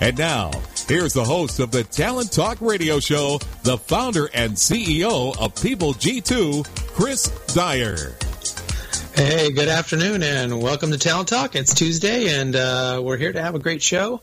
And 0.00 0.18
now, 0.18 0.50
here's 0.88 1.12
the 1.12 1.24
host 1.24 1.60
of 1.60 1.70
the 1.70 1.84
Talent 1.84 2.32
Talk 2.32 2.60
Radio 2.60 2.98
Show, 2.98 3.38
the 3.62 3.78
founder 3.78 4.28
and 4.34 4.52
CEO 4.54 5.38
of 5.38 5.54
People 5.62 5.94
G2, 5.94 6.66
Chris 6.88 7.28
Dyer. 7.54 8.16
Hey, 9.14 9.52
good 9.52 9.68
afternoon, 9.68 10.24
and 10.24 10.60
welcome 10.60 10.90
to 10.90 10.98
Talent 10.98 11.28
Talk. 11.28 11.54
It's 11.54 11.72
Tuesday, 11.74 12.40
and 12.40 12.56
uh, 12.56 13.00
we're 13.04 13.16
here 13.16 13.32
to 13.32 13.40
have 13.40 13.54
a 13.54 13.60
great 13.60 13.82
show. 13.82 14.20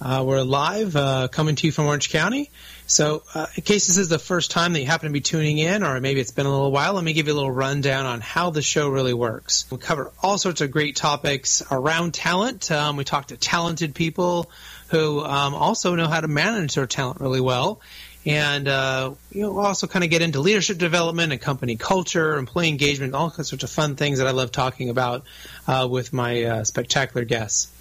Uh, 0.00 0.24
we're 0.26 0.42
live, 0.42 0.94
uh, 0.94 1.26
coming 1.28 1.56
to 1.56 1.66
you 1.66 1.72
from 1.72 1.86
Orange 1.86 2.10
County. 2.10 2.48
So, 2.86 3.24
uh, 3.34 3.46
in 3.56 3.64
case 3.64 3.88
this 3.88 3.96
is 3.96 4.08
the 4.08 4.18
first 4.18 4.52
time 4.52 4.72
that 4.72 4.80
you 4.80 4.86
happen 4.86 5.08
to 5.08 5.12
be 5.12 5.20
tuning 5.20 5.58
in, 5.58 5.82
or 5.82 6.00
maybe 6.00 6.20
it's 6.20 6.30
been 6.30 6.46
a 6.46 6.50
little 6.50 6.70
while, 6.70 6.94
let 6.94 7.02
me 7.02 7.12
give 7.12 7.26
you 7.26 7.32
a 7.32 7.36
little 7.36 7.50
rundown 7.50 8.06
on 8.06 8.20
how 8.20 8.50
the 8.50 8.62
show 8.62 8.88
really 8.88 9.14
works. 9.14 9.68
We 9.70 9.78
cover 9.78 10.12
all 10.22 10.38
sorts 10.38 10.60
of 10.60 10.70
great 10.70 10.94
topics 10.94 11.62
around 11.68 12.14
talent. 12.14 12.70
Um, 12.70 12.96
we 12.96 13.04
talk 13.04 13.26
to 13.26 13.36
talented 13.36 13.94
people 13.94 14.50
who 14.90 15.20
um, 15.20 15.54
also 15.54 15.94
know 15.94 16.08
how 16.08 16.20
to 16.20 16.28
manage 16.28 16.74
their 16.74 16.86
talent 16.86 17.20
really 17.20 17.40
well. 17.40 17.80
And 18.26 18.68
uh, 18.68 19.14
you 19.30 19.42
know, 19.42 19.58
also 19.58 19.86
kind 19.86 20.04
of 20.04 20.10
get 20.10 20.20
into 20.20 20.40
leadership 20.40 20.76
development 20.76 21.32
and 21.32 21.40
company 21.40 21.76
culture, 21.76 22.36
employee 22.36 22.68
engagement, 22.68 23.14
all 23.14 23.30
sorts 23.30 23.64
of 23.64 23.70
fun 23.70 23.96
things 23.96 24.18
that 24.18 24.26
I 24.26 24.32
love 24.32 24.52
talking 24.52 24.90
about 24.90 25.24
uh, 25.66 25.88
with 25.90 26.12
my 26.12 26.42
uh, 26.44 26.64
spectacular 26.64 27.24
guests. 27.24 27.72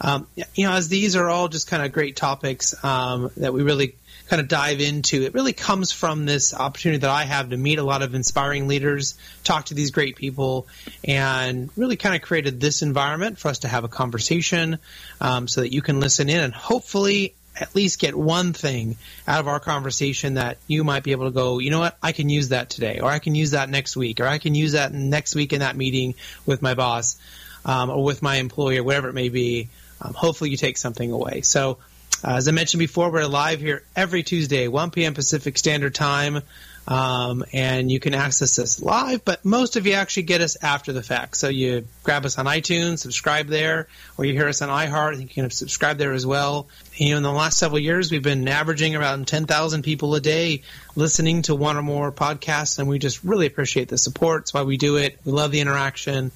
Um, 0.00 0.26
you 0.54 0.66
know, 0.66 0.72
as 0.72 0.88
these 0.88 1.16
are 1.16 1.28
all 1.28 1.48
just 1.48 1.68
kind 1.68 1.84
of 1.84 1.92
great 1.92 2.16
topics 2.16 2.74
um, 2.84 3.30
that 3.36 3.52
we 3.52 3.62
really 3.62 3.96
kind 4.28 4.40
of 4.40 4.48
dive 4.48 4.80
into, 4.80 5.22
it 5.22 5.34
really 5.34 5.52
comes 5.52 5.92
from 5.92 6.24
this 6.24 6.54
opportunity 6.54 7.00
that 7.00 7.10
I 7.10 7.24
have 7.24 7.50
to 7.50 7.56
meet 7.56 7.78
a 7.78 7.82
lot 7.82 8.02
of 8.02 8.14
inspiring 8.14 8.68
leaders, 8.68 9.18
talk 9.44 9.66
to 9.66 9.74
these 9.74 9.90
great 9.90 10.16
people, 10.16 10.68
and 11.04 11.68
really 11.76 11.96
kind 11.96 12.14
of 12.14 12.22
created 12.22 12.60
this 12.60 12.82
environment 12.82 13.38
for 13.38 13.48
us 13.48 13.60
to 13.60 13.68
have 13.68 13.84
a 13.84 13.88
conversation 13.88 14.78
um, 15.20 15.48
so 15.48 15.62
that 15.62 15.72
you 15.72 15.82
can 15.82 16.00
listen 16.00 16.28
in 16.28 16.40
and 16.42 16.54
hopefully 16.54 17.34
at 17.56 17.74
least 17.74 17.98
get 17.98 18.14
one 18.14 18.52
thing 18.52 18.96
out 19.26 19.40
of 19.40 19.48
our 19.48 19.60
conversation 19.60 20.34
that 20.34 20.56
you 20.66 20.84
might 20.84 21.02
be 21.02 21.12
able 21.12 21.26
to 21.26 21.32
go, 21.32 21.58
you 21.58 21.70
know 21.70 21.80
what, 21.80 21.98
I 22.02 22.12
can 22.12 22.28
use 22.28 22.50
that 22.50 22.70
today, 22.70 23.00
or 23.00 23.10
I 23.10 23.18
can 23.18 23.34
use 23.34 23.50
that 23.50 23.68
next 23.68 23.96
week, 23.96 24.20
or 24.20 24.26
I 24.26 24.38
can 24.38 24.54
use 24.54 24.72
that 24.72 24.92
next 24.92 25.34
week 25.34 25.52
in 25.52 25.60
that 25.60 25.76
meeting 25.76 26.14
with 26.46 26.62
my 26.62 26.74
boss 26.74 27.18
um, 27.64 27.90
or 27.90 28.02
with 28.02 28.22
my 28.22 28.36
employer, 28.36 28.82
whatever 28.82 29.08
it 29.08 29.14
may 29.14 29.28
be. 29.28 29.68
Um, 30.00 30.14
hopefully, 30.14 30.50
you 30.50 30.56
take 30.56 30.78
something 30.78 31.10
away. 31.10 31.42
So, 31.42 31.78
uh, 32.22 32.34
as 32.34 32.48
I 32.48 32.52
mentioned 32.52 32.80
before, 32.80 33.10
we're 33.10 33.26
live 33.26 33.60
here 33.60 33.82
every 33.96 34.22
Tuesday, 34.22 34.68
1 34.68 34.90
p.m. 34.90 35.14
Pacific 35.14 35.56
Standard 35.56 35.94
Time. 35.94 36.42
Um, 36.88 37.44
and 37.52 37.90
you 37.90 38.00
can 38.00 38.14
access 38.14 38.58
us 38.58 38.82
live, 38.82 39.24
but 39.24 39.44
most 39.44 39.76
of 39.76 39.86
you 39.86 39.92
actually 39.92 40.24
get 40.24 40.40
us 40.40 40.56
after 40.60 40.92
the 40.92 41.02
fact. 41.02 41.36
So 41.36 41.48
you 41.48 41.86
grab 42.02 42.24
us 42.24 42.36
on 42.36 42.46
iTunes, 42.46 42.98
subscribe 42.98 43.46
there, 43.46 43.86
or 44.18 44.24
you 44.24 44.32
hear 44.32 44.48
us 44.48 44.60
on 44.60 44.70
iHeart, 44.70 45.12
and 45.12 45.22
you 45.22 45.28
can 45.28 45.50
subscribe 45.50 45.98
there 45.98 46.12
as 46.12 46.26
well. 46.26 46.68
And, 46.98 47.00
you 47.00 47.10
know, 47.10 47.18
in 47.18 47.22
the 47.22 47.30
last 47.30 47.58
several 47.58 47.78
years, 47.78 48.10
we've 48.10 48.22
been 48.22 48.48
averaging 48.48 48.96
around 48.96 49.28
10,000 49.28 49.82
people 49.82 50.14
a 50.16 50.20
day 50.20 50.62
listening 50.96 51.42
to 51.42 51.54
one 51.54 51.76
or 51.76 51.82
more 51.82 52.10
podcasts, 52.10 52.78
and 52.80 52.88
we 52.88 52.98
just 52.98 53.22
really 53.22 53.46
appreciate 53.46 53.88
the 53.88 53.98
support. 53.98 54.42
It's 54.42 54.54
why 54.54 54.62
we 54.62 54.76
do 54.76 54.96
it. 54.96 55.18
We 55.24 55.30
love 55.32 55.52
the 55.52 55.60
interaction 55.60 56.32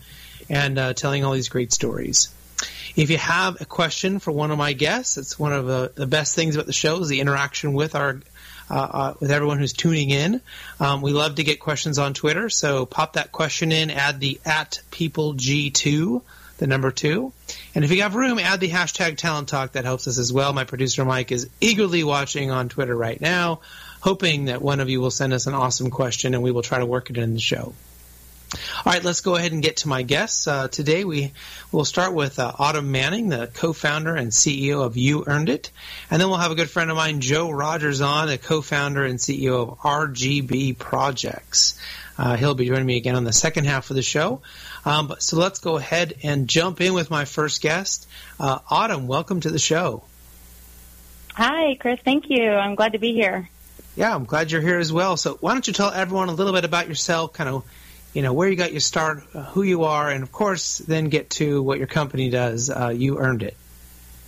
and 0.49 0.78
uh, 0.78 0.93
telling 0.93 1.25
all 1.25 1.33
these 1.33 1.49
great 1.49 1.72
stories. 1.72 2.28
If 2.97 3.10
you 3.10 3.19
have 3.19 3.60
a 3.60 3.65
question 3.65 4.21
for 4.21 4.31
one 4.31 4.53
of 4.53 4.59
my 4.59 4.72
guests, 4.72 5.19
it's 5.19 5.37
one 5.37 5.53
of 5.53 5.66
the, 5.66 5.93
the 5.94 6.06
best 6.06 6.37
things 6.37 6.55
about 6.55 6.66
the 6.66 6.72
show 6.72 7.00
is 7.00 7.09
the 7.09 7.21
interaction 7.21 7.72
with 7.72 7.97
our 7.97 8.21
uh, 8.71 8.75
uh, 8.75 9.15
with 9.21 9.31
everyone 9.31 9.59
who's 9.59 9.72
tuning 9.75 10.10
in. 10.10 10.41
Um, 10.81 11.03
we 11.03 11.12
love 11.12 11.34
to 11.34 11.44
get 11.44 11.60
questions 11.60 11.99
on 11.99 12.15
Twitter, 12.15 12.49
so 12.49 12.87
pop 12.87 13.15
that 13.15 13.31
question 13.31 13.72
in, 13.72 13.91
add 13.91 14.21
the 14.21 14.41
at 14.44 14.81
people 14.91 15.34
G2, 15.34 16.22
the 16.59 16.66
number 16.66 16.91
two. 16.91 17.33
And 17.75 17.84
if 17.84 17.91
you 17.91 18.03
have 18.03 18.15
room, 18.15 18.38
add 18.38 18.60
the 18.60 18.71
hashtag 18.71 19.19
Talent 19.19 19.49
Talk. 19.49 19.72
That 19.72 19.84
helps 19.84 20.09
us 20.09 20.16
as 20.19 20.33
well. 20.33 20.53
My 20.53 20.65
producer 20.65 21.04
Mike 21.04 21.33
is 21.33 21.50
eagerly 21.60 22.04
watching 22.04 22.50
on 22.50 22.69
Twitter 22.69 22.97
right 22.97 23.21
now, 23.21 23.60
hoping 24.00 24.47
that 24.47 24.62
one 24.62 24.81
of 24.81 24.88
you 24.88 25.00
will 25.00 25.10
send 25.10 25.33
us 25.33 25.47
an 25.47 25.54
awesome 25.54 25.91
question 25.91 26.33
and 26.33 26.43
we 26.43 26.50
will 26.50 26.62
try 26.62 26.78
to 26.78 26.87
work 26.87 27.10
it 27.10 27.19
in 27.19 27.34
the 27.34 27.41
show. 27.41 27.75
All 28.54 28.92
right, 28.92 29.03
let's 29.03 29.20
go 29.20 29.34
ahead 29.34 29.53
and 29.53 29.62
get 29.62 29.78
to 29.78 29.88
my 29.88 30.03
guests. 30.03 30.47
Uh, 30.47 30.69
today 30.69 31.04
we 31.04 31.32
will 31.72 31.84
start 31.84 32.15
with 32.15 32.38
uh, 32.38 32.53
Autumn 32.56 32.92
Manning, 32.92 33.28
the 33.28 33.48
co-founder 33.53 34.15
and 34.15 34.31
CEO 34.31 34.84
of 34.84 34.97
You 34.97 35.25
Earned 35.26 35.48
It, 35.48 35.70
and 36.09 36.20
then 36.20 36.28
we'll 36.28 36.38
have 36.38 36.53
a 36.53 36.54
good 36.54 36.70
friend 36.70 36.91
of 36.91 36.97
mine, 36.97 37.20
Joe 37.20 37.50
Rogers, 37.50 38.00
on, 38.00 38.28
the 38.28 38.38
co-founder 38.38 39.04
and 39.04 39.19
CEO 39.19 39.62
of 39.62 39.78
RGB 39.78 40.78
Projects. 40.78 41.81
Uh, 42.16 42.37
he'll 42.37 42.54
be 42.54 42.66
joining 42.66 42.87
me 42.87 42.97
again 42.97 43.16
on 43.16 43.25
the 43.25 43.32
second 43.32 43.65
half 43.65 43.91
of 43.91 43.97
the 43.97 44.03
show. 44.03 44.41
Um, 44.84 45.09
but, 45.09 45.22
so 45.22 45.36
let's 45.36 45.59
go 45.59 45.76
ahead 45.76 46.15
and 46.22 46.47
jump 46.47 46.81
in 46.81 46.94
with 46.94 47.10
my 47.10 47.25
first 47.25 47.60
guest, 47.60 48.06
uh, 48.38 48.60
Autumn. 48.71 49.09
Welcome 49.09 49.41
to 49.41 49.50
the 49.50 49.59
show. 49.59 50.04
Hi, 51.32 51.75
Chris. 51.75 51.98
Thank 52.04 52.31
you. 52.31 52.50
I'm 52.50 52.76
glad 52.76 52.92
to 52.92 52.98
be 52.98 53.15
here. 53.15 53.48
Yeah, 53.97 54.15
I'm 54.15 54.25
glad 54.25 54.53
you're 54.53 54.60
here 54.60 54.78
as 54.78 54.92
well. 54.92 55.16
So 55.16 55.34
why 55.41 55.53
don't 55.53 55.66
you 55.66 55.72
tell 55.72 55.91
everyone 55.91 56.28
a 56.28 56.32
little 56.32 56.53
bit 56.53 56.65
about 56.65 56.86
yourself, 56.86 57.32
kind 57.32 57.48
of 57.48 57.65
you 58.15 58.23
know 58.23 58.33
where 58.33 58.49
you 58.49 58.57
got 58.57 58.73
your 58.73 58.81
start, 58.81 59.25
who 59.51 59.63
you 59.63 59.85
are, 59.85 60.09
and 60.09 60.23
of 60.23 60.33
course, 60.33 60.79
then 60.79 61.09
get 61.09 61.31
to 61.31 61.63
what 61.63 61.79
your 61.79 61.89
company 61.89 62.31
does. 62.31 62.71
Uh, 62.71 62.89
you 62.89 63.19
earned 63.19 63.43
it. 63.43 63.57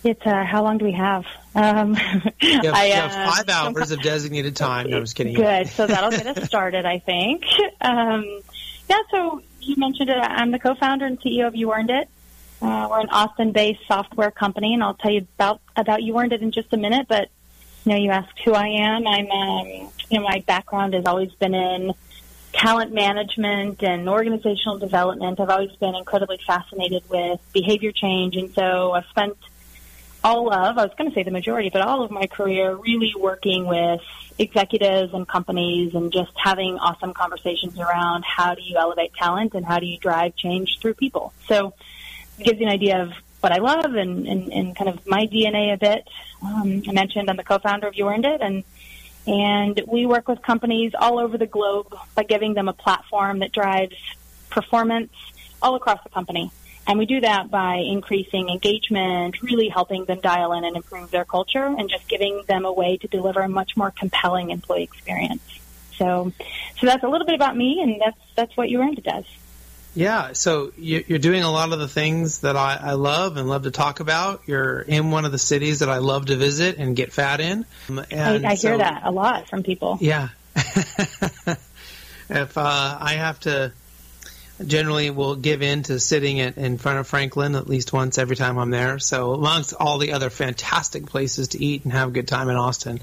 It's 0.03 0.25
uh, 0.25 0.43
how 0.43 0.63
long 0.63 0.77
do 0.77 0.85
we 0.85 0.91
have? 0.91 1.25
Um, 1.55 1.95
you 1.95 1.99
have, 1.99 2.33
I, 2.41 2.85
you 2.87 2.93
have 2.93 3.11
uh, 3.11 3.31
five 3.31 3.49
hours 3.49 3.91
of 3.91 4.01
designated 4.01 4.55
time. 4.55 4.89
No, 4.89 4.97
I'm 4.97 5.03
just 5.03 5.15
kidding. 5.15 5.33
Good. 5.33 5.69
So 5.69 5.87
that'll 5.87 6.11
get 6.11 6.27
us 6.27 6.45
started, 6.45 6.85
I 6.85 6.99
think. 6.99 7.45
Um, 7.81 8.41
yeah. 8.89 8.99
So 9.09 9.41
you 9.61 9.75
mentioned 9.77 10.09
it. 10.09 10.17
I'm 10.17 10.51
the 10.51 10.59
co-founder 10.59 11.05
and 11.05 11.19
CEO 11.19 11.47
of 11.47 11.55
You 11.55 11.73
Earned 11.73 11.89
It. 11.89 12.09
Uh, 12.61 12.87
we're 12.89 12.99
an 13.01 13.09
Austin-based 13.09 13.81
software 13.87 14.31
company, 14.31 14.73
and 14.73 14.83
I'll 14.83 14.95
tell 14.95 15.11
you 15.11 15.27
about 15.35 15.61
about 15.75 16.03
You 16.03 16.19
Earned 16.19 16.33
It 16.33 16.41
in 16.41 16.51
just 16.51 16.73
a 16.73 16.77
minute. 16.77 17.07
But 17.07 17.29
you 17.85 17.91
know, 17.91 17.97
you 17.97 18.11
asked 18.11 18.39
who 18.43 18.53
I 18.53 18.67
am. 18.67 19.07
I'm, 19.07 19.31
um, 19.31 19.67
you 20.09 20.19
know, 20.19 20.23
my 20.23 20.43
background 20.45 20.93
has 20.93 21.05
always 21.05 21.31
been 21.33 21.55
in 21.55 21.93
talent 22.53 22.93
management 22.93 23.83
and 23.83 24.07
organizational 24.09 24.77
development. 24.77 25.39
I've 25.39 25.49
always 25.49 25.75
been 25.77 25.95
incredibly 25.95 26.39
fascinated 26.45 27.03
with 27.09 27.39
behavior 27.53 27.91
change, 27.91 28.35
and 28.35 28.53
so 28.53 28.91
I've 28.93 29.05
spent 29.05 29.37
all 30.23 30.51
of, 30.51 30.77
I 30.77 30.83
was 30.83 30.93
going 30.97 31.09
to 31.09 31.15
say 31.15 31.23
the 31.23 31.31
majority, 31.31 31.69
but 31.69 31.81
all 31.81 32.03
of 32.03 32.11
my 32.11 32.27
career 32.27 32.75
really 32.75 33.13
working 33.17 33.65
with 33.65 34.01
executives 34.39 35.13
and 35.13 35.27
companies 35.27 35.95
and 35.95 36.11
just 36.11 36.31
having 36.35 36.77
awesome 36.77 37.13
conversations 37.13 37.79
around 37.79 38.23
how 38.25 38.55
do 38.55 38.61
you 38.61 38.77
elevate 38.77 39.13
talent 39.13 39.53
and 39.53 39.65
how 39.65 39.79
do 39.79 39.85
you 39.85 39.97
drive 39.97 40.35
change 40.35 40.79
through 40.79 40.95
people. 40.95 41.33
So 41.47 41.73
it 42.39 42.43
gives 42.43 42.59
you 42.59 42.65
an 42.65 42.71
idea 42.71 43.01
of 43.03 43.13
what 43.39 43.51
I 43.51 43.57
love 43.57 43.95
and, 43.95 44.27
and, 44.27 44.51
and 44.51 44.75
kind 44.75 44.89
of 44.89 45.05
my 45.07 45.27
DNA 45.27 45.73
a 45.73 45.77
bit. 45.77 46.07
Um, 46.41 46.83
I 46.87 46.91
mentioned 46.91 47.29
I'm 47.29 47.37
the 47.37 47.43
co-founder 47.43 47.87
of 47.87 47.95
You 47.95 48.07
Earned 48.09 48.25
It, 48.25 48.41
and 48.41 48.63
and 49.27 49.81
we 49.85 50.05
work 50.05 50.27
with 50.27 50.41
companies 50.41 50.93
all 50.97 51.19
over 51.19 51.37
the 51.37 51.45
globe 51.45 51.93
by 52.15 52.23
giving 52.23 52.53
them 52.53 52.69
a 52.69 52.73
platform 52.73 53.39
that 53.39 53.51
drives 53.51 53.95
performance 54.49 55.11
all 55.61 55.75
across 55.75 56.01
the 56.03 56.09
company. 56.09 56.49
And 56.87 56.97
we 56.97 57.05
do 57.05 57.19
that 57.19 57.51
by 57.51 57.75
increasing 57.85 58.47
engagement, 58.47 59.41
really 59.41 59.67
helping 59.67 60.05
them 60.05 60.21
dial 60.21 60.53
in 60.53 60.63
and 60.63 60.77
improve 60.77 61.11
their 61.11 61.25
culture, 61.25 61.65
and 61.65 61.89
just 61.89 62.07
giving 62.07 62.43
them 62.47 62.63
a 62.63 62.71
way 62.71 62.95
to 62.97 63.07
deliver 63.09 63.41
a 63.41 63.49
much 63.49 63.75
more 63.75 63.91
compelling 63.91 64.51
employee 64.51 64.83
experience. 64.83 65.41
So, 65.97 66.31
so 66.79 66.85
that's 66.85 67.03
a 67.03 67.09
little 67.09 67.25
bit 67.25 67.35
about 67.35 67.57
me, 67.57 67.81
and 67.81 67.99
that's 67.99 68.17
that's 68.35 68.55
what 68.55 68.69
You 68.69 68.81
Earned 68.81 68.99
It 68.99 69.03
does. 69.03 69.25
Yeah, 69.97 70.33
so 70.33 70.73
you're 70.77 71.17
doing 71.17 71.41
a 71.41 71.51
lot 71.51 71.73
of 71.73 71.79
the 71.79 71.87
things 71.87 72.41
that 72.41 72.55
I, 72.55 72.77
I, 72.79 72.93
love 72.93 73.35
and 73.37 73.49
love 73.49 73.63
to 73.63 73.71
talk 73.71 73.99
about. 73.99 74.43
You're 74.45 74.79
in 74.79 75.09
one 75.09 75.25
of 75.25 75.31
the 75.31 75.39
cities 75.39 75.79
that 75.79 75.89
I 75.89 75.97
love 75.97 76.27
to 76.27 76.35
visit 76.35 76.77
and 76.77 76.95
get 76.95 77.11
fat 77.11 77.39
in. 77.39 77.65
And 77.87 78.45
I, 78.45 78.51
I 78.51 78.55
so, 78.55 78.67
hear 78.67 78.77
that 78.77 79.01
a 79.05 79.11
lot 79.11 79.49
from 79.49 79.63
people. 79.63 79.97
Yeah. 79.99 80.29
if 80.55 81.57
uh, 82.29 82.97
I 83.01 83.13
have 83.13 83.39
to, 83.39 83.73
generally 84.63 85.09
will 85.09 85.35
give 85.35 85.63
in 85.63 85.81
to 85.83 85.99
sitting 85.99 86.41
at, 86.41 86.59
in 86.59 86.77
front 86.77 86.99
of 86.99 87.07
Franklin 87.07 87.55
at 87.55 87.67
least 87.67 87.91
once 87.91 88.19
every 88.19 88.35
time 88.35 88.59
I'm 88.59 88.69
there. 88.69 88.99
So 88.99 89.33
amongst 89.33 89.73
all 89.73 89.97
the 89.97 90.13
other 90.13 90.29
fantastic 90.29 91.07
places 91.07 91.47
to 91.49 91.63
eat 91.63 91.85
and 91.85 91.93
have 91.93 92.09
a 92.09 92.11
good 92.11 92.27
time 92.27 92.49
in 92.49 92.55
Austin. 92.55 92.99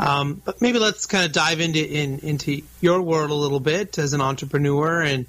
Um, 0.00 0.42
but 0.44 0.60
maybe 0.60 0.80
let's 0.80 1.06
kind 1.06 1.24
of 1.24 1.30
dive 1.30 1.60
into 1.60 1.88
in, 1.88 2.18
into 2.18 2.62
your 2.80 3.00
world 3.00 3.30
a 3.30 3.34
little 3.34 3.60
bit 3.60 3.96
as 3.98 4.12
an 4.12 4.20
entrepreneur, 4.20 5.02
and 5.02 5.26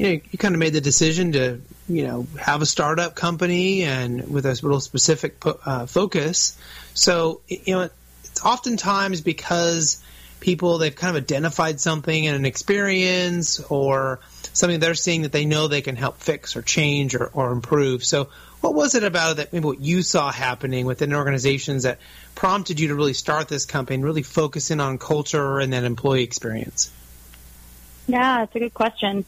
you 0.00 0.06
know, 0.06 0.20
you 0.30 0.38
kind 0.38 0.54
of 0.54 0.58
made 0.58 0.72
the 0.72 0.80
decision 0.80 1.32
to 1.32 1.60
you 1.86 2.06
know 2.06 2.26
have 2.40 2.62
a 2.62 2.66
startup 2.66 3.14
company 3.14 3.82
and 3.82 4.30
with 4.30 4.46
a 4.46 4.52
little 4.62 4.80
specific 4.80 5.36
uh, 5.44 5.84
focus. 5.84 6.56
So 6.94 7.42
you 7.48 7.74
know, 7.74 7.90
it's 8.24 8.42
oftentimes 8.42 9.20
because 9.20 10.02
people 10.40 10.78
they've 10.78 10.96
kind 10.96 11.14
of 11.14 11.22
identified 11.22 11.80
something 11.80 12.24
in 12.24 12.34
an 12.34 12.46
experience 12.46 13.60
or 13.60 14.20
something 14.54 14.80
they're 14.80 14.94
seeing 14.94 15.22
that 15.22 15.32
they 15.32 15.44
know 15.44 15.68
they 15.68 15.82
can 15.82 15.96
help 15.96 16.16
fix 16.16 16.56
or 16.56 16.62
change 16.62 17.14
or, 17.14 17.26
or 17.34 17.52
improve. 17.52 18.02
So 18.02 18.30
what 18.62 18.74
was 18.74 18.94
it 18.94 19.04
about 19.04 19.36
that 19.36 19.52
maybe 19.52 19.66
what 19.66 19.80
you 19.80 20.00
saw 20.00 20.32
happening 20.32 20.86
within 20.86 21.12
organizations 21.12 21.82
that 21.82 21.98
prompted 22.34 22.80
you 22.80 22.88
to 22.88 22.94
really 22.94 23.12
start 23.12 23.48
this 23.48 23.66
company 23.66 23.96
and 23.96 24.04
really 24.04 24.22
focus 24.22 24.70
in 24.70 24.80
on 24.80 24.96
culture 24.96 25.58
and 25.58 25.70
then 25.70 25.84
employee 25.84 26.22
experience? 26.22 26.90
Yeah, 28.10 28.42
it's 28.42 28.54
a 28.56 28.58
good 28.58 28.74
question. 28.74 29.26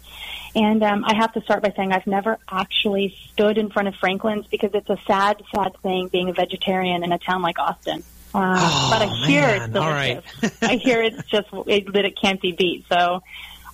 And 0.54 0.82
um, 0.82 1.04
I 1.04 1.14
have 1.14 1.32
to 1.32 1.40
start 1.40 1.62
by 1.62 1.72
saying 1.74 1.92
I've 1.92 2.06
never 2.06 2.38
actually 2.50 3.16
stood 3.32 3.56
in 3.56 3.70
front 3.70 3.88
of 3.88 3.94
Franklin's 3.94 4.46
because 4.46 4.70
it's 4.74 4.90
a 4.90 4.98
sad, 5.06 5.42
sad 5.54 5.76
thing 5.82 6.08
being 6.08 6.28
a 6.28 6.34
vegetarian 6.34 7.04
in 7.04 7.12
a 7.12 7.18
town 7.18 7.40
like 7.42 7.58
Austin. 7.58 8.02
Uh, 8.34 8.54
oh, 8.58 8.88
but 8.90 9.02
I 9.02 9.26
hear 9.26 9.42
man. 9.42 9.62
it's 9.62 9.72
delicious. 9.72 10.62
I 10.62 10.76
hear 10.76 11.02
it's 11.02 11.22
just 11.30 11.48
it, 11.66 11.92
that 11.92 12.04
it 12.04 12.18
can't 12.20 12.40
be 12.40 12.52
beat. 12.52 12.84
So, 12.88 13.22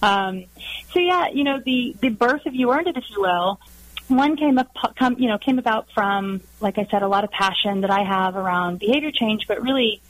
um, 0.02 0.44
so 0.92 1.00
yeah, 1.00 1.28
you 1.28 1.44
know 1.44 1.60
the 1.64 1.96
the 2.00 2.08
birth 2.08 2.46
of 2.46 2.54
you 2.54 2.72
earned 2.72 2.88
it, 2.88 2.96
if 2.96 3.04
you 3.10 3.20
will, 3.20 3.60
one 4.08 4.36
came 4.36 4.58
up, 4.58 4.70
come, 4.96 5.16
you 5.19 5.28
know, 5.28 5.38
came 5.38 5.58
about 5.58 5.88
from, 5.92 6.40
like 6.60 6.78
I 6.78 6.86
said, 6.90 7.02
a 7.02 7.08
lot 7.08 7.25
of 7.25 7.30
passion 7.30 7.82
that 7.82 7.90
I 7.90 8.02
have 8.02 8.36
around 8.36 8.78
behavior 8.78 9.10
change, 9.12 9.46
but 9.46 9.62
really, 9.62 10.00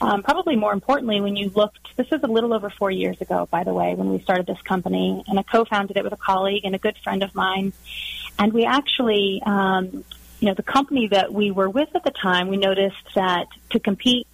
um, 0.00 0.22
probably 0.22 0.56
more 0.56 0.72
importantly, 0.72 1.20
when 1.20 1.36
you 1.36 1.50
looked, 1.54 1.96
this 1.96 2.10
was 2.10 2.22
a 2.22 2.26
little 2.26 2.52
over 2.52 2.70
four 2.70 2.90
years 2.90 3.20
ago, 3.20 3.48
by 3.50 3.64
the 3.64 3.72
way, 3.72 3.94
when 3.94 4.10
we 4.10 4.20
started 4.20 4.46
this 4.46 4.60
company, 4.62 5.24
and 5.26 5.38
I 5.38 5.42
co-founded 5.42 5.96
it 5.96 6.04
with 6.04 6.12
a 6.12 6.18
colleague 6.18 6.64
and 6.64 6.74
a 6.74 6.78
good 6.78 6.96
friend 6.98 7.22
of 7.22 7.34
mine, 7.34 7.72
and 8.38 8.52
we 8.52 8.64
actually, 8.64 9.42
um, 9.44 10.04
you 10.40 10.48
know, 10.48 10.54
the 10.54 10.62
company 10.62 11.08
that 11.08 11.32
we 11.32 11.50
were 11.50 11.70
with 11.70 11.88
at 11.94 12.04
the 12.04 12.10
time, 12.10 12.48
we 12.48 12.58
noticed 12.58 13.14
that 13.14 13.46
to 13.70 13.80
compete 13.80 14.28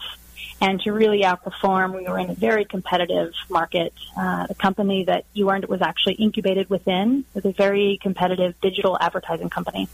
and 0.61 0.81
to 0.81 0.93
really 0.93 1.23
outperform. 1.23 1.97
We 1.97 2.09
were 2.09 2.19
in 2.19 2.31
a 2.31 2.35
very 2.35 2.65
competitive 2.65 3.33
market. 3.51 3.93
Uh, 4.17 4.47
the 4.47 4.55
company 4.55 5.05
that 5.05 5.25
you 5.33 5.51
earned 5.51 5.65
was 5.67 5.83
actually 5.83 6.15
incubated 6.15 6.71
within 6.71 7.25
was 7.35 7.45
a 7.45 7.53
very 7.53 7.99
competitive 8.01 8.61
digital 8.61 8.97
advertising 9.01 9.51
company. 9.51 9.89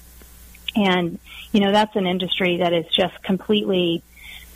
And, 0.77 1.19
you 1.53 1.61
know, 1.61 1.73
that's 1.73 1.97
an 1.97 2.07
industry 2.07 2.59
that 2.59 2.75
is 2.75 2.85
just 2.95 3.23
completely, 3.23 4.03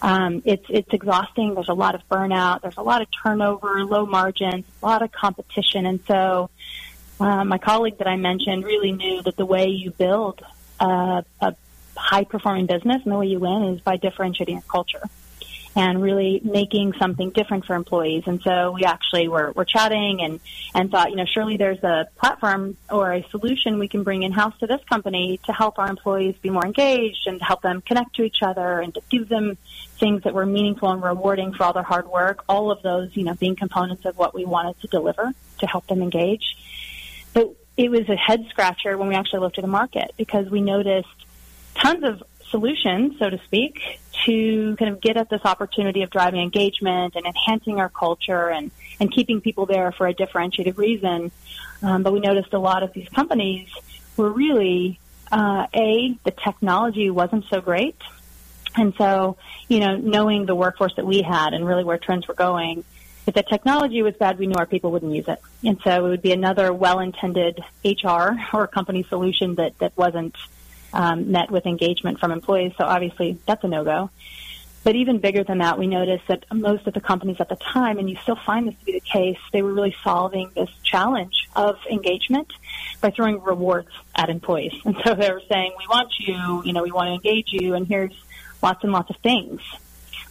um, 0.02 0.42
it's, 0.44 0.66
it's 0.68 0.92
exhausting. 0.92 1.54
There's 1.54 1.68
a 1.68 1.74
lot 1.74 1.94
of 1.94 2.06
burnout. 2.08 2.60
There's 2.62 2.76
a 2.76 2.82
lot 2.82 3.00
of 3.00 3.08
turnover, 3.22 3.84
low 3.84 4.04
margins, 4.04 4.64
a 4.82 4.86
lot 4.86 5.02
of 5.02 5.12
competition. 5.12 5.86
And 5.86 6.00
so, 6.06 6.50
uh, 7.20 7.44
my 7.44 7.58
colleague 7.58 7.98
that 7.98 8.08
I 8.08 8.16
mentioned 8.16 8.64
really 8.64 8.92
knew 8.92 9.22
that 9.22 9.36
the 9.36 9.46
way 9.46 9.68
you 9.68 9.92
build 9.92 10.42
a, 10.80 11.24
a 11.40 11.54
high 11.96 12.24
performing 12.24 12.66
business 12.66 13.02
and 13.04 13.12
the 13.12 13.16
way 13.16 13.26
you 13.26 13.38
win 13.38 13.62
is 13.74 13.80
by 13.80 13.96
differentiating 13.96 14.56
your 14.56 14.62
culture 14.62 15.02
and 15.74 16.02
really 16.02 16.40
making 16.44 16.92
something 16.98 17.30
different 17.30 17.64
for 17.64 17.74
employees. 17.74 18.24
And 18.26 18.42
so 18.42 18.72
we 18.72 18.84
actually 18.84 19.28
were, 19.28 19.52
were 19.52 19.64
chatting 19.64 20.20
and, 20.22 20.40
and 20.74 20.90
thought, 20.90 21.10
you 21.10 21.16
know, 21.16 21.24
surely 21.24 21.56
there's 21.56 21.82
a 21.82 22.08
platform 22.18 22.76
or 22.90 23.12
a 23.12 23.26
solution 23.30 23.78
we 23.78 23.88
can 23.88 24.02
bring 24.02 24.22
in 24.22 24.32
house 24.32 24.56
to 24.60 24.66
this 24.66 24.82
company 24.84 25.40
to 25.44 25.52
help 25.52 25.78
our 25.78 25.88
employees 25.88 26.34
be 26.42 26.50
more 26.50 26.64
engaged 26.64 27.26
and 27.26 27.38
to 27.38 27.44
help 27.44 27.62
them 27.62 27.80
connect 27.80 28.16
to 28.16 28.22
each 28.22 28.42
other 28.42 28.80
and 28.80 28.94
to 28.94 29.02
give 29.10 29.28
them 29.28 29.56
things 29.98 30.24
that 30.24 30.34
were 30.34 30.46
meaningful 30.46 30.90
and 30.90 31.02
rewarding 31.02 31.54
for 31.54 31.64
all 31.64 31.72
their 31.72 31.82
hard 31.82 32.06
work. 32.06 32.44
All 32.48 32.70
of 32.70 32.82
those, 32.82 33.16
you 33.16 33.24
know, 33.24 33.34
being 33.34 33.56
components 33.56 34.04
of 34.04 34.18
what 34.18 34.34
we 34.34 34.44
wanted 34.44 34.78
to 34.80 34.88
deliver 34.88 35.32
to 35.60 35.66
help 35.66 35.86
them 35.86 36.02
engage. 36.02 36.56
But 37.32 37.54
it 37.76 37.90
was 37.90 38.08
a 38.08 38.16
head 38.16 38.44
scratcher 38.50 38.98
when 38.98 39.08
we 39.08 39.14
actually 39.14 39.40
looked 39.40 39.58
at 39.58 39.62
the 39.62 39.68
market 39.70 40.12
because 40.18 40.50
we 40.50 40.60
noticed 40.60 41.08
tons 41.74 42.04
of 42.04 42.22
solutions, 42.52 43.18
so 43.18 43.28
to 43.28 43.38
speak, 43.46 43.80
to 44.26 44.76
kind 44.76 44.92
of 44.92 45.00
get 45.00 45.16
at 45.16 45.28
this 45.28 45.40
opportunity 45.44 46.02
of 46.02 46.10
driving 46.10 46.40
engagement 46.40 47.16
and 47.16 47.26
enhancing 47.26 47.80
our 47.80 47.88
culture 47.88 48.48
and, 48.48 48.70
and 49.00 49.10
keeping 49.10 49.40
people 49.40 49.66
there 49.66 49.90
for 49.90 50.06
a 50.06 50.14
differentiated 50.14 50.78
reason. 50.78 51.32
Um, 51.82 52.04
but 52.04 52.12
we 52.12 52.20
noticed 52.20 52.52
a 52.52 52.60
lot 52.60 52.84
of 52.84 52.92
these 52.92 53.08
companies 53.08 53.68
were 54.16 54.30
really, 54.30 55.00
uh, 55.32 55.66
A, 55.74 56.16
the 56.22 56.30
technology 56.30 57.10
wasn't 57.10 57.46
so 57.50 57.60
great. 57.60 57.96
And 58.76 58.94
so, 58.96 59.36
you 59.68 59.80
know, 59.80 59.96
knowing 59.96 60.46
the 60.46 60.54
workforce 60.54 60.94
that 60.96 61.04
we 61.04 61.22
had 61.22 61.52
and 61.54 61.66
really 61.66 61.82
where 61.82 61.98
trends 61.98 62.28
were 62.28 62.34
going, 62.34 62.84
if 63.26 63.34
the 63.34 63.42
technology 63.42 64.02
was 64.02 64.14
bad, 64.14 64.38
we 64.38 64.46
knew 64.46 64.56
our 64.56 64.66
people 64.66 64.90
wouldn't 64.92 65.14
use 65.14 65.28
it. 65.28 65.40
And 65.64 65.78
so 65.84 66.06
it 66.06 66.08
would 66.08 66.22
be 66.22 66.32
another 66.32 66.72
well-intended 66.72 67.60
HR 67.84 68.30
or 68.52 68.66
company 68.66 69.04
solution 69.04 69.56
that, 69.56 69.78
that 69.78 69.96
wasn't 69.96 70.36
um, 70.92 71.32
met 71.32 71.50
with 71.50 71.66
engagement 71.66 72.20
from 72.20 72.32
employees. 72.32 72.72
So 72.78 72.84
obviously 72.84 73.38
that's 73.46 73.64
a 73.64 73.68
no-go. 73.68 74.10
But 74.84 74.96
even 74.96 75.18
bigger 75.18 75.44
than 75.44 75.58
that, 75.58 75.78
we 75.78 75.86
noticed 75.86 76.26
that 76.26 76.44
most 76.52 76.88
of 76.88 76.94
the 76.94 77.00
companies 77.00 77.36
at 77.38 77.48
the 77.48 77.56
time, 77.56 77.98
and 77.98 78.10
you 78.10 78.16
still 78.16 78.34
find 78.34 78.66
this 78.66 78.74
to 78.80 78.84
be 78.84 78.92
the 78.92 79.00
case, 79.00 79.38
they 79.52 79.62
were 79.62 79.72
really 79.72 79.94
solving 80.02 80.50
this 80.56 80.70
challenge 80.82 81.48
of 81.54 81.78
engagement 81.88 82.52
by 83.00 83.10
throwing 83.10 83.40
rewards 83.40 83.90
at 84.16 84.28
employees. 84.28 84.74
And 84.84 84.96
so 85.04 85.14
they 85.14 85.30
were 85.30 85.42
saying, 85.48 85.72
we 85.78 85.86
want 85.86 86.12
you, 86.18 86.62
you 86.64 86.72
know, 86.72 86.82
we 86.82 86.90
want 86.90 87.08
to 87.08 87.12
engage 87.12 87.52
you, 87.52 87.74
and 87.74 87.86
here's 87.86 88.12
lots 88.60 88.82
and 88.82 88.92
lots 88.92 89.08
of 89.08 89.16
things, 89.18 89.60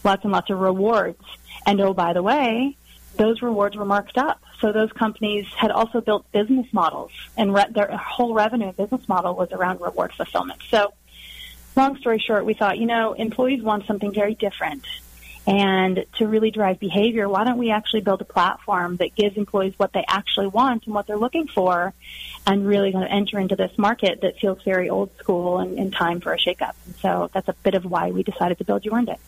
lots 0.04 0.22
and 0.22 0.32
lots 0.32 0.50
of 0.50 0.58
rewards. 0.60 1.22
And 1.64 1.80
oh, 1.80 1.94
by 1.94 2.12
the 2.12 2.22
way, 2.22 2.76
those 3.16 3.42
rewards 3.42 3.76
were 3.76 3.84
marked 3.84 4.18
up. 4.18 4.42
So 4.60 4.72
those 4.72 4.92
companies 4.92 5.46
had 5.56 5.70
also 5.70 6.00
built 6.00 6.30
business 6.32 6.66
models, 6.72 7.10
and 7.36 7.54
re- 7.54 7.70
their 7.70 7.88
whole 7.96 8.34
revenue 8.34 8.72
business 8.72 9.08
model 9.08 9.34
was 9.34 9.50
around 9.52 9.80
reward 9.80 10.12
fulfillment. 10.12 10.62
So, 10.70 10.94
long 11.76 11.96
story 11.98 12.22
short, 12.24 12.44
we 12.44 12.54
thought, 12.54 12.78
you 12.78 12.86
know, 12.86 13.12
employees 13.12 13.62
want 13.62 13.86
something 13.86 14.12
very 14.12 14.34
different. 14.34 14.84
And 15.44 16.04
to 16.18 16.28
really 16.28 16.52
drive 16.52 16.78
behavior, 16.78 17.28
why 17.28 17.42
don't 17.42 17.58
we 17.58 17.70
actually 17.70 18.02
build 18.02 18.20
a 18.20 18.24
platform 18.24 18.96
that 18.98 19.16
gives 19.16 19.36
employees 19.36 19.74
what 19.76 19.92
they 19.92 20.04
actually 20.06 20.46
want 20.46 20.86
and 20.86 20.94
what 20.94 21.08
they're 21.08 21.16
looking 21.16 21.48
for 21.48 21.92
and 22.46 22.64
really 22.64 22.92
going 22.92 23.04
to 23.04 23.10
enter 23.10 23.40
into 23.40 23.56
this 23.56 23.76
market 23.76 24.20
that 24.20 24.38
feels 24.38 24.62
very 24.62 24.88
old 24.88 25.10
school 25.18 25.58
and, 25.58 25.78
and 25.78 25.92
time 25.92 26.20
for 26.20 26.32
a 26.32 26.38
shakeup. 26.38 26.74
So 27.00 27.28
that's 27.32 27.48
a 27.48 27.54
bit 27.64 27.74
of 27.74 27.84
why 27.84 28.12
we 28.12 28.22
decided 28.22 28.58
to 28.58 28.64
build 28.64 28.84
You 28.84 28.92
Earned 28.92 29.08
It. 29.08 29.18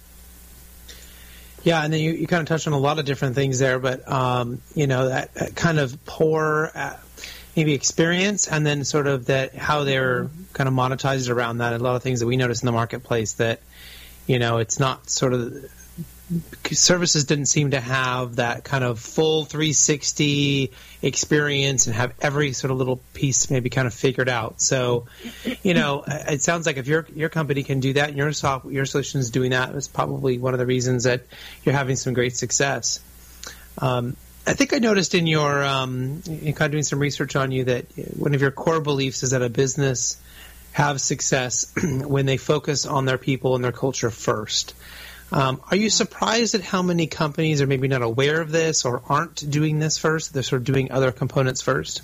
Yeah, 1.64 1.82
and 1.82 1.90
then 1.90 2.00
you, 2.00 2.12
you 2.12 2.26
kind 2.26 2.42
of 2.42 2.46
touched 2.46 2.66
on 2.66 2.74
a 2.74 2.78
lot 2.78 2.98
of 2.98 3.06
different 3.06 3.34
things 3.34 3.58
there, 3.58 3.78
but 3.78 4.06
um, 4.06 4.60
you 4.74 4.86
know 4.86 5.08
that, 5.08 5.32
that, 5.34 5.56
kind 5.56 5.78
of 5.78 6.04
poor 6.04 6.70
uh, 6.74 6.96
maybe 7.56 7.72
experience, 7.72 8.46
and 8.48 8.66
then 8.66 8.84
sort 8.84 9.06
of 9.06 9.26
that 9.26 9.54
how 9.54 9.84
they're 9.84 10.28
kind 10.52 10.68
of 10.68 10.74
monetized 10.74 11.30
around 11.30 11.58
that. 11.58 11.72
A 11.72 11.78
lot 11.78 11.96
of 11.96 12.02
things 12.02 12.20
that 12.20 12.26
we 12.26 12.36
notice 12.36 12.62
in 12.62 12.66
the 12.66 12.72
marketplace 12.72 13.32
that 13.34 13.60
you 14.26 14.38
know 14.38 14.58
it's 14.58 14.78
not 14.78 15.08
sort 15.08 15.32
of 15.32 15.70
services 16.70 17.24
didn't 17.24 17.46
seem 17.46 17.72
to 17.72 17.80
have 17.80 18.36
that 18.36 18.64
kind 18.64 18.82
of 18.82 18.98
full 18.98 19.44
360 19.44 20.72
experience 21.02 21.86
and 21.86 21.94
have 21.94 22.14
every 22.20 22.52
sort 22.52 22.70
of 22.70 22.78
little 22.78 23.00
piece 23.12 23.50
maybe 23.50 23.68
kind 23.68 23.86
of 23.86 23.92
figured 23.92 24.28
out. 24.28 24.60
So, 24.60 25.06
you 25.62 25.74
know, 25.74 26.02
it 26.06 26.40
sounds 26.42 26.66
like 26.66 26.78
if 26.78 26.86
your 26.86 27.06
your 27.14 27.28
company 27.28 27.62
can 27.62 27.80
do 27.80 27.92
that 27.94 28.08
and 28.08 28.16
your 28.16 28.32
soft, 28.32 28.66
your 28.66 28.86
solution 28.86 29.20
is 29.20 29.30
doing 29.30 29.50
that, 29.50 29.74
it's 29.74 29.88
probably 29.88 30.38
one 30.38 30.54
of 30.54 30.58
the 30.58 30.66
reasons 30.66 31.04
that 31.04 31.22
you're 31.62 31.74
having 31.74 31.96
some 31.96 32.14
great 32.14 32.36
success. 32.36 33.00
Um, 33.78 34.16
I 34.46 34.52
think 34.54 34.74
I 34.74 34.78
noticed 34.78 35.14
in 35.14 35.26
your 35.26 35.64
um, 35.64 36.22
in 36.26 36.52
kind 36.54 36.66
of 36.66 36.72
doing 36.72 36.84
some 36.84 36.98
research 36.98 37.36
on 37.36 37.50
you 37.50 37.64
that 37.64 37.86
one 38.16 38.34
of 38.34 38.40
your 38.40 38.50
core 38.50 38.80
beliefs 38.80 39.22
is 39.22 39.30
that 39.30 39.42
a 39.42 39.48
business 39.48 40.18
have 40.72 41.00
success 41.00 41.72
when 41.82 42.26
they 42.26 42.36
focus 42.36 42.84
on 42.84 43.04
their 43.04 43.18
people 43.18 43.54
and 43.54 43.64
their 43.64 43.72
culture 43.72 44.10
first. 44.10 44.74
Um, 45.34 45.60
are 45.68 45.76
you 45.76 45.90
surprised 45.90 46.54
at 46.54 46.60
how 46.60 46.82
many 46.82 47.08
companies 47.08 47.60
are 47.60 47.66
maybe 47.66 47.88
not 47.88 48.02
aware 48.02 48.40
of 48.40 48.52
this 48.52 48.84
or 48.84 49.02
aren't 49.08 49.50
doing 49.50 49.80
this 49.80 49.98
first? 49.98 50.32
They're 50.32 50.44
sort 50.44 50.60
of 50.60 50.64
doing 50.64 50.92
other 50.92 51.10
components 51.10 51.60
first? 51.60 52.02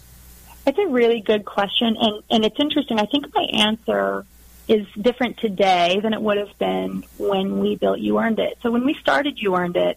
It's 0.67 0.77
a 0.77 0.89
really 0.89 1.21
good 1.21 1.45
question, 1.45 1.97
and, 1.97 2.25
and 2.29 2.45
it's 2.45 2.59
interesting. 2.59 2.99
I 2.99 3.07
think 3.07 3.33
my 3.33 3.47
answer 3.53 4.27
is 4.67 4.85
different 5.01 5.39
today 5.39 6.01
than 6.03 6.13
it 6.13 6.21
would 6.21 6.39
have 6.39 6.59
been 6.59 7.05
when 7.19 7.61
we 7.61 7.77
built 7.77 8.01
You 8.01 8.19
Earned 8.19 8.41
It. 8.41 8.59
So 8.63 8.73
when 8.73 8.85
we 8.85 8.95
started 8.95 9.39
You 9.39 9.55
Earned 9.55 9.77
It, 9.77 9.97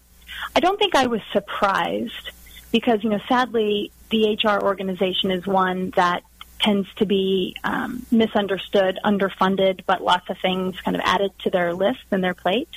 I 0.55 0.59
don't 0.59 0.77
think 0.77 0.93
I 0.93 1.07
was 1.07 1.21
surprised 1.31 2.29
because, 2.71 3.03
you 3.03 3.09
know, 3.09 3.19
sadly, 3.27 3.91
the 4.11 4.37
HR 4.43 4.63
organization 4.63 5.31
is 5.31 5.47
one 5.47 5.89
that 5.95 6.21
tends 6.59 6.87
to 6.97 7.07
be 7.07 7.55
um, 7.63 8.05
misunderstood, 8.11 8.99
underfunded, 9.03 9.81
but 9.87 10.03
lots 10.03 10.29
of 10.29 10.37
things 10.37 10.79
kind 10.81 10.95
of 10.95 11.01
added 11.03 11.31
to 11.39 11.49
their 11.49 11.73
list 11.73 12.03
and 12.11 12.23
their 12.23 12.35
plate. 12.35 12.69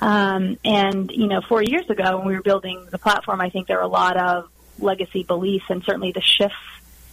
Um, 0.00 0.58
and, 0.64 1.10
you 1.10 1.26
know, 1.26 1.42
four 1.42 1.62
years 1.62 1.88
ago 1.90 2.18
when 2.18 2.26
we 2.26 2.34
were 2.34 2.42
building 2.42 2.86
the 2.90 2.98
platform, 2.98 3.40
I 3.40 3.50
think 3.50 3.66
there 3.66 3.76
were 3.76 3.82
a 3.82 3.88
lot 3.88 4.16
of 4.16 4.50
legacy 4.78 5.22
beliefs 5.22 5.66
and 5.68 5.84
certainly 5.84 6.12
the 6.12 6.22
shifts 6.22 6.56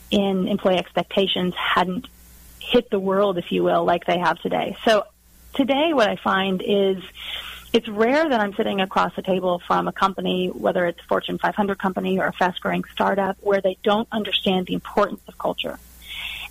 in 0.10 0.48
employee 0.48 0.78
expectations 0.78 1.54
hadn't 1.56 2.08
hit 2.60 2.90
the 2.90 3.00
world, 3.00 3.38
if 3.38 3.52
you 3.52 3.64
will, 3.64 3.84
like 3.84 4.06
they 4.06 4.20
have 4.20 4.40
today. 4.40 4.78
So 4.86 5.06
today 5.54 5.92
what 5.94 6.10
I 6.10 6.16
find 6.16 6.62
is 6.66 7.04
it's 7.74 7.88
rare 7.90 8.28
that 8.28 8.40
I'm 8.40 8.54
sitting 8.54 8.80
across 8.80 9.16
the 9.16 9.22
table 9.22 9.62
from 9.68 9.88
a 9.88 9.92
company, 9.92 10.48
whether 10.48 10.86
it's 10.86 11.00
a 11.00 11.04
Fortune 11.04 11.38
500 11.38 11.78
company 11.78 12.20
or 12.20 12.28
a 12.28 12.34
fast 12.34 12.62
growing 12.62 12.84
startup, 12.94 13.38
where 13.42 13.62
they 13.62 13.78
don't 13.84 14.08
understand 14.12 14.68
the 14.68 14.74
importance 14.74 15.22
of 15.28 15.38
culture. 15.38 15.78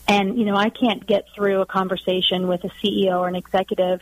And, 0.09 0.39
you 0.39 0.45
know, 0.45 0.55
I 0.55 0.71
can't 0.71 1.05
get 1.07 1.27
through 1.35 1.63
a 1.63 1.67
conversation 1.67 2.47
with 2.47 2.65
a 2.65 2.69
CEO 2.83 3.19
or 3.19 3.29
an 3.29 3.35
executive 3.35 4.01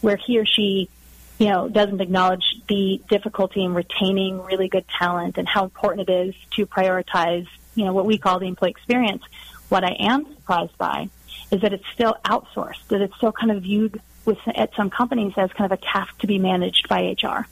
where 0.00 0.16
he 0.16 0.38
or 0.38 0.44
she, 0.44 0.90
you 1.38 1.48
know, 1.48 1.68
doesn't 1.68 2.00
acknowledge 2.00 2.44
the 2.68 3.00
difficulty 3.08 3.62
in 3.62 3.74
retaining 3.74 4.42
really 4.44 4.68
good 4.68 4.86
talent 4.88 5.38
and 5.38 5.46
how 5.46 5.64
important 5.64 6.08
it 6.08 6.12
is 6.28 6.34
to 6.52 6.66
prioritize, 6.66 7.46
you 7.74 7.84
know, 7.84 7.92
what 7.92 8.06
we 8.06 8.18
call 8.18 8.38
the 8.38 8.46
employee 8.46 8.70
experience. 8.70 9.22
What 9.68 9.84
I 9.84 9.96
am 9.98 10.24
surprised 10.34 10.76
by 10.78 11.10
is 11.50 11.60
that 11.60 11.72
it's 11.72 11.86
still 11.92 12.16
outsourced, 12.24 12.86
that 12.88 13.02
it's 13.02 13.14
still 13.16 13.32
kind 13.32 13.50
of 13.50 13.62
viewed 13.62 14.00
with 14.24 14.38
at 14.54 14.74
some 14.74 14.90
companies 14.90 15.34
as 15.36 15.52
kind 15.52 15.70
of 15.70 15.78
a 15.78 15.82
task 15.82 16.18
to 16.18 16.26
be 16.26 16.38
managed 16.38 16.88
by 16.88 17.14
HR. 17.22 17.46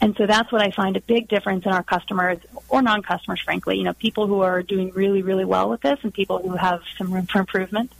And 0.00 0.16
so 0.16 0.26
that's 0.26 0.52
what 0.52 0.62
I 0.62 0.70
find 0.70 0.96
a 0.96 1.00
big 1.00 1.28
difference 1.28 1.66
in 1.66 1.72
our 1.72 1.82
customers 1.82 2.38
or 2.68 2.82
non-customers, 2.82 3.40
frankly, 3.40 3.78
you 3.78 3.84
know, 3.84 3.94
people 3.94 4.26
who 4.26 4.40
are 4.42 4.62
doing 4.62 4.92
really, 4.94 5.22
really 5.22 5.44
well 5.44 5.68
with 5.68 5.80
this 5.80 5.98
and 6.02 6.14
people 6.14 6.38
who 6.38 6.56
have 6.56 6.82
some 6.96 7.12
room 7.12 7.26
for 7.26 7.40
improvement 7.40 7.92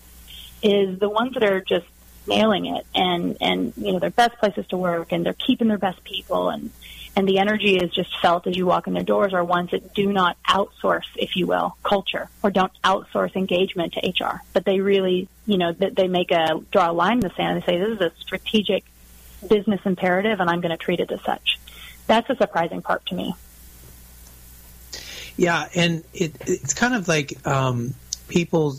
is 0.63 0.99
the 0.99 1.09
ones 1.09 1.35
that 1.35 1.43
are 1.43 1.61
just 1.61 1.87
nailing 2.29 2.67
it 2.67 2.87
and, 2.95 3.37
and, 3.41 3.73
you 3.77 3.93
know, 3.93 3.99
their 3.99 4.11
best 4.11 4.39
places 4.39 4.67
to 4.69 4.77
work 4.77 5.13
and 5.13 5.25
they're 5.25 5.35
keeping 5.35 5.69
their 5.69 5.79
best 5.79 6.03
people 6.05 6.51
and, 6.51 6.71
and 7.17 7.29
the 7.29 7.39
energy 7.39 7.77
is 7.77 7.91
just 7.91 8.17
felt 8.21 8.47
as 8.47 8.57
you 8.57 8.65
walk 8.65 8.87
in 8.87 8.93
their 8.93 9.03
doors 9.03 9.35
are 9.35 9.43
ones 9.43 9.73
that 9.73 9.95
do 9.95 10.13
not 10.13 10.37
outsource, 10.49 11.07
if 11.17 11.35
you 11.35 11.47
will, 11.47 11.77
culture 11.83 12.29
or 12.43 12.51
don't 12.51 12.73
outsource 12.85 13.35
engagement 13.35 13.95
to 13.95 14.25
HR, 14.25 14.43
but 14.53 14.65
they 14.65 14.81
really, 14.81 15.29
you 15.47 15.59
know, 15.59 15.73
that 15.73 15.97
they 15.97 16.07
make 16.07 16.31
a 16.31 16.61
draw 16.71 16.91
a 16.91 16.93
line 16.93 17.15
in 17.15 17.21
the 17.21 17.31
sand 17.31 17.57
and 17.57 17.63
they 17.63 17.67
say 17.67 17.79
this 17.79 17.97
is 17.97 18.01
a 18.01 18.13
strategic 18.21 18.85
business 19.49 19.81
imperative 19.85 20.39
and 20.41 20.49
I'm 20.49 20.61
going 20.61 20.71
to 20.71 20.77
treat 20.77 21.01
it 21.01 21.11
as 21.11 21.21
such. 21.23 21.59
That's 22.07 22.29
a 22.31 22.37
surprising 22.37 22.83
part 22.83 23.05
to 23.07 23.15
me. 23.15 23.35
Yeah, 25.37 25.69
and 25.75 26.05
it, 26.13 26.35
it's 26.47 26.75
kind 26.75 26.95
of 26.95 27.07
like 27.07 27.47
um, 27.47 27.95
people 28.29 28.77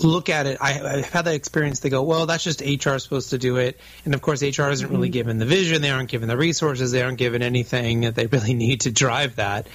look 0.00 0.28
at 0.28 0.46
it. 0.46 0.58
I, 0.60 0.72
have 0.72 1.10
had 1.10 1.24
that 1.26 1.34
experience. 1.34 1.80
They 1.80 1.90
go, 1.90 2.02
well, 2.02 2.26
that's 2.26 2.44
just 2.44 2.60
HR 2.60 2.98
supposed 2.98 3.30
to 3.30 3.38
do 3.38 3.56
it. 3.56 3.78
And 4.04 4.14
of 4.14 4.22
course, 4.22 4.42
HR 4.42 4.70
isn't 4.70 4.88
really 4.88 5.08
mm-hmm. 5.08 5.12
given 5.12 5.38
the 5.38 5.46
vision. 5.46 5.82
They 5.82 5.90
aren't 5.90 6.08
given 6.08 6.28
the 6.28 6.36
resources. 6.36 6.92
They 6.92 7.02
aren't 7.02 7.18
given 7.18 7.42
anything 7.42 8.02
that 8.02 8.14
they 8.14 8.26
really 8.32 8.54
need 8.54 8.82
to 8.82 8.90
drive 8.90 9.36
that. 9.36 9.66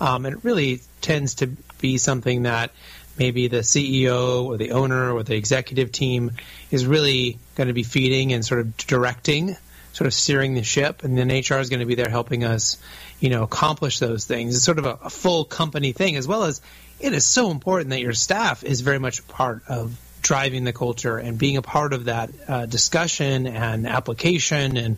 Um, 0.00 0.26
and 0.26 0.36
it 0.36 0.44
really 0.44 0.80
tends 1.00 1.36
to 1.36 1.48
be 1.80 1.98
something 1.98 2.44
that 2.44 2.70
maybe 3.18 3.48
the 3.48 3.58
CEO 3.58 4.44
or 4.44 4.56
the 4.56 4.72
owner 4.72 5.12
or 5.12 5.22
the 5.22 5.36
executive 5.36 5.90
team 5.92 6.32
is 6.70 6.86
really 6.86 7.38
going 7.54 7.68
to 7.68 7.74
be 7.74 7.82
feeding 7.82 8.32
and 8.32 8.44
sort 8.44 8.60
of 8.60 8.76
directing 8.76 9.56
sort 9.96 10.06
of 10.06 10.12
steering 10.12 10.52
the 10.52 10.62
ship, 10.62 11.04
and 11.04 11.16
then 11.16 11.28
HR 11.28 11.58
is 11.58 11.70
going 11.70 11.80
to 11.80 11.86
be 11.86 11.94
there 11.94 12.10
helping 12.10 12.44
us, 12.44 12.76
you 13.18 13.30
know, 13.30 13.42
accomplish 13.42 13.98
those 13.98 14.26
things. 14.26 14.54
It's 14.54 14.62
sort 14.62 14.78
of 14.78 14.84
a, 14.84 14.98
a 15.04 15.08
full 15.08 15.46
company 15.46 15.92
thing, 15.92 16.16
as 16.16 16.28
well 16.28 16.42
as 16.42 16.60
it 17.00 17.12
is 17.12 17.24
so 17.24 17.50
important 17.50 17.90
that 17.90 18.00
your 18.00 18.12
staff 18.12 18.64
is 18.64 18.80
very 18.80 18.98
much 18.98 19.26
part 19.28 19.62
of 19.68 19.98
driving 20.22 20.64
the 20.64 20.72
culture 20.72 21.18
and 21.18 21.38
being 21.38 21.56
a 21.56 21.62
part 21.62 21.92
of 21.92 22.06
that 22.06 22.30
uh, 22.48 22.66
discussion 22.66 23.46
and 23.46 23.86
application 23.86 24.76
and 24.76 24.96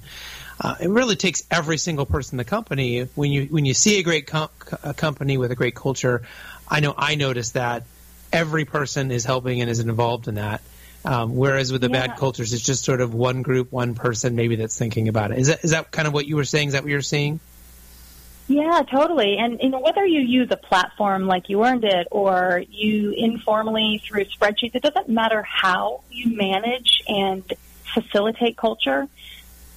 uh, 0.61 0.75
it 0.81 0.89
really 0.89 1.17
takes 1.17 1.45
every 1.51 1.79
single 1.79 2.07
person 2.07 2.35
in 2.35 2.39
the 2.39 2.45
company 2.45 3.03
when 3.15 3.31
you 3.31 3.45
when 3.45 3.67
you 3.67 3.75
see 3.75 3.99
a 3.99 4.03
great 4.03 4.27
com- 4.27 4.49
a 4.83 4.95
company 4.95 5.37
with 5.37 5.51
a 5.51 5.55
great 5.55 5.75
culture 5.75 6.23
i 6.69 6.81
know 6.81 6.95
i 6.97 7.15
notice 7.15 7.51
that 7.51 7.85
every 8.33 8.65
person 8.65 9.11
is 9.11 9.25
helping 9.25 9.61
and 9.61 9.71
is 9.71 9.81
involved 9.81 10.29
in 10.29 10.37
that 10.37 10.63
um, 11.05 11.37
whereas 11.37 11.71
with 11.73 11.81
the 11.81 11.89
yeah. 11.89 12.07
bad 12.07 12.17
cultures, 12.17 12.53
it's 12.53 12.63
just 12.63 12.85
sort 12.85 13.01
of 13.01 13.15
one 13.15 13.43
group, 13.43 13.71
one 13.71 13.95
person 13.95 14.35
maybe 14.35 14.57
that's 14.57 14.77
thinking 14.77 15.09
about 15.09 15.31
it. 15.31 15.39
Is 15.39 15.47
that 15.47 15.65
is 15.65 15.71
that 15.71 15.91
kind 15.91 16.09
of 16.09 16.13
what 16.13 16.27
you 16.27 16.37
were 16.37 16.45
saying? 16.45 16.69
Is 16.69 16.75
that 16.75 16.83
what 16.83 16.91
you're 16.91 17.03
seeing? 17.03 17.41
Yeah, 18.49 18.83
totally. 18.91 19.37
And 19.37 19.61
you 19.63 19.69
know, 19.69 19.81
whether 19.81 20.05
you 20.07 20.21
use 20.21 20.49
a 20.51 20.57
platform 20.57 21.27
like 21.27 21.51
you 21.51 21.65
earned 21.65 21.85
it 21.85 22.09
or 22.11 22.65
you 22.71 23.13
informally 23.13 24.03
through 24.05 24.25
spreadsheets, 24.25 24.75
it 24.75 24.83
doesn't 24.83 25.09
matter 25.09 25.43
how 25.43 26.03
you 26.11 26.35
manage 26.35 27.03
and 27.07 27.45
facilitate 27.95 28.57
culture. 28.57 29.07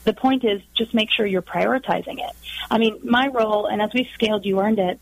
The 0.06 0.14
point 0.14 0.46
is 0.46 0.62
just 0.74 0.94
make 0.94 1.12
sure 1.12 1.26
you're 1.26 1.42
prioritizing 1.42 2.20
it. 2.20 2.36
I 2.70 2.78
mean, 2.78 3.02
my 3.04 3.28
role, 3.28 3.68
and 3.68 3.82
as 3.82 3.94
we 3.94 4.10
scaled, 4.14 4.46
you 4.46 4.60
earned 4.62 4.80
it 4.80 5.00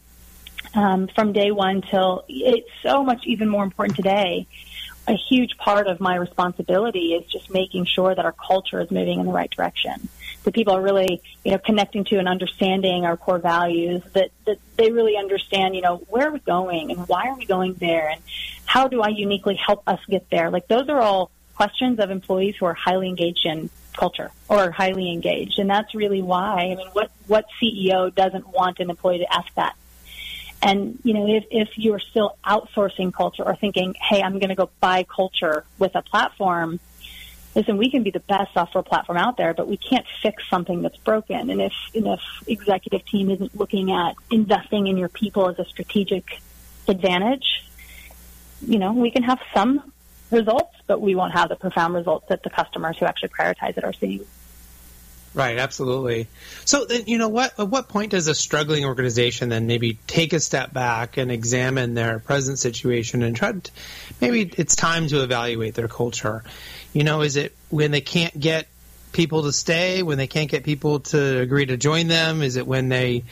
um, 0.73 1.07
from 1.07 1.31
day 1.31 1.51
one 1.51 1.83
till 1.83 2.25
it's 2.27 2.69
so 2.81 3.03
much 3.03 3.21
even 3.25 3.47
more 3.47 3.63
important 3.63 3.95
today 3.95 4.47
a 5.09 5.13
huge 5.13 5.57
part 5.57 5.87
of 5.87 5.99
my 5.99 6.15
responsibility 6.15 7.13
is 7.13 7.25
just 7.25 7.49
making 7.49 7.85
sure 7.85 8.13
that 8.13 8.23
our 8.25 8.31
culture 8.31 8.79
is 8.79 8.91
moving 8.91 9.19
in 9.19 9.25
the 9.25 9.31
right 9.31 9.49
direction. 9.49 10.07
That 10.43 10.53
people 10.53 10.73
are 10.73 10.81
really, 10.81 11.21
you 11.43 11.51
know, 11.51 11.57
connecting 11.57 12.05
to 12.05 12.17
and 12.17 12.27
understanding 12.27 13.05
our 13.05 13.17
core 13.17 13.39
values. 13.39 14.01
That 14.13 14.31
that 14.45 14.57
they 14.77 14.91
really 14.91 15.17
understand, 15.17 15.75
you 15.75 15.81
know, 15.81 15.97
where 16.09 16.27
are 16.27 16.31
we 16.31 16.39
going 16.39 16.91
and 16.91 17.07
why 17.07 17.27
are 17.27 17.37
we 17.37 17.45
going 17.45 17.73
there, 17.75 18.09
and 18.09 18.21
how 18.65 18.87
do 18.87 19.01
I 19.01 19.09
uniquely 19.09 19.55
help 19.55 19.83
us 19.87 19.99
get 20.07 20.29
there. 20.29 20.49
Like 20.49 20.67
those 20.67 20.89
are 20.89 20.99
all 20.99 21.31
questions 21.55 21.99
of 21.99 22.09
employees 22.09 22.55
who 22.59 22.65
are 22.65 22.73
highly 22.73 23.09
engaged 23.09 23.45
in 23.45 23.69
culture 23.93 24.31
or 24.47 24.71
highly 24.71 25.11
engaged, 25.11 25.59
and 25.59 25.69
that's 25.69 25.93
really 25.93 26.21
why. 26.21 26.69
I 26.71 26.75
mean, 26.75 26.87
what 26.93 27.11
what 27.27 27.45
CEO 27.61 28.13
doesn't 28.13 28.47
want 28.47 28.79
an 28.79 28.89
employee 28.89 29.19
to 29.19 29.33
ask 29.33 29.53
that? 29.55 29.75
And, 30.61 30.99
you 31.03 31.13
know, 31.13 31.27
if, 31.27 31.45
if 31.51 31.69
you're 31.77 31.99
still 31.99 32.37
outsourcing 32.45 33.13
culture 33.13 33.43
or 33.43 33.55
thinking, 33.55 33.95
hey, 33.99 34.21
I'm 34.21 34.39
going 34.39 34.49
to 34.49 34.55
go 34.55 34.69
buy 34.81 35.03
culture 35.03 35.63
with 35.77 35.95
a 35.95 36.01
platform, 36.01 36.79
listen, 37.55 37.77
we 37.77 37.89
can 37.89 38.03
be 38.03 38.11
the 38.11 38.19
best 38.19 38.53
software 38.53 38.83
platform 38.83 39.17
out 39.17 39.37
there, 39.37 39.53
but 39.53 39.67
we 39.67 39.77
can't 39.77 40.05
fix 40.21 40.47
something 40.49 40.81
that's 40.81 40.97
broken. 40.97 41.49
And 41.49 41.61
if, 41.61 41.73
and 41.93 42.07
if 42.07 42.21
executive 42.47 43.05
team 43.05 43.29
isn't 43.29 43.57
looking 43.57 43.91
at 43.91 44.15
investing 44.29 44.87
in 44.87 44.97
your 44.97 45.09
people 45.09 45.47
as 45.49 45.59
a 45.59 45.65
strategic 45.65 46.39
advantage, 46.87 47.65
you 48.61 48.79
know, 48.79 48.93
we 48.93 49.11
can 49.11 49.23
have 49.23 49.39
some 49.53 49.91
results, 50.31 50.75
but 50.85 51.01
we 51.01 51.15
won't 51.15 51.33
have 51.33 51.49
the 51.49 51.55
profound 51.55 51.95
results 51.95 52.27
that 52.29 52.43
the 52.43 52.49
customers 52.49 52.97
who 52.97 53.05
actually 53.05 53.29
prioritize 53.29 53.77
it 53.77 53.83
are 53.83 53.93
seeing. 53.93 54.25
Right, 55.39 55.57
absolutely. 55.57 56.27
So 56.65 56.83
then, 56.83 57.03
you 57.07 57.17
know, 57.17 57.29
what 57.29 57.57
at 57.57 57.69
what 57.69 57.87
point 57.87 58.11
does 58.11 58.27
a 58.27 58.35
struggling 58.35 58.83
organization 58.83 59.47
then 59.47 59.67
maybe 59.67 59.97
take 60.05 60.33
a 60.33 60.39
step 60.41 60.73
back 60.73 61.15
and 61.15 61.31
examine 61.31 61.93
their 61.93 62.19
present 62.19 62.59
situation 62.59 63.23
and 63.23 63.33
try 63.37 63.53
to 63.53 63.71
maybe 64.19 64.51
it's 64.57 64.75
time 64.75 65.07
to 65.07 65.23
evaluate 65.23 65.75
their 65.75 65.87
culture. 65.87 66.43
You 66.91 67.05
know, 67.05 67.21
is 67.21 67.37
it 67.37 67.55
when 67.69 67.91
they 67.91 68.01
can't 68.01 68.37
get 68.37 68.67
people 69.13 69.43
to 69.43 69.53
stay, 69.53 70.03
when 70.03 70.17
they 70.17 70.27
can't 70.27 70.51
get 70.51 70.65
people 70.65 70.99
to 70.99 71.39
agree 71.39 71.67
to 71.67 71.77
join 71.77 72.09
them? 72.09 72.41
Is 72.41 72.57
it 72.57 72.67
when 72.67 72.89
they, 72.89 73.23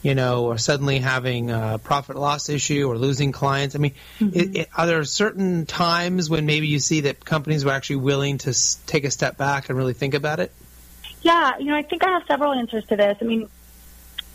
you 0.00 0.14
know, 0.14 0.50
are 0.50 0.58
suddenly 0.58 1.00
having 1.00 1.50
a 1.50 1.80
profit 1.82 2.14
loss 2.14 2.48
issue 2.48 2.88
or 2.88 2.96
losing 2.96 3.32
clients? 3.32 3.74
I 3.74 3.78
mean, 3.78 3.94
mm-hmm. 4.20 4.38
it, 4.38 4.56
it, 4.56 4.68
are 4.76 4.86
there 4.86 5.02
certain 5.02 5.66
times 5.66 6.30
when 6.30 6.46
maybe 6.46 6.68
you 6.68 6.78
see 6.78 7.00
that 7.00 7.24
companies 7.24 7.64
are 7.64 7.70
actually 7.70 7.96
willing 7.96 8.38
to 8.38 8.54
take 8.86 9.02
a 9.02 9.10
step 9.10 9.36
back 9.36 9.70
and 9.70 9.76
really 9.76 9.94
think 9.94 10.14
about 10.14 10.38
it? 10.38 10.52
Yeah, 11.22 11.58
you 11.58 11.66
know, 11.66 11.74
I 11.74 11.82
think 11.82 12.04
I 12.04 12.10
have 12.10 12.22
several 12.26 12.52
answers 12.52 12.84
to 12.86 12.96
this. 12.96 13.18
I 13.20 13.24
mean, 13.24 13.48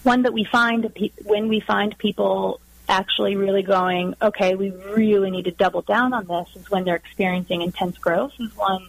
one 0.03 0.23
that 0.23 0.33
we 0.33 0.43
find 0.43 0.91
when 1.23 1.47
we 1.47 1.59
find 1.59 1.97
people 1.97 2.59
actually 2.89 3.35
really 3.35 3.63
going, 3.63 4.15
okay, 4.21 4.55
we 4.55 4.71
really 4.71 5.31
need 5.31 5.45
to 5.45 5.51
double 5.51 5.81
down 5.81 6.13
on 6.13 6.27
this 6.27 6.49
is 6.55 6.69
when 6.69 6.83
they're 6.83 6.97
experiencing 6.97 7.61
intense 7.61 7.97
growth 7.97 8.33
is 8.39 8.55
one 8.57 8.87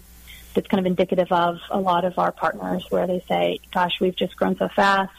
that's 0.54 0.66
kind 0.68 0.80
of 0.80 0.86
indicative 0.86 1.30
of 1.30 1.60
a 1.70 1.78
lot 1.78 2.04
of 2.04 2.18
our 2.18 2.32
partners 2.32 2.86
where 2.90 3.06
they 3.06 3.20
say, 3.28 3.58
gosh, 3.72 4.00
we've 4.00 4.16
just 4.16 4.36
grown 4.36 4.56
so 4.56 4.68
fast. 4.68 5.12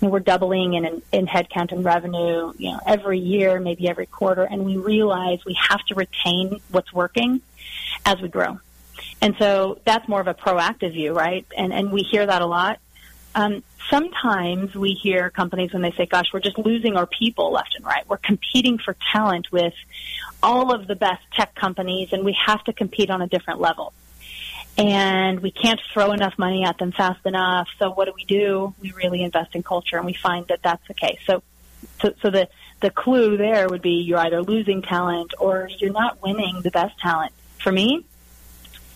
Know, 0.00 0.08
we're 0.08 0.20
doubling 0.20 0.74
in, 0.74 1.02
in 1.12 1.26
headcount 1.26 1.72
and 1.72 1.84
revenue, 1.84 2.54
you 2.56 2.72
know, 2.72 2.80
every 2.86 3.18
year, 3.18 3.60
maybe 3.60 3.86
every 3.86 4.06
quarter, 4.06 4.44
and 4.44 4.64
we 4.64 4.78
realize 4.78 5.44
we 5.44 5.58
have 5.68 5.84
to 5.86 5.94
retain 5.94 6.60
what's 6.70 6.90
working 6.90 7.42
as 8.06 8.18
we 8.20 8.28
grow. 8.28 8.58
And 9.22 9.36
so 9.38 9.78
that's 9.84 10.08
more 10.08 10.20
of 10.20 10.28
a 10.28 10.34
proactive 10.34 10.92
view, 10.92 11.12
right? 11.12 11.46
And, 11.56 11.72
and 11.72 11.92
we 11.92 12.02
hear 12.02 12.24
that 12.24 12.42
a 12.42 12.46
lot. 12.46 12.78
Um, 13.34 13.62
sometimes 13.90 14.74
we 14.74 14.90
hear 14.90 15.30
companies 15.30 15.72
when 15.72 15.82
they 15.82 15.92
say, 15.92 16.06
gosh, 16.06 16.32
we're 16.32 16.40
just 16.40 16.58
losing 16.58 16.96
our 16.96 17.06
people 17.06 17.52
left 17.52 17.74
and 17.76 17.84
right. 17.84 18.08
We're 18.08 18.16
competing 18.16 18.78
for 18.78 18.96
talent 19.12 19.52
with 19.52 19.74
all 20.42 20.74
of 20.74 20.86
the 20.86 20.96
best 20.96 21.22
tech 21.32 21.54
companies 21.54 22.12
and 22.12 22.24
we 22.24 22.36
have 22.46 22.64
to 22.64 22.72
compete 22.72 23.10
on 23.10 23.20
a 23.20 23.26
different 23.26 23.60
level. 23.60 23.92
And 24.78 25.40
we 25.40 25.50
can't 25.50 25.80
throw 25.92 26.12
enough 26.12 26.38
money 26.38 26.64
at 26.64 26.78
them 26.78 26.92
fast 26.92 27.26
enough. 27.26 27.68
So 27.78 27.90
what 27.90 28.06
do 28.06 28.12
we 28.16 28.24
do? 28.24 28.74
We 28.80 28.92
really 28.92 29.22
invest 29.22 29.54
in 29.54 29.62
culture 29.62 29.96
and 29.96 30.06
we 30.06 30.14
find 30.14 30.46
that 30.48 30.62
that's 30.62 30.86
the 30.88 30.94
case. 30.94 31.18
So, 31.26 31.42
so, 32.00 32.14
so 32.22 32.30
the, 32.30 32.48
the 32.80 32.90
clue 32.90 33.36
there 33.36 33.68
would 33.68 33.82
be 33.82 34.02
you're 34.02 34.18
either 34.18 34.42
losing 34.42 34.80
talent 34.82 35.34
or 35.38 35.68
you're 35.78 35.92
not 35.92 36.22
winning 36.22 36.62
the 36.62 36.70
best 36.70 36.98
talent. 36.98 37.32
For 37.58 37.70
me, 37.70 38.06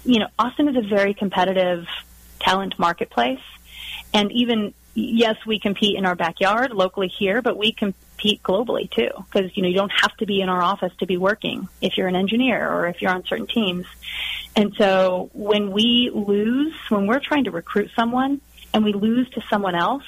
you 0.04 0.20
know, 0.20 0.28
Austin 0.38 0.68
is 0.68 0.76
a 0.76 0.86
very 0.86 1.14
competitive 1.14 1.86
talent 2.40 2.78
marketplace. 2.78 3.40
And 4.12 4.30
even, 4.32 4.74
yes, 4.94 5.36
we 5.46 5.58
compete 5.58 5.96
in 5.96 6.06
our 6.06 6.14
backyard 6.14 6.72
locally 6.72 7.08
here, 7.08 7.42
but 7.42 7.56
we 7.56 7.72
compete 7.72 8.42
globally 8.42 8.90
too, 8.90 9.10
because 9.16 9.56
you 9.56 9.62
know 9.62 9.68
you 9.68 9.74
don't 9.74 9.92
have 10.00 10.16
to 10.18 10.26
be 10.26 10.40
in 10.40 10.48
our 10.48 10.62
office 10.62 10.92
to 10.98 11.06
be 11.06 11.16
working 11.16 11.68
if 11.80 11.96
you're 11.96 12.08
an 12.08 12.16
engineer 12.16 12.70
or 12.70 12.86
if 12.86 13.02
you're 13.02 13.10
on 13.10 13.24
certain 13.24 13.46
teams. 13.46 13.86
And 14.54 14.74
so 14.76 15.30
when 15.32 15.72
we 15.72 16.10
lose, 16.14 16.74
when 16.88 17.06
we're 17.06 17.20
trying 17.20 17.44
to 17.44 17.50
recruit 17.50 17.90
someone 17.96 18.40
and 18.72 18.84
we 18.84 18.92
lose 18.92 19.28
to 19.30 19.42
someone 19.50 19.74
else, 19.74 20.04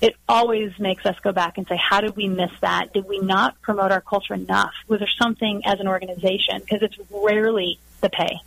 it 0.00 0.14
always 0.28 0.78
makes 0.78 1.04
us 1.06 1.16
go 1.22 1.32
back 1.32 1.58
and 1.58 1.66
say, 1.66 1.76
how 1.76 2.00
did 2.00 2.14
we 2.14 2.28
miss 2.28 2.52
that? 2.60 2.92
Did 2.92 3.08
we 3.08 3.18
not 3.18 3.60
promote 3.62 3.90
our 3.90 4.00
culture 4.00 4.34
enough? 4.34 4.72
Was 4.86 5.00
there 5.00 5.08
something 5.20 5.62
as 5.64 5.80
an 5.80 5.88
organization? 5.88 6.60
Because 6.60 6.82
it's 6.82 6.96
rarely 7.10 7.80
the 8.00 8.10
pay. 8.10 8.40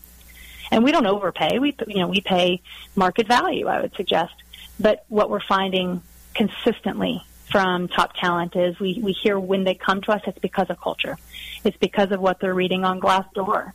And 0.71 0.83
we 0.83 0.91
don't 0.91 1.05
overpay. 1.05 1.59
We, 1.59 1.75
you 1.87 1.99
know, 1.99 2.07
we 2.07 2.21
pay 2.21 2.61
market 2.95 3.27
value, 3.27 3.67
I 3.67 3.81
would 3.81 3.93
suggest. 3.95 4.33
But 4.79 5.05
what 5.09 5.29
we're 5.29 5.41
finding 5.41 6.01
consistently 6.33 7.23
from 7.51 7.89
top 7.89 8.13
talent 8.15 8.55
is 8.55 8.79
we, 8.79 8.99
we 9.01 9.11
hear 9.11 9.37
when 9.37 9.65
they 9.65 9.75
come 9.75 10.01
to 10.01 10.13
us, 10.13 10.21
it's 10.25 10.39
because 10.39 10.69
of 10.69 10.79
culture. 10.79 11.17
It's 11.65 11.77
because 11.77 12.11
of 12.11 12.21
what 12.21 12.39
they're 12.39 12.53
reading 12.53 12.85
on 12.85 13.01
Glassdoor. 13.01 13.73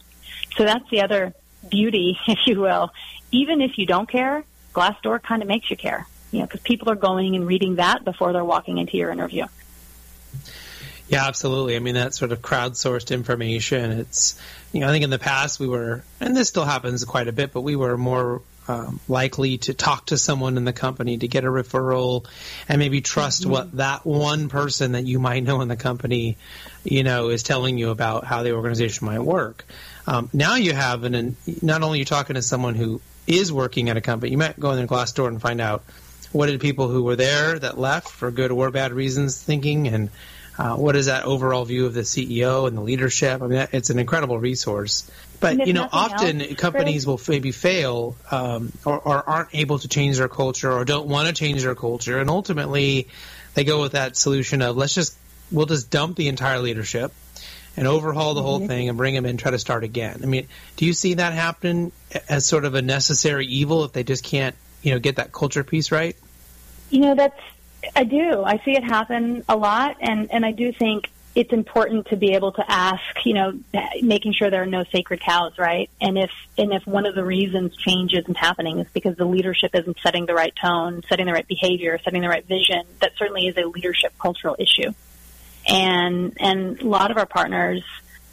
So 0.56 0.64
that's 0.64 0.88
the 0.90 1.02
other 1.02 1.34
beauty, 1.68 2.18
if 2.26 2.38
you 2.46 2.60
will. 2.60 2.92
Even 3.30 3.60
if 3.60 3.76
you 3.76 3.84
don't 3.84 4.08
care, 4.08 4.44
Glassdoor 4.72 5.22
kind 5.22 5.42
of 5.42 5.48
makes 5.48 5.70
you 5.70 5.76
care 5.76 6.06
you 6.30 6.40
know, 6.40 6.46
because 6.46 6.60
people 6.60 6.90
are 6.90 6.96
going 6.96 7.36
and 7.36 7.46
reading 7.46 7.76
that 7.76 8.04
before 8.04 8.32
they're 8.32 8.44
walking 8.44 8.78
into 8.78 8.96
your 8.96 9.10
interview. 9.10 9.46
Yeah, 11.08 11.26
absolutely. 11.26 11.76
I 11.76 11.78
mean, 11.78 11.94
that 11.94 12.14
sort 12.14 12.32
of 12.32 12.42
crowdsourced 12.42 13.12
information. 13.12 13.92
It's, 13.92 14.40
you 14.72 14.80
know, 14.80 14.88
I 14.88 14.90
think 14.90 15.04
in 15.04 15.10
the 15.10 15.18
past 15.18 15.60
we 15.60 15.68
were, 15.68 16.02
and 16.20 16.36
this 16.36 16.48
still 16.48 16.64
happens 16.64 17.04
quite 17.04 17.28
a 17.28 17.32
bit, 17.32 17.52
but 17.52 17.60
we 17.60 17.76
were 17.76 17.96
more 17.96 18.42
um, 18.68 18.98
likely 19.08 19.58
to 19.58 19.74
talk 19.74 20.06
to 20.06 20.18
someone 20.18 20.56
in 20.56 20.64
the 20.64 20.72
company 20.72 21.18
to 21.18 21.28
get 21.28 21.44
a 21.44 21.48
referral 21.48 22.26
and 22.68 22.80
maybe 22.80 23.00
trust 23.00 23.42
mm-hmm. 23.42 23.52
what 23.52 23.76
that 23.76 24.04
one 24.04 24.48
person 24.48 24.92
that 24.92 25.04
you 25.04 25.20
might 25.20 25.44
know 25.44 25.60
in 25.60 25.68
the 25.68 25.76
company, 25.76 26.36
you 26.82 27.04
know, 27.04 27.28
is 27.28 27.44
telling 27.44 27.78
you 27.78 27.90
about 27.90 28.24
how 28.24 28.42
the 28.42 28.52
organization 28.52 29.06
might 29.06 29.20
work. 29.20 29.64
Um, 30.08 30.30
now 30.32 30.56
you 30.56 30.72
have 30.72 31.04
an, 31.04 31.36
not 31.62 31.82
only 31.82 31.98
you're 31.98 32.04
talking 32.04 32.34
to 32.34 32.42
someone 32.42 32.74
who 32.74 33.00
is 33.26 33.52
working 33.52 33.88
at 33.88 33.96
a 33.96 34.00
company, 34.00 34.32
you 34.32 34.38
might 34.38 34.58
go 34.58 34.72
in 34.72 34.80
the 34.80 34.86
Glassdoor 34.86 35.28
and 35.28 35.40
find 35.40 35.60
out 35.60 35.84
what 36.32 36.46
did 36.46 36.60
people 36.60 36.88
who 36.88 37.04
were 37.04 37.16
there 37.16 37.58
that 37.58 37.78
left 37.78 38.08
for 38.08 38.30
good 38.30 38.50
or 38.50 38.70
bad 38.70 38.92
reasons 38.92 39.40
thinking, 39.40 39.88
and 39.88 40.10
uh, 40.58 40.74
what 40.74 40.96
is 40.96 41.06
that 41.06 41.24
overall 41.24 41.64
view 41.64 41.86
of 41.86 41.94
the 41.94 42.00
CEO 42.00 42.66
and 42.66 42.76
the 42.76 42.80
leadership? 42.80 43.42
I 43.42 43.46
mean, 43.46 43.68
it's 43.72 43.90
an 43.90 43.98
incredible 43.98 44.38
resource. 44.38 45.10
But 45.38 45.66
you 45.66 45.74
know, 45.74 45.86
often 45.90 46.40
else, 46.40 46.54
companies 46.54 47.04
Chris? 47.04 47.28
will 47.28 47.34
maybe 47.34 47.52
fail 47.52 48.16
um, 48.30 48.72
or, 48.84 48.98
or 48.98 49.28
aren't 49.28 49.54
able 49.54 49.78
to 49.78 49.88
change 49.88 50.16
their 50.16 50.28
culture 50.28 50.72
or 50.72 50.84
don't 50.84 51.08
want 51.08 51.28
to 51.28 51.34
change 51.34 51.62
their 51.62 51.74
culture, 51.74 52.18
and 52.18 52.30
ultimately 52.30 53.08
they 53.54 53.64
go 53.64 53.82
with 53.82 53.92
that 53.92 54.16
solution 54.16 54.62
of 54.62 54.76
let's 54.76 54.94
just 54.94 55.16
we'll 55.50 55.66
just 55.66 55.90
dump 55.90 56.16
the 56.16 56.28
entire 56.28 56.60
leadership 56.60 57.12
and 57.76 57.86
overhaul 57.86 58.32
the 58.32 58.42
whole 58.42 58.58
mm-hmm. 58.58 58.68
thing 58.68 58.88
and 58.88 58.96
bring 58.96 59.14
them 59.14 59.26
in 59.26 59.30
and 59.30 59.38
try 59.38 59.50
to 59.50 59.58
start 59.58 59.84
again. 59.84 60.20
I 60.22 60.26
mean, 60.26 60.48
do 60.76 60.86
you 60.86 60.94
see 60.94 61.14
that 61.14 61.34
happen 61.34 61.92
as 62.28 62.46
sort 62.46 62.64
of 62.64 62.74
a 62.74 62.80
necessary 62.80 63.46
evil 63.46 63.84
if 63.84 63.92
they 63.92 64.04
just 64.04 64.24
can't 64.24 64.56
you 64.82 64.92
know 64.92 64.98
get 64.98 65.16
that 65.16 65.32
culture 65.32 65.64
piece 65.64 65.92
right? 65.92 66.16
You 66.88 67.00
know, 67.00 67.14
that's 67.14 67.40
I 67.94 68.04
do. 68.04 68.42
I 68.44 68.58
see 68.64 68.72
it 68.72 68.84
happen 68.84 69.44
a 69.48 69.56
lot, 69.56 69.96
and 70.00 70.30
and 70.32 70.44
I 70.44 70.52
do 70.52 70.72
think 70.72 71.10
it's 71.34 71.52
important 71.52 72.06
to 72.06 72.16
be 72.16 72.32
able 72.32 72.52
to 72.52 72.64
ask. 72.66 73.02
You 73.24 73.34
know, 73.34 73.58
making 74.02 74.32
sure 74.32 74.50
there 74.50 74.62
are 74.62 74.66
no 74.66 74.84
sacred 74.90 75.20
cows, 75.20 75.58
right? 75.58 75.90
And 76.00 76.18
if 76.18 76.30
and 76.56 76.72
if 76.72 76.86
one 76.86 77.06
of 77.06 77.14
the 77.14 77.24
reasons 77.24 77.76
change 77.76 78.14
isn't 78.14 78.36
happening 78.36 78.78
is 78.78 78.86
because 78.92 79.16
the 79.16 79.26
leadership 79.26 79.74
isn't 79.74 79.98
setting 80.02 80.26
the 80.26 80.34
right 80.34 80.54
tone, 80.60 81.02
setting 81.08 81.26
the 81.26 81.32
right 81.32 81.46
behavior, 81.46 81.98
setting 82.02 82.22
the 82.22 82.28
right 82.28 82.46
vision, 82.46 82.82
that 83.00 83.12
certainly 83.18 83.46
is 83.46 83.56
a 83.56 83.66
leadership 83.66 84.12
cultural 84.18 84.56
issue. 84.58 84.92
And 85.68 86.36
and 86.40 86.80
a 86.80 86.86
lot 86.86 87.10
of 87.10 87.18
our 87.18 87.26
partners 87.26 87.82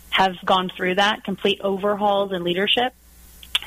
have 0.09 0.35
gone 0.45 0.69
through 0.75 0.95
that 0.95 1.23
complete 1.23 1.59
overhauls 1.61 2.31
in 2.31 2.43
leadership, 2.43 2.93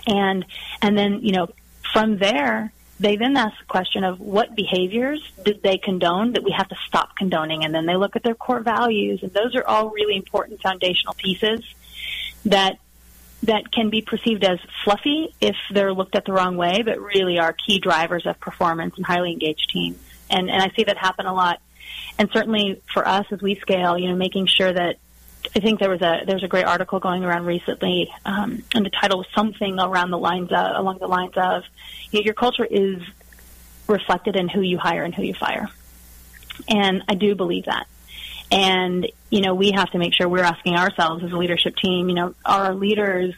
and 0.06 0.46
and 0.80 0.96
then 0.96 1.20
you 1.20 1.32
know 1.32 1.48
from 1.92 2.18
there 2.18 2.72
they 2.98 3.16
then 3.16 3.36
ask 3.36 3.58
the 3.58 3.66
question 3.66 4.04
of 4.04 4.20
what 4.20 4.54
behaviors 4.54 5.22
did 5.44 5.62
they 5.62 5.76
condone 5.76 6.32
that 6.32 6.42
we 6.42 6.52
have 6.52 6.68
to 6.68 6.76
stop 6.86 7.16
condoning? 7.16 7.64
And 7.64 7.74
then 7.74 7.86
they 7.86 7.96
look 7.96 8.16
at 8.16 8.22
their 8.22 8.34
core 8.34 8.60
values 8.60 9.22
and 9.22 9.32
those 9.32 9.54
are 9.54 9.66
all 9.66 9.90
really 9.90 10.16
important 10.16 10.62
foundational 10.62 11.14
pieces 11.14 11.60
that 12.46 12.78
that 13.42 13.70
can 13.70 13.90
be 13.90 14.00
perceived 14.00 14.42
as 14.44 14.58
fluffy 14.82 15.34
if 15.40 15.56
they're 15.70 15.92
looked 15.92 16.16
at 16.16 16.24
the 16.24 16.32
wrong 16.32 16.56
way 16.56 16.82
but 16.82 16.98
really 16.98 17.38
are 17.38 17.52
key 17.52 17.78
drivers 17.78 18.26
of 18.26 18.40
performance 18.40 18.96
and 18.96 19.04
highly 19.04 19.32
engaged 19.32 19.68
teams. 19.70 19.98
And 20.30 20.50
and 20.50 20.62
I 20.62 20.70
see 20.74 20.84
that 20.84 20.96
happen 20.96 21.26
a 21.26 21.34
lot. 21.34 21.60
And 22.18 22.30
certainly 22.32 22.80
for 22.92 23.06
us 23.06 23.26
as 23.30 23.42
we 23.42 23.56
scale 23.56 23.98
you 23.98 24.08
know 24.08 24.16
making 24.16 24.46
sure 24.46 24.72
that 24.72 24.96
I 25.56 25.60
think 25.60 25.80
there 25.80 25.88
was 25.88 26.02
a 26.02 26.20
there 26.26 26.34
was 26.34 26.44
a 26.44 26.48
great 26.48 26.66
article 26.66 27.00
going 27.00 27.24
around 27.24 27.46
recently, 27.46 28.12
um, 28.26 28.62
and 28.74 28.84
the 28.84 28.90
title 28.90 29.16
was 29.16 29.26
something 29.34 29.80
around 29.80 30.10
the 30.10 30.18
lines 30.18 30.50
of, 30.52 30.76
along 30.76 30.98
the 30.98 31.06
lines 31.06 31.32
of, 31.34 31.62
you 32.10 32.20
know, 32.20 32.24
your 32.24 32.34
culture 32.34 32.66
is 32.66 33.00
reflected 33.86 34.36
in 34.36 34.50
who 34.50 34.60
you 34.60 34.76
hire 34.76 35.02
and 35.02 35.14
who 35.14 35.22
you 35.22 35.32
fire, 35.32 35.68
and 36.68 37.02
I 37.08 37.14
do 37.14 37.34
believe 37.34 37.64
that. 37.64 37.86
And 38.50 39.10
you 39.30 39.40
know, 39.40 39.54
we 39.54 39.72
have 39.72 39.90
to 39.92 39.98
make 39.98 40.12
sure 40.12 40.28
we're 40.28 40.44
asking 40.44 40.76
ourselves 40.76 41.24
as 41.24 41.32
a 41.32 41.36
leadership 41.38 41.74
team, 41.76 42.10
you 42.10 42.16
know, 42.16 42.34
are 42.44 42.66
our 42.66 42.74
leaders 42.74 43.34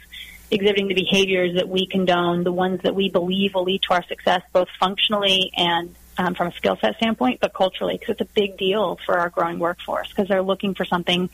exhibiting 0.51 0.89
the 0.89 0.95
behaviors 0.95 1.55
that 1.55 1.69
we 1.69 1.87
condone, 1.87 2.43
the 2.43 2.51
ones 2.51 2.81
that 2.83 2.97
we 2.97 3.11
believe 3.11 3.55
will 3.55 3.65
lead 3.65 3.83
to 3.83 3.95
our 3.95 4.03
success, 4.09 4.43
both 4.53 4.69
functionally 4.81 5.53
and 5.57 5.95
um, 6.17 6.35
from 6.35 6.49
a 6.49 6.53
skill 6.55 6.77
set 6.81 6.97
standpoint, 6.97 7.39
but 7.41 7.55
culturally, 7.55 7.97
because 7.97 8.15
it's 8.19 8.23
a 8.23 8.35
big 8.35 8.57
deal 8.57 8.99
for 9.07 9.21
our 9.21 9.29
growing 9.29 9.61
workforce 9.61 10.09
because 10.09 10.27
they're 10.27 10.43
looking 10.43 10.75
for 10.75 10.85
something 10.85 11.31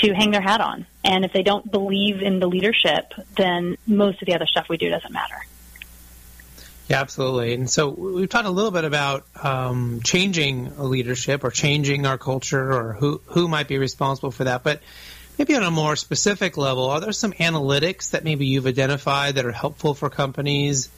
to 0.00 0.14
hang 0.14 0.30
their 0.30 0.40
hat 0.40 0.60
on. 0.60 0.86
And 1.04 1.24
if 1.24 1.32
they 1.32 1.42
don't 1.42 1.70
believe 1.70 2.22
in 2.22 2.38
the 2.38 2.46
leadership, 2.46 3.12
then 3.36 3.76
most 3.86 4.22
of 4.22 4.26
the 4.26 4.34
other 4.34 4.46
stuff 4.46 4.68
we 4.68 4.76
do 4.76 4.88
doesn't 4.88 5.12
matter. 5.12 5.36
Yeah, 6.88 7.00
absolutely. 7.00 7.54
And 7.54 7.70
so 7.70 7.88
we've 7.88 8.28
talked 8.28 8.46
a 8.46 8.50
little 8.50 8.70
bit 8.70 8.84
about 8.84 9.24
um, 9.42 10.00
changing 10.02 10.78
leadership 10.78 11.44
or 11.44 11.50
changing 11.50 12.06
our 12.06 12.18
culture 12.18 12.72
or 12.72 12.92
who, 12.92 13.20
who 13.26 13.48
might 13.48 13.68
be 13.68 13.78
responsible 13.78 14.30
for 14.30 14.44
that. 14.44 14.62
But 14.62 14.80
maybe 15.38 15.54
on 15.54 15.62
a 15.62 15.70
more 15.70 15.96
specific 15.96 16.56
level, 16.56 16.90
are 16.90 17.00
there 17.00 17.12
some 17.12 17.32
analytics 17.32 18.10
that 18.10 18.24
maybe 18.24 18.46
you've 18.46 18.66
identified 18.66 19.36
that 19.36 19.46
are 19.46 19.52
helpful 19.52 19.94
for 19.94 20.10
companies? 20.10 20.88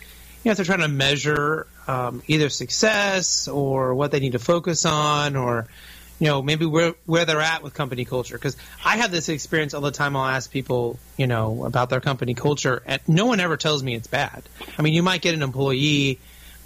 You 0.43 0.49
know, 0.49 0.53
if 0.53 0.57
they're 0.57 0.67
trying 0.67 0.81
to 0.81 0.89
measure 0.89 1.67
um, 1.87 2.23
either 2.27 2.49
success 2.49 3.47
or 3.47 3.95
what 3.95 4.11
they 4.11 4.21
need 4.21 4.33
to 4.33 4.39
focus 4.39 4.85
on 4.87 5.37
or 5.37 5.69
you 6.25 6.31
know, 6.31 6.41
maybe 6.41 6.65
where 6.65 6.95
where 7.05 7.27
they're 7.27 7.43
at 7.43 7.63
with 7.63 7.75
company 7.75 8.07
culture. 8.07 8.37
Because 8.37 8.57
I 8.83 8.97
have 8.97 9.11
this 9.11 9.29
experience 9.29 9.75
all 9.75 9.83
the 9.83 9.91
time. 9.91 10.17
I'll 10.17 10.25
ask 10.25 10.51
people, 10.51 10.99
you 11.19 11.27
know, 11.27 11.67
about 11.67 11.91
their 11.91 12.01
company 12.01 12.33
culture, 12.33 12.83
and 12.87 13.03
no 13.07 13.27
one 13.27 13.41
ever 13.41 13.59
tells 13.59 13.83
me 13.83 13.95
it's 13.95 14.07
bad. 14.07 14.43
I 14.79 14.81
mean, 14.81 14.95
you 14.95 15.03
might 15.03 15.21
get 15.21 15.35
an 15.35 15.43
employee 15.43 16.19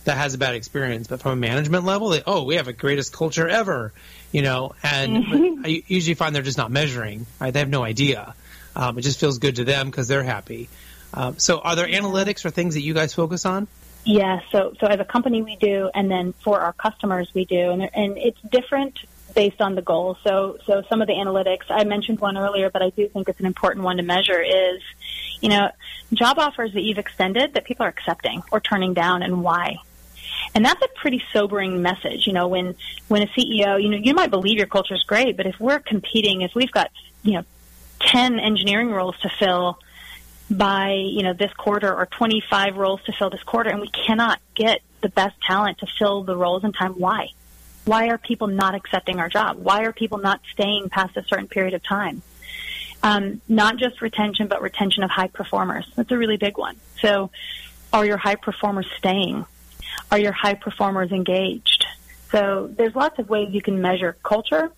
that 0.05 0.16
has 0.16 0.35
a 0.35 0.38
bad 0.38 0.55
experience, 0.55 1.09
but 1.09 1.21
from 1.21 1.33
a 1.33 1.37
management 1.37 1.85
level, 1.85 2.11
they, 2.11 2.23
oh, 2.25 2.44
we 2.44 2.55
have 2.55 2.68
a 2.68 2.73
greatest 2.73 3.12
culture 3.12 3.49
ever, 3.49 3.92
you 4.31 4.42
know. 4.42 4.77
And 4.81 5.25
mm-hmm. 5.25 5.62
I 5.64 5.83
usually 5.88 6.14
find 6.14 6.37
they're 6.37 6.42
just 6.42 6.57
not 6.57 6.71
measuring. 6.71 7.27
Right? 7.40 7.53
They 7.53 7.59
have 7.59 7.68
no 7.68 7.83
idea. 7.83 8.37
Um, 8.77 8.97
it 8.97 9.03
just 9.03 9.18
feels 9.18 9.38
good 9.38 9.57
to 9.57 9.64
them 9.64 9.90
because 9.90 10.07
they're 10.07 10.23
happy. 10.23 10.68
Um, 11.12 11.37
so, 11.40 11.59
are 11.59 11.75
there 11.75 11.88
analytics 11.88 12.44
or 12.44 12.51
things 12.51 12.75
that 12.75 12.83
you 12.83 12.94
guys 12.94 13.12
focus 13.12 13.44
on? 13.44 13.66
Yeah, 14.05 14.38
so 14.53 14.75
so 14.79 14.87
as 14.87 15.01
a 15.01 15.05
company 15.05 15.42
we 15.42 15.57
do, 15.57 15.90
and 15.92 16.09
then 16.09 16.33
for 16.44 16.61
our 16.61 16.73
customers 16.73 17.29
we 17.35 17.44
do, 17.44 17.73
and 17.73 17.83
and 17.92 18.16
it's 18.16 18.40
different 18.40 19.01
based 19.35 19.61
on 19.61 19.75
the 19.75 19.83
goal. 19.83 20.17
So, 20.25 20.59
so 20.67 20.83
some 20.88 21.03
of 21.03 21.09
the 21.09 21.14
analytics, 21.14 21.64
I 21.69 21.85
mentioned 21.85 22.21
one 22.21 22.37
earlier, 22.37 22.71
but 22.71 22.83
I 22.83 22.91
do 22.91 23.09
think 23.09 23.29
it's 23.29 23.41
an 23.41 23.47
important 23.47 23.85
one 23.85 23.99
to 23.99 24.03
measure 24.03 24.41
is, 24.41 24.83
you 25.41 25.49
know, 25.49 25.71
job 26.12 26.38
offers 26.38 26.73
that 26.73 26.83
you've 26.83 26.99
extended 26.99 27.55
that 27.55 27.64
people 27.64 27.85
are 27.87 27.91
accepting 27.91 28.43
or 28.51 28.61
turning 28.61 28.95
down 28.95 29.23
and 29.23 29.43
why. 29.43 29.77
And 30.55 30.64
that's 30.64 30.83
a 30.83 30.88
pretty 30.97 31.23
sobering 31.33 31.83
message, 31.83 32.27
you 32.27 32.33
know, 32.33 32.49
when, 32.49 32.75
when 33.09 33.23
a 33.23 33.27
CEO, 33.27 33.81
you 33.83 33.91
know, 33.91 33.99
you 33.99 34.14
might 34.14 34.31
believe 34.31 34.57
your 34.57 34.67
culture 34.67 34.95
is 34.95 35.03
great, 35.05 35.37
but 35.37 35.47
if 35.47 35.61
we're 35.61 35.79
competing, 35.79 36.43
if 36.43 36.55
we've 36.55 36.73
got, 36.73 36.91
you 37.23 37.35
know, 37.35 37.45
10 38.01 38.38
engineering 38.38 38.91
roles 38.91 39.19
to 39.21 39.29
fill 39.38 39.79
by, 40.51 40.93
you 40.93 41.23
know, 41.23 41.35
this 41.35 41.53
quarter 41.53 41.95
or 41.95 42.07
25 42.07 42.77
roles 42.77 43.03
to 43.05 43.12
fill 43.12 43.31
this 43.31 43.43
quarter 43.43 43.71
and 43.71 43.81
we 43.81 43.88
cannot 43.88 44.41
get 44.55 44.81
the 45.03 45.09
best 45.09 45.37
talent 45.47 45.79
to 45.79 45.87
fill 45.99 46.25
the 46.25 46.37
roles 46.37 46.64
in 46.64 46.73
time, 46.73 46.95
why? 46.95 47.29
Why 47.88 48.09
are 48.09 48.18
people 48.18 48.48
not 48.48 48.74
accepting 48.74 49.18
our 49.18 49.31
job? 49.31 49.57
Why 49.57 49.85
are 49.85 49.94
people 49.94 50.18
not 50.18 50.42
staying 50.53 50.90
past 50.90 51.16
a 51.16 51.24
certain 51.24 51.48
period 51.48 51.72
of 51.72 51.83
time? 51.83 52.20
Um, 53.03 53.40
not 53.48 53.79
just 53.79 54.03
retention, 54.03 54.46
but 54.46 54.61
retention 54.61 55.05
of 55.05 55.11
high 55.11 55.29
performers. 55.29 55.90
That's 55.96 56.11
a 56.11 56.18
really 56.18 56.37
big 56.37 56.59
one. 56.59 56.77
So, 57.01 57.31
are 57.90 58.05
your 58.05 58.18
high 58.18 58.35
performers 58.35 58.87
staying? 58.98 59.46
Are 60.11 60.18
your 60.18 60.33
high 60.33 60.53
performers 60.53 61.12
engaged? 61.12 61.87
So, 62.31 62.70
there's 62.70 62.94
lots 62.94 63.18
of 63.18 63.31
ways 63.31 63.55
you 63.55 63.62
can 63.62 63.81
measure 63.81 64.18
culture, 64.22 64.70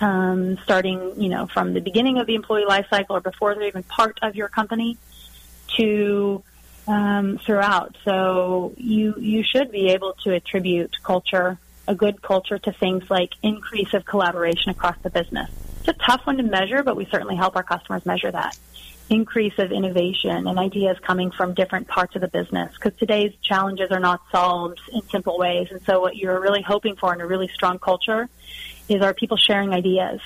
um, 0.00 0.56
starting, 0.64 1.20
you 1.20 1.28
know, 1.28 1.48
from 1.48 1.74
the 1.74 1.82
beginning 1.82 2.16
of 2.16 2.26
the 2.26 2.34
employee 2.34 2.64
life 2.64 2.86
cycle 2.88 3.16
or 3.16 3.20
before 3.20 3.54
they're 3.54 3.64
even 3.64 3.82
part 3.82 4.20
of 4.22 4.36
your 4.36 4.48
company 4.48 4.96
to 5.76 6.42
um, 6.86 7.36
throughout. 7.44 7.94
So, 8.06 8.72
you 8.78 9.16
you 9.18 9.42
should 9.42 9.70
be 9.70 9.88
able 9.88 10.14
to 10.24 10.32
attribute 10.32 10.96
culture 11.02 11.58
a 11.88 11.94
good 11.94 12.22
culture 12.22 12.58
to 12.58 12.70
things 12.70 13.10
like 13.10 13.32
increase 13.42 13.94
of 13.94 14.04
collaboration 14.04 14.70
across 14.70 14.96
the 15.02 15.10
business. 15.10 15.50
It's 15.80 15.88
a 15.88 15.92
tough 15.94 16.26
one 16.26 16.36
to 16.36 16.42
measure, 16.42 16.82
but 16.82 16.96
we 16.96 17.06
certainly 17.06 17.34
help 17.34 17.56
our 17.56 17.62
customers 17.62 18.04
measure 18.04 18.30
that. 18.30 18.56
Increase 19.08 19.58
of 19.58 19.72
innovation 19.72 20.46
and 20.46 20.58
ideas 20.58 20.98
coming 21.00 21.30
from 21.30 21.54
different 21.54 21.88
parts 21.88 22.14
of 22.14 22.20
the 22.20 22.28
business 22.28 22.74
because 22.74 22.96
today's 22.98 23.32
challenges 23.40 23.90
are 23.90 24.00
not 24.00 24.20
solved 24.30 24.80
in 24.92 25.00
simple 25.08 25.38
ways. 25.38 25.68
And 25.70 25.80
so 25.86 25.98
what 26.00 26.14
you're 26.14 26.38
really 26.38 26.60
hoping 26.60 26.94
for 26.94 27.14
in 27.14 27.22
a 27.22 27.26
really 27.26 27.48
strong 27.48 27.78
culture 27.78 28.28
is 28.90 29.00
are 29.00 29.14
people 29.14 29.38
sharing 29.38 29.72
ideas? 29.72 30.20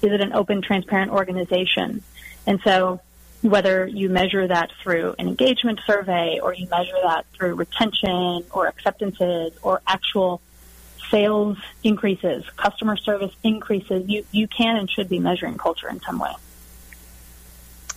Is 0.00 0.10
it 0.10 0.22
an 0.22 0.32
open, 0.32 0.62
transparent 0.62 1.12
organization? 1.12 2.02
And 2.46 2.60
so 2.64 3.00
whether 3.42 3.86
you 3.86 4.08
measure 4.08 4.48
that 4.48 4.70
through 4.82 5.14
an 5.18 5.28
engagement 5.28 5.80
survey 5.86 6.40
or 6.42 6.54
you 6.54 6.66
measure 6.70 6.96
that 7.02 7.26
through 7.34 7.54
retention 7.56 8.42
or 8.50 8.68
acceptances 8.68 9.52
or 9.62 9.82
actual 9.86 10.40
sales 11.10 11.58
increases, 11.82 12.44
customer 12.56 12.96
service 12.96 13.32
increases, 13.42 14.08
you, 14.08 14.24
you 14.30 14.48
can 14.48 14.76
and 14.76 14.90
should 14.90 15.08
be 15.08 15.18
measuring 15.18 15.56
culture 15.56 15.88
in 15.88 16.00
some 16.00 16.18
way. 16.18 16.32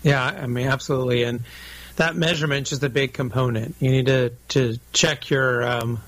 Yeah, 0.03 0.23
I 0.23 0.47
mean, 0.47 0.67
absolutely. 0.67 1.23
And 1.23 1.43
that 1.95 2.15
measurement 2.15 2.71
is 2.71 2.81
a 2.83 2.89
big 2.89 3.13
component. 3.13 3.75
You 3.79 3.91
need 3.91 4.05
to, 4.07 4.33
to 4.49 4.79
check 4.93 5.29
your 5.29 5.63
um, 5.63 6.01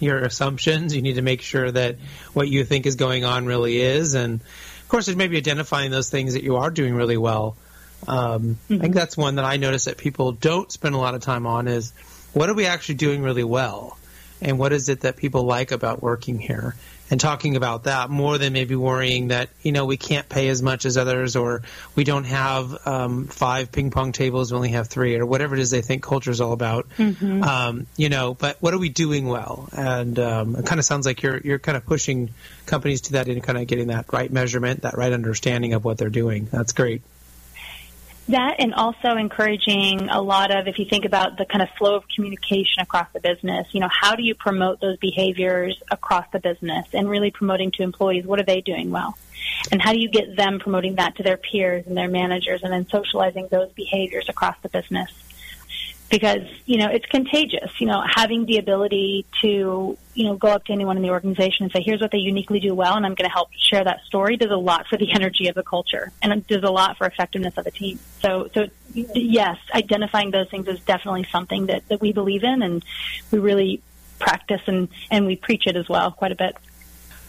your 0.00 0.18
assumptions. 0.20 0.94
You 0.96 1.02
need 1.02 1.14
to 1.14 1.22
make 1.22 1.42
sure 1.42 1.70
that 1.70 1.96
what 2.32 2.48
you 2.48 2.64
think 2.64 2.86
is 2.86 2.96
going 2.96 3.24
on 3.24 3.46
really 3.46 3.80
is. 3.80 4.14
And 4.14 4.40
of 4.40 4.88
course, 4.88 5.06
there's 5.06 5.16
maybe 5.16 5.36
identifying 5.36 5.90
those 5.90 6.10
things 6.10 6.34
that 6.34 6.42
you 6.42 6.56
are 6.56 6.70
doing 6.70 6.94
really 6.94 7.16
well 7.16 7.56
um, 8.06 8.58
mm-hmm. 8.68 8.74
I 8.74 8.78
think 8.78 8.94
that's 8.94 9.16
one 9.16 9.36
that 9.36 9.44
I 9.44 9.56
notice 9.56 9.86
that 9.86 9.96
people 9.96 10.32
don't 10.32 10.70
spend 10.70 10.94
a 10.94 10.98
lot 10.98 11.14
of 11.14 11.22
time 11.22 11.46
on 11.46 11.68
is 11.68 11.92
what 12.32 12.48
are 12.48 12.54
we 12.54 12.66
actually 12.66 12.96
doing 12.96 13.22
really 13.22 13.44
well? 13.44 13.98
And 14.40 14.58
what 14.58 14.72
is 14.72 14.88
it 14.88 15.00
that 15.00 15.16
people 15.16 15.44
like 15.44 15.72
about 15.72 16.02
working 16.02 16.38
here? 16.38 16.74
And 17.10 17.20
talking 17.20 17.54
about 17.54 17.84
that 17.84 18.08
more 18.08 18.38
than 18.38 18.54
maybe 18.54 18.74
worrying 18.74 19.28
that, 19.28 19.50
you 19.62 19.72
know, 19.72 19.84
we 19.84 19.98
can't 19.98 20.26
pay 20.26 20.48
as 20.48 20.62
much 20.62 20.86
as 20.86 20.96
others 20.96 21.36
or 21.36 21.60
we 21.94 22.02
don't 22.02 22.24
have 22.24 22.86
um, 22.86 23.26
five 23.26 23.70
ping 23.70 23.90
pong 23.90 24.12
tables, 24.12 24.50
we 24.50 24.56
only 24.56 24.70
have 24.70 24.88
three 24.88 25.16
or 25.16 25.26
whatever 25.26 25.54
it 25.54 25.60
is 25.60 25.70
they 25.70 25.82
think 25.82 26.02
culture 26.02 26.30
is 26.30 26.40
all 26.40 26.52
about. 26.52 26.88
Mm-hmm. 26.96 27.42
Um, 27.42 27.86
you 27.96 28.08
know, 28.08 28.32
but 28.32 28.56
what 28.60 28.72
are 28.72 28.78
we 28.78 28.88
doing 28.88 29.26
well? 29.26 29.68
And 29.72 30.18
um, 30.18 30.56
it 30.56 30.64
kind 30.64 30.78
of 30.78 30.86
sounds 30.86 31.04
like 31.04 31.22
you're, 31.22 31.38
you're 31.38 31.58
kind 31.58 31.76
of 31.76 31.84
pushing 31.84 32.30
companies 32.64 33.02
to 33.02 33.12
that 33.12 33.28
and 33.28 33.42
kind 33.42 33.58
of 33.58 33.66
getting 33.66 33.88
that 33.88 34.10
right 34.10 34.32
measurement, 34.32 34.82
that 34.82 34.96
right 34.96 35.12
understanding 35.12 35.74
of 35.74 35.84
what 35.84 35.98
they're 35.98 36.08
doing. 36.08 36.48
That's 36.50 36.72
great. 36.72 37.02
That 38.28 38.56
and 38.58 38.72
also 38.72 39.16
encouraging 39.16 40.08
a 40.08 40.22
lot 40.22 40.50
of, 40.50 40.66
if 40.66 40.78
you 40.78 40.86
think 40.86 41.04
about 41.04 41.36
the 41.36 41.44
kind 41.44 41.60
of 41.60 41.68
flow 41.76 41.96
of 41.96 42.04
communication 42.08 42.80
across 42.80 43.06
the 43.12 43.20
business, 43.20 43.68
you 43.72 43.80
know, 43.80 43.90
how 43.90 44.16
do 44.16 44.22
you 44.22 44.34
promote 44.34 44.80
those 44.80 44.96
behaviors 44.96 45.82
across 45.90 46.24
the 46.32 46.40
business 46.40 46.86
and 46.94 47.08
really 47.08 47.30
promoting 47.30 47.70
to 47.72 47.82
employees 47.82 48.24
what 48.24 48.40
are 48.40 48.44
they 48.44 48.62
doing 48.62 48.90
well? 48.90 49.18
And 49.70 49.80
how 49.80 49.92
do 49.92 50.00
you 50.00 50.08
get 50.08 50.36
them 50.36 50.58
promoting 50.58 50.94
that 50.94 51.16
to 51.16 51.22
their 51.22 51.36
peers 51.36 51.86
and 51.86 51.96
their 51.96 52.08
managers 52.08 52.62
and 52.62 52.72
then 52.72 52.88
socializing 52.88 53.48
those 53.50 53.70
behaviors 53.72 54.28
across 54.30 54.56
the 54.62 54.70
business? 54.70 55.10
Because 56.10 56.42
you 56.66 56.78
know 56.78 56.88
it's 56.88 57.06
contagious. 57.06 57.80
You 57.80 57.86
know, 57.86 58.04
having 58.08 58.46
the 58.46 58.58
ability 58.58 59.26
to 59.42 59.98
you 60.14 60.24
know 60.24 60.36
go 60.36 60.48
up 60.48 60.64
to 60.66 60.72
anyone 60.72 60.96
in 60.96 61.02
the 61.02 61.10
organization 61.10 61.64
and 61.64 61.72
say, 61.72 61.82
"Here's 61.84 62.00
what 62.00 62.10
they 62.10 62.18
uniquely 62.18 62.60
do 62.60 62.74
well," 62.74 62.94
and 62.94 63.04
I'm 63.04 63.14
going 63.14 63.28
to 63.28 63.32
help 63.32 63.50
share 63.56 63.84
that 63.84 64.00
story 64.06 64.36
does 64.36 64.50
a 64.50 64.56
lot 64.56 64.86
for 64.88 64.96
the 64.96 65.12
energy 65.14 65.48
of 65.48 65.54
the 65.54 65.62
culture 65.62 66.12
and 66.22 66.32
it 66.32 66.46
does 66.46 66.62
a 66.62 66.70
lot 66.70 66.96
for 66.96 67.06
effectiveness 67.06 67.56
of 67.56 67.66
a 67.66 67.70
team. 67.70 67.98
So, 68.20 68.48
so 68.54 68.68
yes, 68.92 69.58
identifying 69.72 70.30
those 70.30 70.48
things 70.48 70.68
is 70.68 70.80
definitely 70.80 71.26
something 71.30 71.66
that 71.66 71.88
that 71.88 72.00
we 72.00 72.12
believe 72.12 72.44
in 72.44 72.62
and 72.62 72.84
we 73.30 73.38
really 73.38 73.82
practice 74.18 74.62
and 74.66 74.88
and 75.10 75.26
we 75.26 75.36
preach 75.36 75.66
it 75.66 75.76
as 75.76 75.88
well 75.88 76.10
quite 76.10 76.32
a 76.32 76.36
bit. 76.36 76.56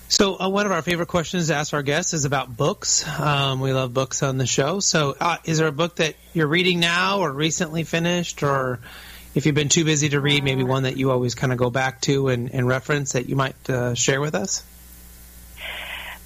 So, 0.08 0.40
uh, 0.40 0.50
one 0.50 0.68
of 0.68 0.72
our 0.72 0.84
favorite 0.84 1.08
questions 1.08 1.48
to 1.48 1.56
ask 1.56 1.74
our 1.74 1.82
guests 1.82 2.14
is 2.14 2.26
about 2.26 2.56
books. 2.56 3.08
Um, 3.20 3.60
we 3.60 3.74
love 3.74 3.94
books 3.94 4.22
on 4.22 4.38
the 4.38 4.46
show. 4.46 4.80
So, 4.80 5.16
uh, 5.20 5.38
is 5.46 5.58
there 5.58 5.68
a 5.68 5.72
book 5.72 5.96
that 5.96 6.16
you're 6.34 6.48
reading 6.48 6.80
now 6.80 7.20
or 7.22 7.32
recently 7.32 7.84
finished, 7.84 8.44
or 8.44 8.80
if 9.34 9.48
you've 9.48 9.56
been 9.56 9.70
too 9.70 9.84
busy 9.84 10.10
to 10.10 10.20
read, 10.20 10.44
maybe 10.44 10.64
one 10.64 10.84
that 10.84 10.96
you 10.96 11.10
always 11.10 11.34
kind 11.34 11.52
of 11.52 11.58
go 11.58 11.72
back 11.72 12.02
to 12.02 12.28
and, 12.28 12.54
and 12.54 12.68
reference 12.68 13.14
that 13.14 13.28
you 13.28 13.36
might 13.36 13.70
uh, 13.70 13.96
share 13.96 14.22
with 14.22 14.36
us? 14.36 14.64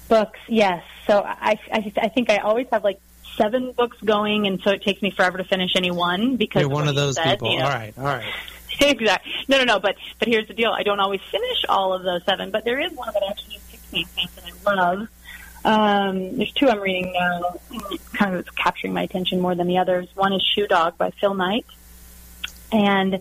Books, 0.08 0.40
yes. 0.46 0.84
So, 1.06 1.22
I, 1.24 1.58
I, 1.72 1.92
I 2.02 2.08
think 2.08 2.28
I 2.28 2.38
always 2.38 2.66
have 2.70 2.84
like 2.84 3.00
seven 3.38 3.72
books 3.72 3.96
going, 4.04 4.46
and 4.46 4.60
so 4.60 4.72
it 4.72 4.82
takes 4.82 5.00
me 5.00 5.10
forever 5.10 5.38
to 5.38 5.44
finish 5.44 5.72
any 5.74 5.90
one 5.90 6.36
because 6.36 6.60
you're 6.60 6.68
one 6.68 6.86
of 6.86 6.94
those 6.94 7.14
said, 7.14 7.38
people. 7.38 7.52
You 7.52 7.60
know, 7.60 7.64
all 7.64 7.70
right, 7.70 7.94
all 7.96 8.04
right. 8.04 8.34
exactly. 8.80 9.32
No, 9.48 9.58
no, 9.58 9.64
no. 9.64 9.80
But 9.80 9.96
but 10.18 10.28
here's 10.28 10.48
the 10.48 10.54
deal. 10.54 10.70
I 10.70 10.82
don't 10.82 11.00
always 11.00 11.20
finish 11.30 11.64
all 11.68 11.92
of 11.92 12.02
those 12.02 12.24
seven, 12.24 12.50
but 12.50 12.64
there 12.64 12.80
is 12.80 12.92
one 12.92 13.12
that 13.12 13.22
actually 13.28 13.59
me 13.92 14.06
that 14.16 14.44
I 14.44 14.74
love. 14.74 15.08
Um, 15.64 16.38
there's 16.38 16.52
two 16.52 16.68
I'm 16.68 16.80
reading 16.80 17.12
now, 17.12 17.54
kind 18.14 18.36
of 18.36 18.54
capturing 18.54 18.94
my 18.94 19.02
attention 19.02 19.40
more 19.40 19.54
than 19.54 19.66
the 19.66 19.78
others. 19.78 20.08
One 20.14 20.32
is 20.32 20.42
Shoe 20.42 20.66
Dog 20.66 20.96
by 20.96 21.10
Phil 21.10 21.34
Knight, 21.34 21.66
and 22.72 23.20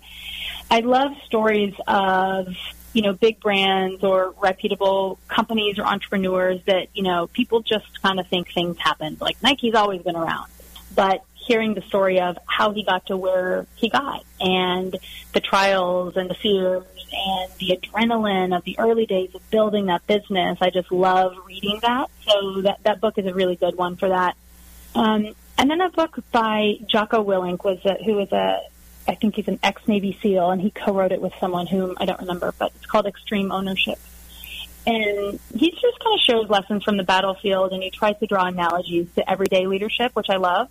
I 0.72 0.80
love 0.80 1.12
stories 1.26 1.74
of 1.88 2.48
you 2.94 3.02
know 3.02 3.14
big 3.14 3.40
brands 3.40 4.04
or 4.04 4.34
reputable 4.42 5.20
companies 5.28 5.80
or 5.80 5.86
entrepreneurs 5.86 6.62
that 6.66 6.88
you 6.94 7.04
know 7.04 7.28
people 7.28 7.62
just 7.62 8.02
kind 8.02 8.20
of 8.20 8.28
think 8.28 8.54
things 8.54 8.78
happen. 8.80 9.18
Like 9.20 9.42
Nike's 9.44 9.76
always 9.76 10.02
been 10.02 10.16
around, 10.16 10.50
but 10.96 11.24
hearing 11.50 11.74
the 11.74 11.82
story 11.82 12.20
of 12.20 12.38
how 12.46 12.72
he 12.72 12.84
got 12.84 13.08
to 13.08 13.18
where 13.18 13.66
he 13.76 13.90
got 13.90 14.24
and 14.40 14.96
the 15.34 15.40
trials 15.40 16.16
and 16.16 16.30
the 16.30 16.36
fears 16.36 16.84
and 17.12 17.52
the 17.58 17.76
adrenaline 17.76 18.56
of 18.56 18.64
the 18.66 18.78
early 18.78 19.08
days 19.08 19.34
of 19.34 19.50
building 19.50 19.88
that 19.88 20.06
business. 20.06 20.60
I 20.62 20.70
just 20.70 20.92
love 20.92 21.36
reading 21.48 21.80
that. 21.82 22.12
So 22.28 22.62
that, 22.62 22.84
that 22.84 23.02
book 23.02 23.18
is 23.18 23.26
a 23.26 23.34
really 23.34 23.56
good 23.56 23.76
one 23.76 23.96
for 23.96 24.10
that. 24.10 24.38
Um, 24.94 25.34
and 25.58 25.72
then 25.72 25.82
a 25.82 25.90
book 25.90 26.20
by 26.32 26.76
Jocko 26.86 27.24
Willink 27.24 27.64
was 27.64 27.84
a, 27.84 27.96
who 28.04 28.14
was 28.14 28.32
a 28.32 28.60
I 29.08 29.16
think 29.16 29.34
he's 29.34 29.48
an 29.48 29.58
ex 29.64 29.82
Navy 29.88 30.16
SEAL, 30.22 30.52
and 30.52 30.62
he 30.62 30.70
co-wrote 30.70 31.12
it 31.12 31.20
with 31.20 31.34
someone 31.40 31.66
whom 31.66 31.96
I 31.98 32.06
don't 32.06 32.20
remember, 32.20 32.54
but 32.60 32.74
it's 32.76 32.86
called 32.86 33.08
Extreme 33.08 33.52
Ownership. 33.52 33.98
And 34.86 35.40
he 35.56 35.72
just 35.72 36.00
kind 36.00 36.14
of 36.14 36.22
shows 36.22 36.48
lessons 36.48 36.84
from 36.84 36.98
the 36.98 37.04
battlefield, 37.04 37.74
and 37.74 37.82
he 37.82 37.90
tries 37.90 38.20
to 38.20 38.28
draw 38.28 38.46
analogies 38.46 39.08
to 39.16 39.28
everyday 39.28 39.66
leadership, 39.66 40.16
which 40.16 40.30
I 40.30 40.36
love. 40.36 40.70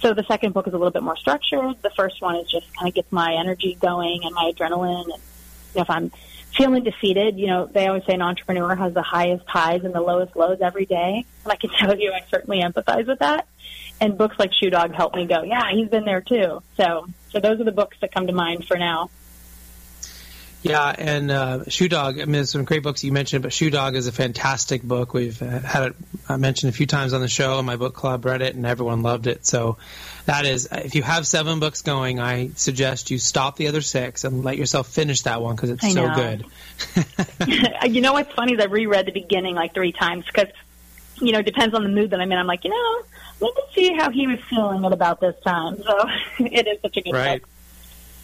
So 0.00 0.14
the 0.14 0.24
second 0.24 0.54
book 0.54 0.68
is 0.68 0.74
a 0.74 0.76
little 0.76 0.92
bit 0.92 1.02
more 1.02 1.16
structured. 1.16 1.82
The 1.82 1.90
first 1.90 2.22
one 2.22 2.36
is 2.36 2.50
just 2.50 2.66
kind 2.76 2.88
of 2.88 2.94
gets 2.94 3.10
my 3.10 3.34
energy 3.38 3.76
going 3.80 4.20
and 4.24 4.34
my 4.34 4.52
adrenaline 4.54 5.12
and 5.12 5.22
if 5.74 5.90
I'm 5.90 6.10
feeling 6.56 6.82
defeated, 6.82 7.38
you 7.38 7.46
know, 7.46 7.66
they 7.66 7.86
always 7.86 8.04
say 8.04 8.14
an 8.14 8.22
entrepreneur 8.22 8.74
has 8.74 8.94
the 8.94 9.02
highest 9.02 9.46
highs 9.46 9.84
and 9.84 9.94
the 9.94 10.00
lowest 10.00 10.34
lows 10.34 10.58
every 10.60 10.86
day. 10.86 11.24
And 11.44 11.52
I 11.52 11.56
can 11.56 11.70
tell 11.78 11.98
you, 11.98 12.12
I 12.12 12.24
certainly 12.30 12.60
empathize 12.60 13.06
with 13.06 13.20
that. 13.20 13.46
And 14.00 14.16
books 14.16 14.36
like 14.38 14.52
Shoe 14.52 14.70
Dog 14.70 14.94
help 14.94 15.14
me 15.14 15.26
go, 15.26 15.42
yeah, 15.42 15.70
he's 15.72 15.88
been 15.88 16.04
there 16.04 16.20
too. 16.20 16.62
So, 16.76 17.06
so 17.30 17.40
those 17.40 17.60
are 17.60 17.64
the 17.64 17.72
books 17.72 17.96
that 18.00 18.12
come 18.12 18.26
to 18.26 18.32
mind 18.32 18.66
for 18.66 18.76
now. 18.76 19.10
Yeah, 20.62 20.92
and 20.96 21.30
uh, 21.30 21.64
Shoe 21.68 21.88
Dog. 21.88 22.20
I 22.20 22.24
mean, 22.24 22.44
some 22.44 22.64
great 22.64 22.82
books 22.82 23.04
you 23.04 23.12
mentioned, 23.12 23.42
but 23.42 23.52
Shoe 23.52 23.70
Dog 23.70 23.94
is 23.94 24.08
a 24.08 24.12
fantastic 24.12 24.82
book. 24.82 25.14
We've 25.14 25.40
uh, 25.40 25.60
had 25.60 25.88
it 25.88 25.96
I 26.28 26.36
mentioned 26.36 26.70
a 26.70 26.76
few 26.76 26.86
times 26.86 27.12
on 27.12 27.20
the 27.20 27.28
show. 27.28 27.58
And 27.58 27.66
my 27.66 27.76
book 27.76 27.94
club 27.94 28.24
read 28.24 28.42
it, 28.42 28.56
and 28.56 28.66
everyone 28.66 29.02
loved 29.02 29.28
it. 29.28 29.46
So 29.46 29.78
that 30.26 30.46
is, 30.46 30.68
if 30.72 30.96
you 30.96 31.02
have 31.02 31.26
seven 31.26 31.60
books 31.60 31.82
going, 31.82 32.18
I 32.18 32.50
suggest 32.56 33.10
you 33.10 33.18
stop 33.18 33.56
the 33.56 33.68
other 33.68 33.80
six 33.80 34.24
and 34.24 34.44
let 34.44 34.56
yourself 34.56 34.88
finish 34.88 35.22
that 35.22 35.40
one 35.40 35.54
because 35.54 35.70
it's 35.70 35.84
I 35.84 35.90
so 35.90 36.12
good. 36.14 36.44
you 37.92 38.00
know 38.00 38.12
what's 38.12 38.32
funny 38.32 38.54
is 38.54 38.60
I 38.60 38.64
reread 38.64 39.06
the 39.06 39.12
beginning 39.12 39.54
like 39.54 39.74
three 39.74 39.92
times 39.92 40.26
because 40.26 40.48
you 41.20 41.32
know, 41.32 41.40
it 41.40 41.46
depends 41.46 41.74
on 41.74 41.82
the 41.82 41.88
mood 41.88 42.10
that 42.10 42.20
I'm 42.20 42.30
in. 42.30 42.38
I'm 42.38 42.46
like, 42.46 42.64
you 42.64 42.70
know, 42.70 43.02
let 43.40 43.54
me 43.54 43.62
see 43.74 43.94
how 43.94 44.10
he 44.10 44.26
was 44.26 44.38
feeling 44.48 44.84
at 44.84 44.92
about 44.92 45.20
this 45.20 45.36
time. 45.44 45.76
So 45.82 46.08
it 46.38 46.66
is 46.66 46.80
such 46.82 46.96
a 46.96 47.00
good 47.00 47.14
right. 47.14 47.40
book. 47.40 47.48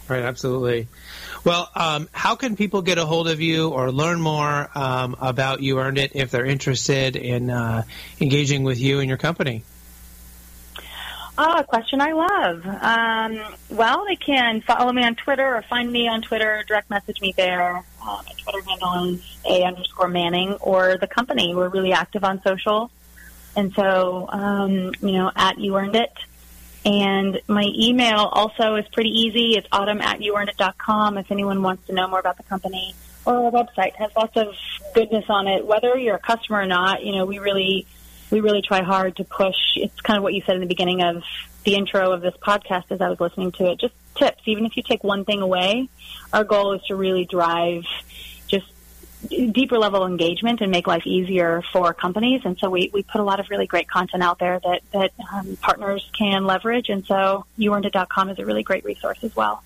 Right, 0.07 0.23
absolutely. 0.23 0.87
Well, 1.45 1.69
um, 1.75 2.09
how 2.11 2.35
can 2.35 2.55
people 2.55 2.81
get 2.81 2.97
a 2.97 3.05
hold 3.05 3.27
of 3.27 3.39
you 3.39 3.69
or 3.69 3.91
learn 3.91 4.19
more 4.19 4.67
um, 4.73 5.15
about 5.21 5.61
You 5.61 5.79
Earned 5.79 5.99
It 5.99 6.15
if 6.15 6.31
they're 6.31 6.45
interested 6.45 7.15
in 7.15 7.51
uh, 7.51 7.83
engaging 8.19 8.63
with 8.63 8.79
you 8.79 8.99
and 8.99 9.07
your 9.07 9.19
company? 9.19 9.63
Oh, 11.37 11.59
a 11.59 11.63
question 11.63 12.01
I 12.01 12.13
love. 12.13 12.65
Um, 12.65 13.57
well, 13.69 14.05
they 14.07 14.15
can 14.15 14.61
follow 14.61 14.91
me 14.91 15.03
on 15.03 15.13
Twitter 15.13 15.55
or 15.55 15.61
find 15.61 15.91
me 15.91 16.07
on 16.07 16.23
Twitter, 16.23 16.63
direct 16.67 16.89
message 16.89 17.21
me 17.21 17.31
there. 17.37 17.83
Uh, 18.01 18.21
my 18.25 18.31
Twitter 18.37 18.67
handle 18.67 19.13
is 19.13 19.37
A 19.47 19.63
underscore 19.65 20.07
Manning 20.07 20.53
or 20.53 20.97
the 20.97 21.07
company. 21.07 21.53
We're 21.53 21.69
really 21.69 21.93
active 21.93 22.23
on 22.23 22.41
social. 22.41 22.89
And 23.55 23.71
so, 23.75 24.27
um, 24.29 24.93
you 24.99 25.11
know, 25.11 25.31
at 25.35 25.59
You 25.59 25.77
Earned 25.77 25.95
It. 25.95 26.11
And 26.85 27.41
my 27.47 27.67
email 27.75 28.29
also 28.31 28.75
is 28.75 28.87
pretty 28.89 29.09
easy. 29.09 29.57
It's 29.57 29.67
autumn 29.71 30.01
at 30.01 30.19
youearnedit.com 30.19 31.17
if 31.17 31.31
anyone 31.31 31.63
wants 31.63 31.87
to 31.87 31.93
know 31.93 32.07
more 32.07 32.19
about 32.19 32.37
the 32.37 32.43
company. 32.43 32.93
Or 33.25 33.45
our 33.45 33.51
website 33.51 33.95
has 33.95 34.11
lots 34.15 34.37
of 34.37 34.53
goodness 34.93 35.25
on 35.27 35.47
it. 35.47 35.65
Whether 35.65 35.97
you're 35.97 36.15
a 36.15 36.19
customer 36.19 36.61
or 36.61 36.67
not, 36.67 37.03
you 37.03 37.13
know, 37.13 37.25
we 37.25 37.39
really, 37.39 37.87
we 38.29 38.39
really 38.39 38.61
try 38.61 38.83
hard 38.83 39.15
to 39.15 39.23
push. 39.23 39.55
It's 39.77 39.99
kind 40.01 40.17
of 40.17 40.23
what 40.23 40.35
you 40.35 40.43
said 40.45 40.55
in 40.55 40.61
the 40.61 40.67
beginning 40.67 41.01
of 41.01 41.23
the 41.63 41.73
intro 41.73 42.11
of 42.11 42.21
this 42.21 42.35
podcast 42.39 42.91
as 42.91 43.01
I 43.01 43.09
was 43.09 43.19
listening 43.19 43.51
to 43.53 43.71
it. 43.71 43.79
Just 43.79 43.95
tips. 44.15 44.43
Even 44.45 44.67
if 44.67 44.77
you 44.77 44.83
take 44.83 45.03
one 45.03 45.25
thing 45.25 45.41
away, 45.41 45.89
our 46.31 46.43
goal 46.43 46.73
is 46.73 46.83
to 46.83 46.95
really 46.95 47.25
drive 47.25 47.83
deeper 49.27 49.77
level 49.77 50.05
engagement 50.05 50.61
and 50.61 50.71
make 50.71 50.87
life 50.87 51.05
easier 51.05 51.63
for 51.71 51.93
companies. 51.93 52.41
And 52.45 52.57
so 52.57 52.69
we, 52.69 52.89
we 52.93 53.03
put 53.03 53.21
a 53.21 53.23
lot 53.23 53.39
of 53.39 53.49
really 53.49 53.67
great 53.67 53.87
content 53.87 54.23
out 54.23 54.39
there 54.39 54.59
that, 54.59 54.81
that 54.91 55.11
um, 55.33 55.57
partners 55.57 56.09
can 56.17 56.45
leverage. 56.45 56.89
And 56.89 57.05
so 57.05 57.45
youearnedit.com 57.57 58.29
is 58.29 58.39
a 58.39 58.45
really 58.45 58.63
great 58.63 58.85
resource 58.85 59.19
as 59.23 59.35
well. 59.35 59.63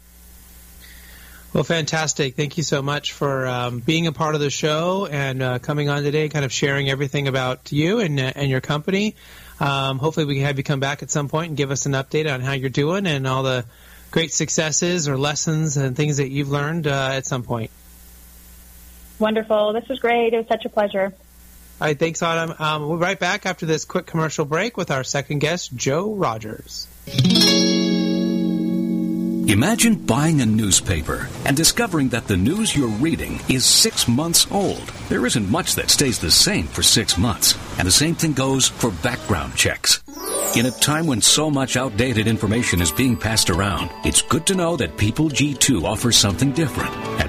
Well, 1.52 1.64
fantastic. 1.64 2.36
Thank 2.36 2.58
you 2.58 2.64
so 2.64 2.84
much 2.84 3.12
for 3.12 3.48
um, 3.48 3.80
being 3.80 4.06
a 4.06 4.12
part 4.12 4.36
of 4.36 4.42
the 4.42 4.52
show 4.52 5.08
and 5.08 5.42
uh, 5.42 5.60
coming 5.60 5.90
on 5.90 6.04
today, 6.04 6.30
kind 6.30 6.46
of 6.46 6.52
sharing 6.52 6.90
everything 6.90 7.28
about 7.28 7.72
you 7.72 8.00
and, 8.00 8.20
uh, 8.20 8.34
and 8.36 8.52
your 8.52 8.62
company. 8.62 9.16
Um, 9.60 9.98
hopefully, 9.98 10.28
we 10.28 10.36
can 10.36 10.46
have 10.46 10.58
you 10.58 10.64
come 10.64 10.80
back 10.80 11.02
at 11.02 11.10
some 11.10 11.28
point 11.28 11.50
and 11.50 11.58
give 11.58 11.72
us 11.72 11.88
an 11.88 11.94
update 11.94 12.32
on 12.32 12.42
how 12.42 12.52
you're 12.54 12.70
doing 12.70 13.08
and 13.08 13.26
all 13.26 13.42
the 13.42 13.66
great 14.12 14.32
successes 14.32 15.08
or 15.08 15.18
lessons 15.18 15.76
and 15.76 15.96
things 15.96 16.18
that 16.18 16.30
you've 16.30 16.50
learned 16.50 16.86
uh, 16.86 17.10
at 17.14 17.26
some 17.26 17.42
point. 17.42 17.72
Wonderful. 19.20 19.74
This 19.74 19.88
was 19.88 20.00
great. 20.00 20.34
It 20.34 20.38
was 20.38 20.48
such 20.48 20.66
a 20.66 20.70
pleasure. 20.70 21.14
All 21.82 21.88
right, 21.88 21.98
thanks, 21.98 22.22
Autumn. 22.22 22.56
Um, 22.60 22.88
we'll 22.88 22.98
be 22.98 23.04
right 23.04 23.20
back 23.20 23.46
after 23.46 23.66
this 23.66 23.86
quick 23.86 24.06
commercial 24.06 24.44
break 24.46 24.76
with 24.76 24.92
our 24.92 25.04
second 25.04 25.40
guest, 25.40 25.74
Joe 25.76 26.14
Rogers. 26.14 26.88
Imagine 29.50 29.96
buying 29.96 30.42
a 30.42 30.46
newspaper 30.46 31.28
and 31.46 31.58
discovering 31.58 32.10
that 32.10 32.28
the 32.28 32.38
news 32.38 32.76
you're 32.76 32.88
reading 32.88 33.40
is 33.50 33.66
six 33.66 34.08
months 34.08 34.46
old. 34.52 34.88
There 35.10 35.26
isn't 35.26 35.50
much 35.50 35.74
that 35.74 35.90
stays 35.90 36.20
the 36.20 36.30
same 36.30 36.68
for 36.68 36.84
six 36.84 37.18
months. 37.18 37.58
And 37.80 37.88
the 37.88 37.92
same 37.92 38.14
thing 38.14 38.34
goes 38.34 38.68
for 38.68 38.92
background 38.92 39.56
checks. 39.56 40.04
In 40.56 40.68
a 40.68 40.72
time 40.72 41.08
when 41.08 41.22
so 41.22 41.50
much 41.50 41.78
outdated 41.78 42.28
information 42.28 42.80
is 42.80 42.92
being 42.92 43.18
passed 43.18 43.50
around, 43.50 43.90
it's 44.06 44.22
good 44.22 44.46
to 44.48 44.56
know 44.56 44.76
that 44.78 44.98
People 44.98 45.30
G2 45.30 45.84
offers 45.84 46.16
something 46.16 46.52
different. 46.52 46.94
At 47.20 47.29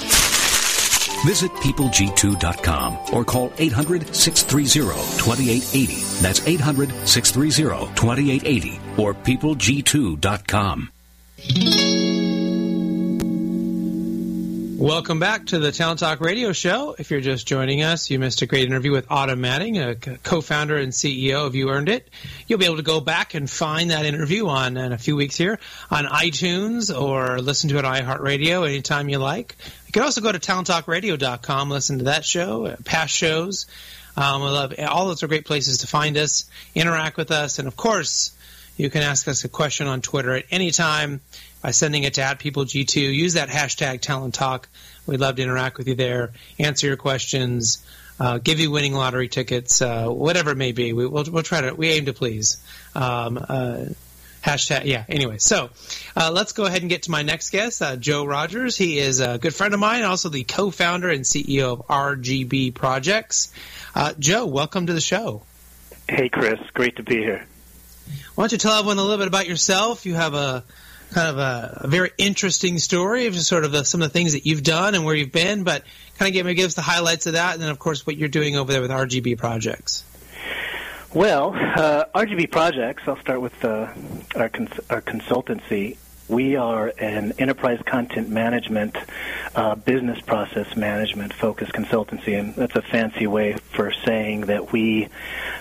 Visit 1.25 1.51
peopleg2.com 1.51 2.97
or 3.13 3.23
call 3.23 3.53
800 3.57 4.15
630 4.15 4.89
2880. 5.17 6.21
That's 6.21 6.47
800 6.47 7.07
630 7.07 7.93
2880 7.95 8.79
or 8.97 9.13
peopleg2.com. 9.13 10.91
Welcome 14.81 15.19
back 15.19 15.45
to 15.45 15.59
the 15.59 15.71
Talent 15.71 15.99
Talk 15.99 16.21
Radio 16.21 16.53
Show. 16.53 16.95
If 16.97 17.11
you're 17.11 17.21
just 17.21 17.45
joining 17.45 17.83
us, 17.83 18.09
you 18.09 18.17
missed 18.17 18.41
a 18.41 18.47
great 18.47 18.65
interview 18.65 18.91
with 18.91 19.05
Autumn 19.11 19.39
Manning, 19.39 19.77
a 19.77 19.93
co-founder 19.93 20.75
and 20.75 20.91
CEO 20.91 21.45
of 21.45 21.53
You 21.53 21.69
Earned 21.69 21.87
It. 21.87 22.09
You'll 22.47 22.57
be 22.57 22.65
able 22.65 22.77
to 22.77 22.81
go 22.81 22.99
back 22.99 23.35
and 23.35 23.47
find 23.47 23.91
that 23.91 24.05
interview 24.05 24.47
on 24.47 24.77
in 24.77 24.91
a 24.91 24.97
few 24.97 25.15
weeks 25.15 25.37
here 25.37 25.59
on 25.91 26.05
iTunes 26.05 26.99
or 26.99 27.39
listen 27.39 27.69
to 27.69 27.77
it 27.77 27.85
on 27.85 27.95
iHeartRadio 27.95 28.67
anytime 28.67 29.07
you 29.07 29.19
like. 29.19 29.55
You 29.91 29.99
can 29.99 30.03
also 30.03 30.21
go 30.21 30.31
to 30.31 30.39
talenttalkradio.com, 30.39 31.69
listen 31.69 31.97
to 31.97 32.03
that 32.05 32.23
show, 32.23 32.65
uh, 32.65 32.77
past 32.85 33.13
shows. 33.13 33.65
Um, 34.15 34.41
I 34.41 34.49
love 34.49 34.73
all 34.87 35.09
those 35.09 35.21
are 35.21 35.27
great 35.27 35.43
places 35.43 35.79
to 35.79 35.87
find 35.87 36.15
us, 36.15 36.49
interact 36.73 37.17
with 37.17 37.29
us, 37.29 37.59
and 37.59 37.67
of 37.67 37.75
course, 37.75 38.31
you 38.77 38.89
can 38.89 39.01
ask 39.01 39.27
us 39.27 39.43
a 39.43 39.49
question 39.49 39.87
on 39.87 39.99
Twitter 39.99 40.33
at 40.33 40.45
any 40.49 40.71
time 40.71 41.19
by 41.61 41.71
sending 41.71 42.03
it 42.03 42.13
to 42.13 42.21
at 42.21 42.39
peopleg2. 42.39 43.13
Use 43.13 43.33
that 43.33 43.49
hashtag 43.49 43.99
Talent 43.99 44.33
Talk. 44.33 44.69
We'd 45.07 45.19
love 45.19 45.35
to 45.35 45.41
interact 45.41 45.77
with 45.77 45.89
you 45.89 45.95
there, 45.95 46.31
answer 46.57 46.87
your 46.87 46.95
questions, 46.95 47.85
uh, 48.17 48.37
give 48.37 48.61
you 48.61 48.71
winning 48.71 48.93
lottery 48.93 49.27
tickets, 49.27 49.81
uh, 49.81 50.07
whatever 50.07 50.51
it 50.51 50.57
may 50.57 50.71
be. 50.71 50.93
We, 50.93 51.05
will 51.05 51.25
we'll 51.29 51.43
try 51.43 51.59
to. 51.59 51.73
We 51.73 51.89
aim 51.89 52.05
to 52.05 52.13
please. 52.13 52.63
Um, 52.95 53.37
uh, 53.45 53.87
hashtag 54.43 54.85
yeah. 54.85 55.05
Anyway, 55.07 55.37
so 55.37 55.69
uh, 56.15 56.31
let's 56.33 56.53
go 56.53 56.65
ahead 56.65 56.81
and 56.81 56.89
get 56.89 57.03
to 57.03 57.11
my 57.11 57.21
next 57.21 57.51
guest, 57.51 57.81
uh, 57.81 57.95
Joe 57.95 58.25
Rogers. 58.25 58.77
He 58.77 58.97
is 58.97 59.19
a 59.19 59.37
good 59.37 59.55
friend 59.55 59.73
of 59.73 59.79
mine, 59.79 60.03
also 60.03 60.29
the 60.29 60.43
co-founder 60.43 61.09
and 61.09 61.23
CEO 61.23 61.73
of 61.73 61.87
RGB 61.87 62.73
Projects. 62.73 63.53
Uh, 63.95 64.13
Joe, 64.17 64.45
welcome 64.45 64.87
to 64.87 64.93
the 64.93 65.01
show. 65.01 65.43
Hey, 66.09 66.29
Chris. 66.29 66.59
Great 66.73 66.97
to 66.97 67.03
be 67.03 67.17
here. 67.17 67.45
Why 68.35 68.43
don't 68.43 68.51
you 68.51 68.57
tell 68.57 68.73
everyone 68.73 68.97
a 68.97 69.01
little 69.01 69.17
bit 69.17 69.27
about 69.27 69.47
yourself? 69.47 70.05
You 70.05 70.15
have 70.15 70.33
a 70.33 70.63
kind 71.11 71.29
of 71.29 71.37
a, 71.37 71.81
a 71.81 71.87
very 71.87 72.11
interesting 72.17 72.79
story 72.79 73.27
of 73.27 73.33
just 73.33 73.47
sort 73.47 73.65
of 73.65 73.71
the, 73.71 73.83
some 73.83 74.01
of 74.01 74.09
the 74.09 74.13
things 74.13 74.33
that 74.33 74.45
you've 74.45 74.63
done 74.63 74.95
and 74.95 75.05
where 75.05 75.15
you've 75.15 75.31
been, 75.31 75.63
but 75.63 75.83
kind 76.17 76.29
of 76.29 76.33
give, 76.33 76.45
me 76.45 76.53
give 76.53 76.65
us 76.65 76.73
the 76.73 76.81
highlights 76.81 77.27
of 77.27 77.33
that, 77.33 77.53
and 77.53 77.61
then 77.61 77.69
of 77.69 77.79
course 77.79 78.05
what 78.05 78.17
you're 78.17 78.29
doing 78.29 78.55
over 78.55 78.71
there 78.71 78.81
with 78.81 78.91
RGB 78.91 79.37
Projects. 79.37 80.03
Well, 81.13 81.53
uh, 81.53 82.05
RGB 82.15 82.51
Projects. 82.51 83.03
I'll 83.05 83.19
start 83.19 83.41
with 83.41 83.65
uh, 83.65 83.93
our 84.33 84.47
cons- 84.47 84.79
our 84.89 85.01
consultancy. 85.01 85.97
We 86.29 86.55
are 86.55 86.93
an 86.97 87.33
enterprise 87.37 87.81
content 87.85 88.29
management, 88.29 88.95
uh, 89.53 89.75
business 89.75 90.21
process 90.21 90.77
management 90.77 91.33
focused 91.33 91.73
consultancy, 91.73 92.39
and 92.39 92.55
that's 92.55 92.77
a 92.77 92.81
fancy 92.81 93.27
way 93.27 93.57
for 93.73 93.91
saying 93.91 94.45
that 94.45 94.71
we 94.71 95.09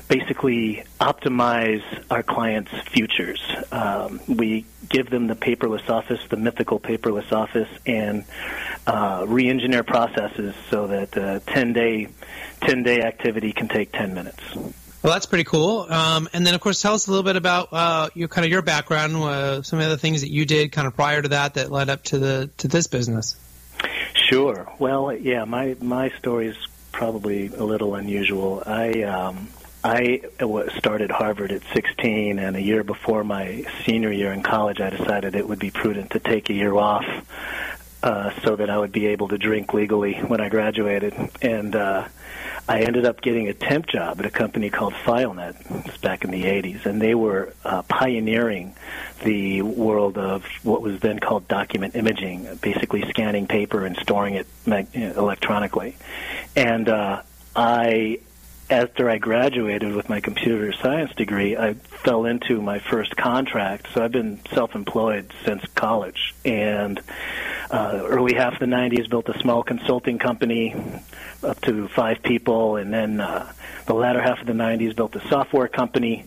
basically 0.07 0.85
optimize 1.01 1.83
our 2.13 2.23
clients' 2.23 2.71
futures. 2.93 3.43
Um, 3.73 4.21
we 4.29 4.67
give 4.89 5.11
them 5.11 5.27
the 5.27 5.35
paperless 5.35 5.91
office, 5.91 6.21
the 6.29 6.37
mythical 6.37 6.79
paperless 6.79 7.33
office, 7.33 7.69
and 7.85 8.25
uh, 8.87 9.25
re-engineer 9.27 9.83
processes 9.83 10.55
so 10.71 10.87
that 10.87 11.17
a 11.17 11.41
10 11.41 11.73
day 11.73 12.07
10 12.61 12.85
day 12.85 13.01
activity 13.01 13.53
can 13.53 13.67
take 13.67 13.91
10 13.91 14.15
minutes. 14.15 14.41
Well, 15.03 15.15
that's 15.15 15.27
pretty 15.27 15.45
cool. 15.45 15.87
Um, 15.89 16.29
and 16.35 16.47
then, 16.47 16.55
of 16.55 16.61
course, 16.61 16.83
tell 16.83 16.93
us 16.93 17.07
a 17.07 17.11
little 17.11 17.25
bit 17.25 17.37
about 17.37 17.69
uh, 17.73 18.11
your 18.15 18.29
kind 18.29 18.45
of 18.45 18.51
your 18.51 18.61
background, 18.61 19.17
uh, 19.17 19.63
some 19.63 19.79
of 19.81 19.89
the 19.89 19.97
things 19.97 20.21
that 20.21 20.31
you 20.31 20.45
did 20.45 20.73
kind 20.73 20.87
of 20.87 20.95
prior 20.95 21.23
to 21.23 21.29
that 21.29 21.55
that 21.55 21.71
led 21.71 21.89
up 21.89 22.05
to 22.05 22.19
the 22.19 22.51
to 22.59 22.69
this 22.69 22.87
business. 22.87 23.35
Sure. 24.15 24.71
Well, 24.79 25.13
yeah, 25.13 25.45
my 25.45 25.77
my 25.81 26.11
story 26.19 26.49
is 26.49 26.57
probably 26.93 27.47
a 27.47 27.65
little 27.65 27.95
unusual. 27.95 28.63
I 28.67 29.03
um, 29.05 29.49
I 29.83 30.21
started 30.77 31.11
Harvard 31.11 31.53
at 31.53 31.63
16, 31.73 32.39
and 32.39 32.55
a 32.55 32.61
year 32.61 32.85
before 32.85 33.25
my 33.25 33.65
senior 33.87 34.13
year 34.13 34.33
in 34.33 34.43
college, 34.43 34.81
I 34.81 34.91
decided 34.91 35.35
it 35.35 35.49
would 35.49 35.59
be 35.59 35.71
prudent 35.71 36.11
to 36.11 36.19
take 36.21 36.51
a 36.51 36.53
year 36.53 36.75
off 36.75 37.07
uh, 38.03 38.31
so 38.43 38.57
that 38.57 38.71
I 38.71 38.79
would 38.79 38.93
be 38.93 39.07
able 39.07 39.29
to 39.29 39.39
drink 39.39 39.75
legally 39.75 40.15
when 40.15 40.41
I 40.41 40.49
graduated. 40.49 41.15
And 41.43 41.75
uh, 41.75 42.09
I 42.69 42.81
ended 42.81 43.05
up 43.05 43.21
getting 43.21 43.49
a 43.49 43.55
temp 43.55 43.87
job 43.87 44.21
at 44.21 44.27
a 44.27 44.31
company 44.31 44.71
called 44.71 44.95
FileNet. 44.95 45.87
It's 45.87 45.99
back 45.99 46.25
in 46.25 46.31
the 46.31 46.45
80s, 46.45 46.87
and 46.87 47.01
they 47.01 47.15
were 47.15 47.53
uh, 47.65 47.83
pioneering 47.83 48.75
the 49.25 49.63
world 49.63 50.17
of 50.17 50.45
what 50.63 50.81
was 50.81 51.01
then 51.01 51.19
called 51.19 51.49
document 51.49 51.95
imaging, 51.95 52.49
basically 52.63 53.09
scanning 53.11 53.47
paper 53.47 53.85
and 53.85 53.97
storing 53.97 54.35
it 54.35 54.47
electronically. 54.67 55.97
And 56.57 56.89
uh, 56.89 57.23
I 57.55 58.21
after 58.71 59.11
I 59.11 59.19
graduated 59.19 59.95
with 59.95 60.09
my 60.09 60.21
computer 60.21 60.73
science 60.73 61.13
degree, 61.15 61.57
I 61.57 61.75
fell 61.75 62.25
into 62.25 62.63
my 62.63 62.79
first 62.79 63.17
contract. 63.17 63.89
So 63.93 64.03
I've 64.03 64.13
been 64.13 64.41
self-employed 64.55 65.33
since 65.45 65.65
college, 65.75 66.35
and 66.45 67.01
uh, 67.71 68.03
early 68.05 68.35
half 68.35 68.55
of 68.55 68.61
the 68.61 68.67
'90s 68.67 69.11
built 69.11 69.29
a 69.29 69.39
small 69.41 69.65
consulting 69.65 70.19
company 70.19 70.75
up 71.43 71.61
to 71.63 71.89
five 71.89 72.23
people, 72.23 72.77
and 72.77 72.95
then 72.95 73.21
uh, 73.21 73.53
the 73.87 73.95
latter 73.95 74.23
half 74.23 74.41
of 74.41 74.47
the 74.47 74.53
'90s 74.53 74.95
built 74.95 75.17
a 75.17 75.29
software 75.29 75.69
company 75.69 76.25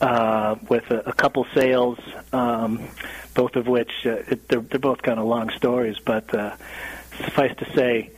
uh, 0.00 0.56
with 0.68 0.90
a, 0.90 1.10
a 1.10 1.12
couple 1.12 1.46
sales, 1.54 1.98
um, 2.32 2.82
both 3.34 3.54
of 3.56 3.66
which 3.66 3.92
uh, 4.06 4.10
it, 4.28 4.48
they're, 4.48 4.60
they're 4.60 4.80
both 4.80 5.02
kind 5.02 5.18
of 5.18 5.26
long 5.26 5.50
stories, 5.50 5.98
but 6.04 6.34
uh, 6.34 6.56
suffice 7.18 7.54
to 7.58 7.70
say 7.74 8.10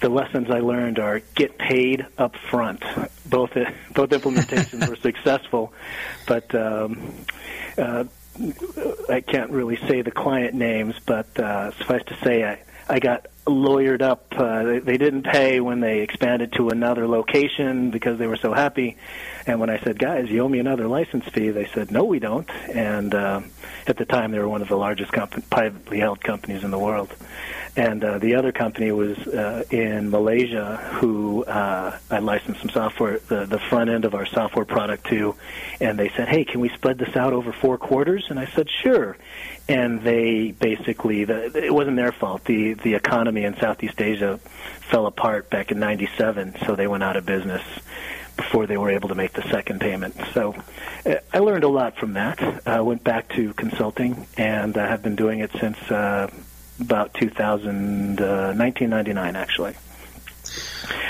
the 0.00 0.08
lessons 0.08 0.50
I 0.50 0.60
learned 0.60 0.98
are 0.98 1.20
get 1.34 1.58
paid 1.58 2.06
up 2.16 2.36
front. 2.50 2.82
Both 3.26 3.50
both 3.94 4.10
implementations 4.10 4.88
were 4.88 4.96
successful, 5.02 5.72
but 6.26 6.54
um, 6.54 7.14
uh, 7.76 8.04
I 9.08 9.20
can't 9.20 9.50
really 9.50 9.76
say 9.88 10.02
the 10.02 10.10
client 10.10 10.54
names. 10.54 10.94
But 11.04 11.38
uh, 11.38 11.72
suffice 11.78 12.04
to 12.06 12.16
say, 12.22 12.44
I 12.44 12.60
I 12.88 13.00
got 13.00 13.26
lawyered 13.46 14.02
up. 14.02 14.26
Uh, 14.30 14.62
they, 14.64 14.78
they 14.78 14.98
didn't 14.98 15.24
pay 15.24 15.60
when 15.60 15.80
they 15.80 16.00
expanded 16.00 16.52
to 16.54 16.68
another 16.68 17.08
location 17.08 17.90
because 17.90 18.18
they 18.18 18.26
were 18.26 18.36
so 18.36 18.52
happy. 18.52 18.96
And 19.46 19.58
when 19.60 19.70
I 19.70 19.78
said, 19.80 19.98
"Guys, 19.98 20.30
you 20.30 20.40
owe 20.40 20.48
me 20.48 20.60
another 20.60 20.86
license 20.86 21.24
fee," 21.26 21.50
they 21.50 21.66
said, 21.66 21.90
"No, 21.90 22.04
we 22.04 22.18
don't." 22.18 22.48
And 22.50 23.14
uh, 23.14 23.40
at 23.86 23.96
the 23.96 24.04
time, 24.04 24.30
they 24.30 24.38
were 24.38 24.48
one 24.48 24.62
of 24.62 24.68
the 24.68 24.76
largest 24.76 25.12
comp- 25.12 25.50
privately 25.50 25.98
held 25.98 26.22
companies 26.22 26.62
in 26.62 26.70
the 26.70 26.78
world 26.78 27.12
and 27.76 28.02
uh, 28.02 28.18
the 28.18 28.34
other 28.34 28.52
company 28.52 28.92
was 28.92 29.16
uh, 29.18 29.64
in 29.70 30.10
Malaysia, 30.10 30.76
who 30.94 31.44
uh, 31.44 31.98
I 32.10 32.18
licensed 32.18 32.60
some 32.60 32.70
software, 32.70 33.18
the, 33.28 33.46
the 33.46 33.58
front 33.58 33.90
end 33.90 34.04
of 34.04 34.14
our 34.14 34.26
software 34.26 34.64
product 34.64 35.06
to, 35.08 35.34
and 35.80 35.98
they 35.98 36.08
said, 36.10 36.28
"Hey, 36.28 36.44
can 36.44 36.60
we 36.60 36.68
spread 36.70 36.98
this 36.98 37.16
out 37.16 37.32
over 37.32 37.52
four 37.52 37.78
quarters?" 37.78 38.26
And 38.30 38.38
I 38.38 38.46
said, 38.46 38.68
"Sure." 38.82 39.16
And 39.68 40.02
they 40.02 40.52
basically, 40.52 41.24
the, 41.24 41.56
it 41.56 41.72
wasn't 41.72 41.96
their 41.96 42.12
fault. 42.12 42.44
the 42.44 42.74
The 42.74 42.94
economy 42.94 43.44
in 43.44 43.56
Southeast 43.58 44.00
Asia 44.00 44.38
fell 44.90 45.06
apart 45.06 45.50
back 45.50 45.70
in 45.70 45.78
'97, 45.78 46.56
so 46.66 46.74
they 46.74 46.86
went 46.86 47.02
out 47.02 47.16
of 47.16 47.26
business 47.26 47.62
before 48.38 48.66
they 48.66 48.76
were 48.78 48.90
able 48.90 49.08
to 49.08 49.14
make 49.14 49.32
the 49.32 49.42
second 49.50 49.80
payment. 49.80 50.16
So 50.32 50.54
uh, 51.04 51.16
I 51.34 51.40
learned 51.40 51.64
a 51.64 51.68
lot 51.68 51.96
from 51.96 52.14
that. 52.14 52.62
I 52.66 52.80
went 52.80 53.04
back 53.04 53.28
to 53.30 53.52
consulting 53.54 54.26
and 54.36 54.78
I 54.78 54.86
have 54.86 55.02
been 55.02 55.16
doing 55.16 55.40
it 55.40 55.50
since 55.60 55.76
uh, 55.90 56.30
about 56.80 57.14
2000, 57.14 58.20
uh, 58.20 58.54
1999 58.54 59.36
actually. 59.36 59.74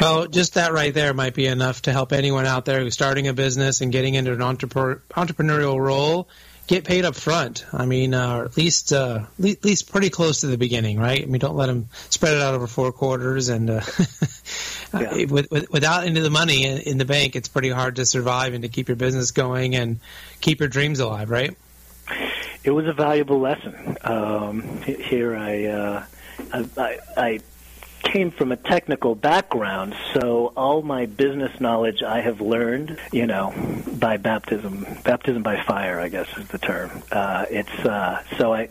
Well, 0.01 0.27
just 0.27 0.55
that 0.55 0.73
right 0.73 0.93
there 0.93 1.15
might 1.15 1.35
be 1.35 1.47
enough 1.47 1.83
to 1.83 1.93
help 1.93 2.13
anyone 2.13 2.47
out 2.47 2.65
there 2.65 2.81
who's 2.81 2.95
starting 2.95 3.29
a 3.29 3.33
business 3.33 3.81
and 3.81 3.93
getting 3.93 4.15
into 4.15 4.33
an 4.33 4.43
entrepreneur, 4.43 5.03
entrepreneurial 5.11 5.79
role 5.79 6.29
get 6.69 6.85
paid 6.85 7.05
up 7.05 7.17
front. 7.17 7.65
I 7.73 7.87
mean, 7.87 8.15
uh, 8.15 8.45
at 8.45 8.57
least 8.57 8.93
uh, 8.93 9.25
at 9.43 9.65
least 9.65 9.91
pretty 9.91 10.11
close 10.11 10.43
to 10.43 10.47
the 10.47 10.59
beginning, 10.59 10.99
right? 10.99 11.21
I 11.21 11.27
mean, 11.27 11.41
don't 11.41 11.57
let 11.57 11.67
them 11.67 11.89
spread 12.11 12.35
it 12.35 12.43
out 12.43 12.55
over 12.55 12.67
four 12.67 12.93
quarters, 12.93 13.49
and 13.49 13.71
uh, 13.71 13.81
yeah. 14.95 15.25
with, 15.25 15.51
with, 15.51 15.71
without 15.71 16.07
into 16.07 16.21
the 16.21 16.31
money 16.31 16.65
in, 16.65 16.79
in 16.79 16.99
the 16.99 17.05
bank, 17.05 17.35
it's 17.35 17.49
pretty 17.49 17.71
hard 17.71 17.97
to 17.97 18.07
survive 18.07 18.55
and 18.55 18.63
to 18.63 18.69
keep 18.69 18.89
your 18.89 18.97
business 18.97 19.33
going 19.33 19.75
and 19.75 19.99
keep 20.41 20.61
your 20.61 20.69
dreams 20.69 21.01
alive, 21.01 21.31
right? 21.31 21.57
It 22.65 22.71
was 22.71 22.87
a 22.87 22.93
valuable 22.93 23.41
lesson. 23.41 23.97
Um, 24.03 24.83
here, 24.83 25.37
I, 25.37 25.65
uh, 25.67 26.05
I, 26.77 26.99
I 27.17 27.41
came 28.03 28.31
from 28.31 28.53
a 28.53 28.57
technical 28.57 29.15
background, 29.15 29.95
so 30.15 30.53
all 30.57 30.83
my 30.83 31.07
business 31.07 31.61
knowledge 31.61 32.03
I 32.03 32.21
have 32.21 32.41
learned, 32.41 32.99
you 33.13 33.27
know, 33.27 33.53
by 33.99 34.17
baptism, 34.17 34.87
baptism 35.05 35.43
by 35.43 35.63
fire, 35.63 36.01
I 36.01 36.09
guess 36.09 36.29
is 36.37 36.49
the 36.49 36.59
term. 36.59 37.03
Uh, 37.11 37.47
it's 37.51 37.79
uh, 37.85 38.23
so 38.37 38.53
I. 38.53 38.69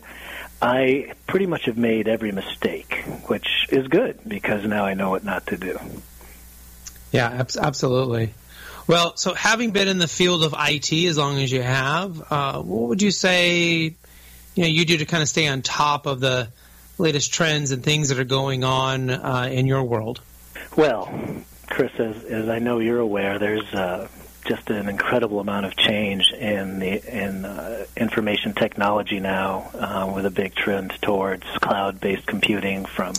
I 0.60 1.13
pretty 1.28 1.45
much 1.45 1.65
have 1.65 1.78
made 1.78 2.08
every 2.08 2.32
mistake, 2.32 3.04
which 3.28 3.67
is 3.69 3.88
good 3.88 4.17
because 4.28 4.65
now 4.65 4.86
I 4.86 4.95
know 4.95 5.12
what 5.12 5.23
not 5.23 5.45
to 5.47 5.58
do. 5.58 5.80
Yeah, 7.12 7.45
absolutely. 7.62 8.34
Well, 8.88 9.17
so 9.17 9.34
having 9.34 9.71
been 9.71 9.89
in 9.89 9.97
the 9.97 10.08
field 10.08 10.43
of 10.43 10.56
IT 10.58 10.93
as 10.93 11.17
long 11.17 11.38
as 11.39 11.52
you 11.52 11.62
have, 11.62 12.32
uh, 12.32 12.62
what 12.62 12.88
would 12.89 13.02
you 13.02 13.12
say 13.12 13.95
you 14.56 14.63
know 14.63 14.67
you 14.67 14.86
do 14.86 14.97
to 14.97 15.06
kind 15.06 15.21
of 15.21 15.30
stay 15.30 15.47
on 15.47 15.62
top 15.62 16.06
of 16.06 16.19
the 16.19 16.47
latest 16.97 17.34
trends 17.34 17.71
and 17.71 17.84
things 17.84 18.10
that 18.10 18.19
are 18.19 18.23
going 18.23 18.63
on 18.63 19.10
uh, 19.10 19.50
in 19.52 19.67
your 19.67 19.84
world? 19.84 20.21
Well, 20.76 21.13
Chris, 21.69 21.91
as, 22.00 22.23
as 22.23 22.50
I 22.50 22.60
know 22.60 22.80
you're 22.80 23.00
aware, 23.00 23.39
there's 23.39 23.73
uh, 23.73 24.08
just 24.45 24.69
an 24.69 24.88
incredible 24.88 25.39
amount 25.41 25.65
of 25.65 25.76
change 25.76 26.32
in 26.32 26.80
the 26.80 27.23
in 27.26 27.43
uh, 27.43 27.86
information 27.97 28.54
technology 28.54 29.19
now, 29.19 29.69
uh, 29.73 30.12
with 30.15 30.26
a 30.26 30.32
big 30.32 30.56
trend 30.56 30.91
towards 31.02 31.45
cloud-based 31.62 32.26
computing 32.26 32.86
from 32.86 33.13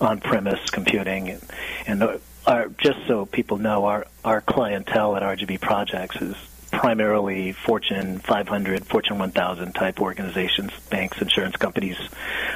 on-premise 0.00 0.70
computing, 0.70 1.30
and, 1.30 1.42
and 1.86 2.20
our, 2.48 2.68
just 2.78 3.06
so 3.06 3.26
people 3.26 3.58
know, 3.58 3.84
our 3.84 4.06
our 4.24 4.40
clientele 4.40 5.16
at 5.16 5.22
RGB 5.22 5.60
Projects 5.60 6.16
is 6.16 6.34
primarily 6.70 7.52
Fortune 7.52 8.18
500, 8.18 8.86
Fortune 8.86 9.18
1000 9.18 9.72
type 9.72 10.00
organizations, 10.00 10.72
banks, 10.90 11.20
insurance 11.20 11.56
companies, 11.56 11.96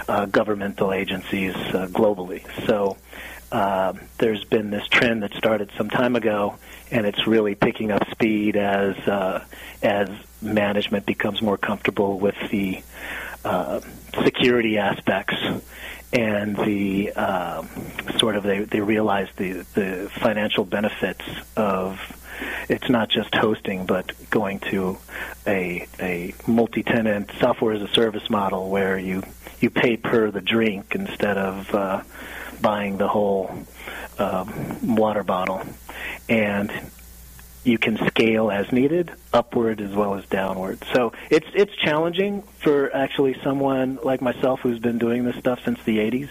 uh, 0.09 0.26
governmental 0.26 0.92
agencies 0.92 1.55
uh, 1.55 1.88
globally. 1.90 2.44
So 2.66 2.96
uh, 3.50 3.94
there's 4.18 4.44
been 4.44 4.70
this 4.70 4.87
trend 4.88 5.22
that 5.22 5.35
started 5.35 5.70
some 5.76 5.90
time 5.90 6.16
ago, 6.16 6.57
and 6.90 7.07
it's 7.07 7.26
really 7.26 7.55
picking 7.55 7.90
up 7.90 8.09
speed 8.11 8.57
as 8.57 8.96
uh, 9.07 9.44
as 9.83 10.09
management 10.40 11.05
becomes 11.05 11.42
more 11.42 11.59
comfortable 11.59 12.18
with 12.18 12.37
the 12.50 12.83
uh, 13.44 13.81
security 14.24 14.78
aspects 14.78 15.37
and 16.12 16.57
the 16.57 17.12
um, 17.12 17.68
sort 18.18 18.37
of 18.37 18.42
they, 18.42 18.61
they 18.61 18.81
realize 18.81 19.29
the 19.37 19.64
the 19.75 20.11
financial 20.20 20.64
benefits 20.64 21.25
of 21.57 22.01
it's 22.68 22.88
not 22.88 23.09
just 23.09 23.35
hosting, 23.35 23.87
but 23.87 24.12
going 24.31 24.59
to 24.61 24.98
a 25.46 25.87
a 26.01 26.35
multi-tenant 26.46 27.31
software 27.38 27.75
as 27.75 27.83
a 27.83 27.88
service 27.88 28.29
model 28.31 28.70
where 28.70 28.98
you 28.98 29.22
you 29.61 29.70
pay 29.70 29.96
per 29.96 30.31
the 30.31 30.40
drink 30.40 30.94
instead 30.94 31.38
of 31.38 31.75
uh, 31.75 32.03
buying 32.61 32.98
the 32.98 33.09
whole 33.09 33.51
um, 34.18 34.96
water 34.96 35.22
bottle, 35.22 35.62
and 36.29 36.70
you 37.64 37.79
can 37.79 37.96
scale 38.09 38.51
as 38.51 38.72
needed, 38.72 39.11
upward 39.33 39.81
as 39.81 39.94
well 39.94 40.14
as 40.14 40.27
downward. 40.27 40.83
So 40.92 41.12
it's 41.31 41.46
it's 41.55 41.75
challenging 41.77 42.42
for 42.59 42.94
actually 42.94 43.37
someone 43.42 43.98
like 44.03 44.20
myself 44.20 44.61
who's 44.61 44.79
been 44.79 44.98
doing 44.98 45.25
this 45.25 45.37
stuff 45.37 45.61
since 45.64 45.83
the 45.85 45.98
80s, 45.98 46.31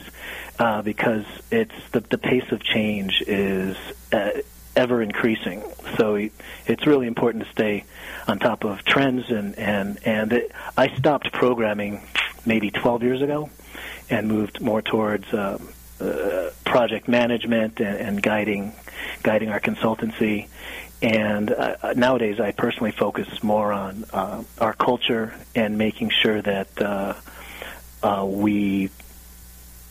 uh, 0.59 0.81
because 0.81 1.25
it's 1.49 1.75
the 1.91 2.01
the 2.01 2.17
pace 2.17 2.51
of 2.51 2.61
change 2.63 3.23
is 3.25 3.77
uh, 4.11 4.31
ever 4.75 5.01
increasing. 5.01 5.63
So 5.97 6.15
it's 6.67 6.85
really 6.85 7.07
important 7.07 7.45
to 7.45 7.51
stay 7.51 7.85
on 8.27 8.39
top 8.39 8.63
of 8.63 8.83
trends. 8.83 9.29
And 9.29 9.57
and 9.57 9.99
and 10.05 10.33
it, 10.33 10.51
I 10.77 10.95
stopped 10.97 11.31
programming 11.31 12.05
maybe 12.45 12.71
12 12.71 13.03
years 13.03 13.21
ago, 13.21 13.49
and 14.09 14.27
moved 14.27 14.61
more 14.61 14.81
towards 14.81 15.31
uh, 15.33 15.57
uh, 15.99 16.49
project 16.65 17.07
management 17.07 17.79
and, 17.79 17.97
and 17.97 18.21
guiding 18.21 18.73
guiding 19.23 19.49
our 19.49 19.59
consultancy. 19.59 20.47
And 21.01 21.51
uh, 21.51 21.75
uh 21.81 21.93
nowadays, 21.95 22.39
I 22.39 22.51
personally 22.51 22.91
focus 22.91 23.43
more 23.43 23.73
on 23.73 24.05
uh, 24.13 24.43
our 24.59 24.73
culture 24.73 25.33
and 25.55 25.77
making 25.77 26.09
sure 26.09 26.41
that 26.41 26.81
uh, 26.81 27.13
uh, 28.03 28.25
we 28.25 28.89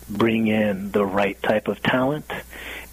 bring 0.09 0.49
in 0.49 0.90
the 0.90 1.05
right 1.05 1.40
type 1.42 1.68
of 1.68 1.83
talent 1.83 2.31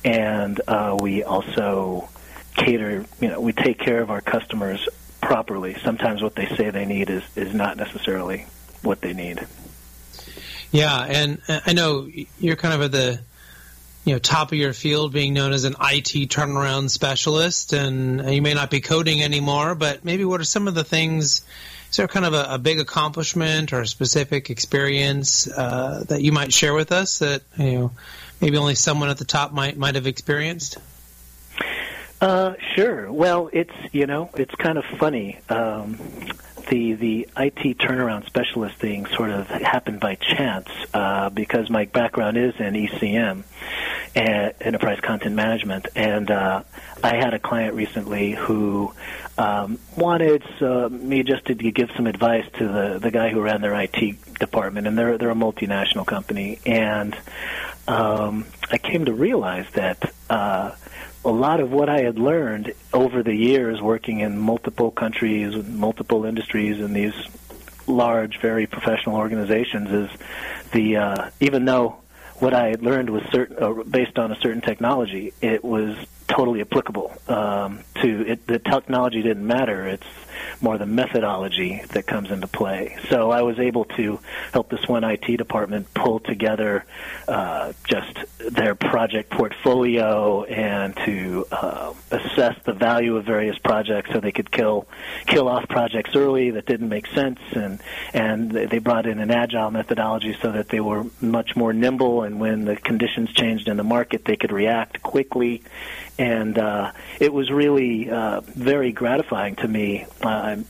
and 0.04 0.62
uh, 0.68 0.98
we 1.00 1.24
also 1.24 2.10
cater. 2.56 3.06
You 3.20 3.30
know, 3.30 3.42
we 3.42 3.54
take 3.54 3.80
care 3.80 4.02
of 4.02 4.10
our 4.10 4.22
customers 4.22 4.88
properly. 5.22 5.76
Sometimes 5.84 6.22
what 6.22 6.36
they 6.36 6.48
say 6.48 6.70
they 6.70 6.86
need 6.86 7.10
is 7.10 7.24
is 7.36 7.54
not 7.54 7.78
necessarily 7.78 8.46
what 8.82 9.02
they 9.02 9.14
need. 9.14 9.46
Yeah, 10.72 11.04
and 11.04 11.42
I 11.48 11.74
know 11.74 12.10
you're 12.40 12.56
kind 12.56 12.74
of 12.74 12.82
at 12.82 12.92
the 12.92 13.20
you 14.08 14.14
know 14.14 14.20
top 14.20 14.54
of 14.54 14.58
your 14.58 14.72
field, 14.72 15.12
being 15.12 15.34
known 15.34 15.52
as 15.52 15.66
an 15.66 15.74
IT 15.74 16.30
turnaround 16.30 16.90
specialist, 16.90 17.74
and 17.74 18.34
you 18.34 18.42
may 18.42 18.54
not 18.54 18.72
be 18.72 18.80
coding 18.80 19.22
anymore, 19.22 19.76
but 19.76 20.06
maybe 20.06 20.24
what 20.24 20.40
are 20.40 20.46
some 20.46 20.70
of 20.70 20.76
the 20.76 20.86
things? 20.86 21.42
Is 21.90 21.98
there 21.98 22.08
kind 22.08 22.26
of 22.26 22.34
a, 22.34 22.54
a 22.54 22.58
big 22.58 22.80
accomplishment 22.80 23.74
or 23.74 23.82
a 23.82 23.88
specific 23.88 24.50
experience 24.50 25.50
uh, 25.50 26.06
that 26.08 26.22
you 26.22 26.32
might 26.32 26.54
share 26.54 26.74
with 26.74 26.94
us 26.94 27.20
that 27.20 27.42
you 27.58 27.80
know 27.80 27.92
maybe 28.40 28.56
only 28.56 28.76
someone 28.76 29.10
at 29.10 29.18
the 29.18 29.26
top 29.26 29.52
might 29.52 29.76
might 29.76 29.96
have 29.96 30.08
experienced? 30.08 30.78
Uh, 32.22 32.54
sure. 32.76 33.12
Well, 33.12 33.50
it's 33.52 33.76
you 33.92 34.08
know 34.08 34.30
it's 34.36 34.56
kind 34.56 34.78
of 34.78 34.86
funny. 34.86 35.38
Um, 35.50 36.00
the 36.70 36.94
the 36.94 37.30
IT 37.38 37.78
turnaround 37.78 38.26
specialist 38.26 38.78
thing 38.78 39.06
sort 39.08 39.32
of 39.32 39.48
happened 39.48 40.00
by 40.00 40.16
chance 40.16 40.70
uh, 40.94 41.30
because 41.30 41.70
my 41.70 41.86
background 41.86 42.38
is 42.38 42.56
in 42.60 42.74
ECM, 42.74 43.44
and 44.18 44.56
enterprise 44.62 45.00
content 45.00 45.36
management, 45.36 45.88
and 45.96 46.32
uh, 46.32 46.64
I 47.04 47.16
had 47.18 47.36
a 47.36 47.40
client 47.40 47.76
recently 47.76 48.32
who 48.32 48.92
um, 49.38 49.78
wanted 49.96 50.44
uh, 50.60 50.90
me 50.90 51.22
just 51.22 51.46
to 51.46 51.54
give 51.54 51.92
some 51.96 52.08
advice 52.08 52.46
to 52.58 52.68
the 52.68 53.00
the 53.00 53.12
guy 53.12 53.30
who 53.30 53.42
ran 53.42 53.62
their 53.62 53.80
IT 53.80 54.40
department, 54.40 54.88
and 54.88 54.98
they're 54.98 55.20
they're 55.20 55.30
a 55.30 55.36
multinational 55.36 56.06
company, 56.06 56.58
and 56.66 57.16
um, 57.88 58.46
I 58.72 58.80
came 58.80 59.06
to 59.06 59.14
realize 59.14 59.68
that 59.74 60.12
uh, 60.32 60.72
a 61.24 61.32
lot 61.32 61.60
of 61.60 61.72
what 61.72 61.88
I 61.88 62.02
had 62.02 62.18
learned 62.18 62.74
over 62.94 63.22
the 63.22 63.36
years 63.36 63.80
working 63.80 64.22
in 64.22 64.40
multiple 64.40 64.90
countries, 64.90 65.54
and 65.54 65.78
multiple 65.78 66.26
industries, 66.26 66.80
in 66.80 66.94
these 66.94 67.14
large, 67.86 68.40
very 68.42 68.66
professional 68.66 69.18
organizations 69.18 69.92
is 69.92 70.20
the 70.72 70.98
uh, 70.98 71.30
even 71.40 71.66
though 71.66 71.98
what 72.40 72.54
I 72.54 72.70
had 72.70 72.84
learned 72.84 73.10
was 73.10 73.24
certain, 73.32 73.58
uh, 73.62 73.84
based 73.84 74.20
on 74.20 74.32
a 74.32 74.36
certain 74.36 74.62
technology, 74.62 75.34
it 75.42 75.64
was 75.64 75.98
totally 76.28 76.62
applicable 76.62 77.14
um, 77.28 77.84
to 78.02 78.28
it. 78.28 78.46
The 78.48 78.60
technology 78.60 79.22
didn't 79.22 79.46
matter. 79.46 79.88
It's 79.88 80.06
more 80.62 80.78
the 80.78 80.86
methodology 80.86 81.82
that 81.90 82.08
comes 82.08 82.32
into 82.32 82.48
play. 82.48 82.98
So 83.10 83.32
I 83.32 83.42
was 83.42 83.60
able 83.60 83.86
to 83.86 84.20
help 84.52 84.70
this 84.70 84.88
one 84.88 85.04
IT 85.04 85.38
department 85.38 85.94
pull 85.94 86.20
together 86.20 86.86
uh, 87.28 87.74
just 87.84 88.18
their 88.40 88.76
project 88.76 89.30
portfolio 89.30 90.44
and 90.44 90.96
to 91.06 91.46
uh, 91.52 91.94
assess 92.12 92.56
the 92.66 92.74
value 92.74 93.18
of 93.18 93.26
various 93.26 93.58
projects 93.58 94.12
so 94.12 94.20
they 94.20 94.32
could 94.32 94.52
kill 94.52 94.88
kill 95.26 95.48
off 95.48 95.68
projects 95.68 96.16
early 96.16 96.52
that 96.52 96.66
didn't 96.66 96.90
make 96.90 97.08
sense 97.08 97.40
and 97.54 97.82
and 98.14 98.52
they 98.52 98.80
brought 98.80 99.06
in 99.06 99.20
an 99.20 99.32
agile 99.32 99.72
methodology 99.72 100.38
so 100.42 100.52
that 100.52 100.70
they 100.70 100.80
were 100.80 101.06
much 101.20 101.56
more 101.56 101.74
nimble 101.74 102.24
and 102.24 102.40
when 102.40 102.66
the 102.66 102.76
conditions 102.76 103.32
changed 103.34 103.68
in 103.68 103.78
the 103.78 103.84
market 103.84 104.26
they 104.26 104.36
could 104.36 104.52
react 104.52 105.02
quickly 105.02 105.62
and 106.20 106.58
uh, 106.58 106.92
it 107.20 107.32
was 107.32 107.52
really 107.52 108.10
uh, 108.10 108.42
very 108.42 108.92
gratifying 108.92 109.56
to 109.58 109.68
me. 109.68 110.06
I 110.28 110.64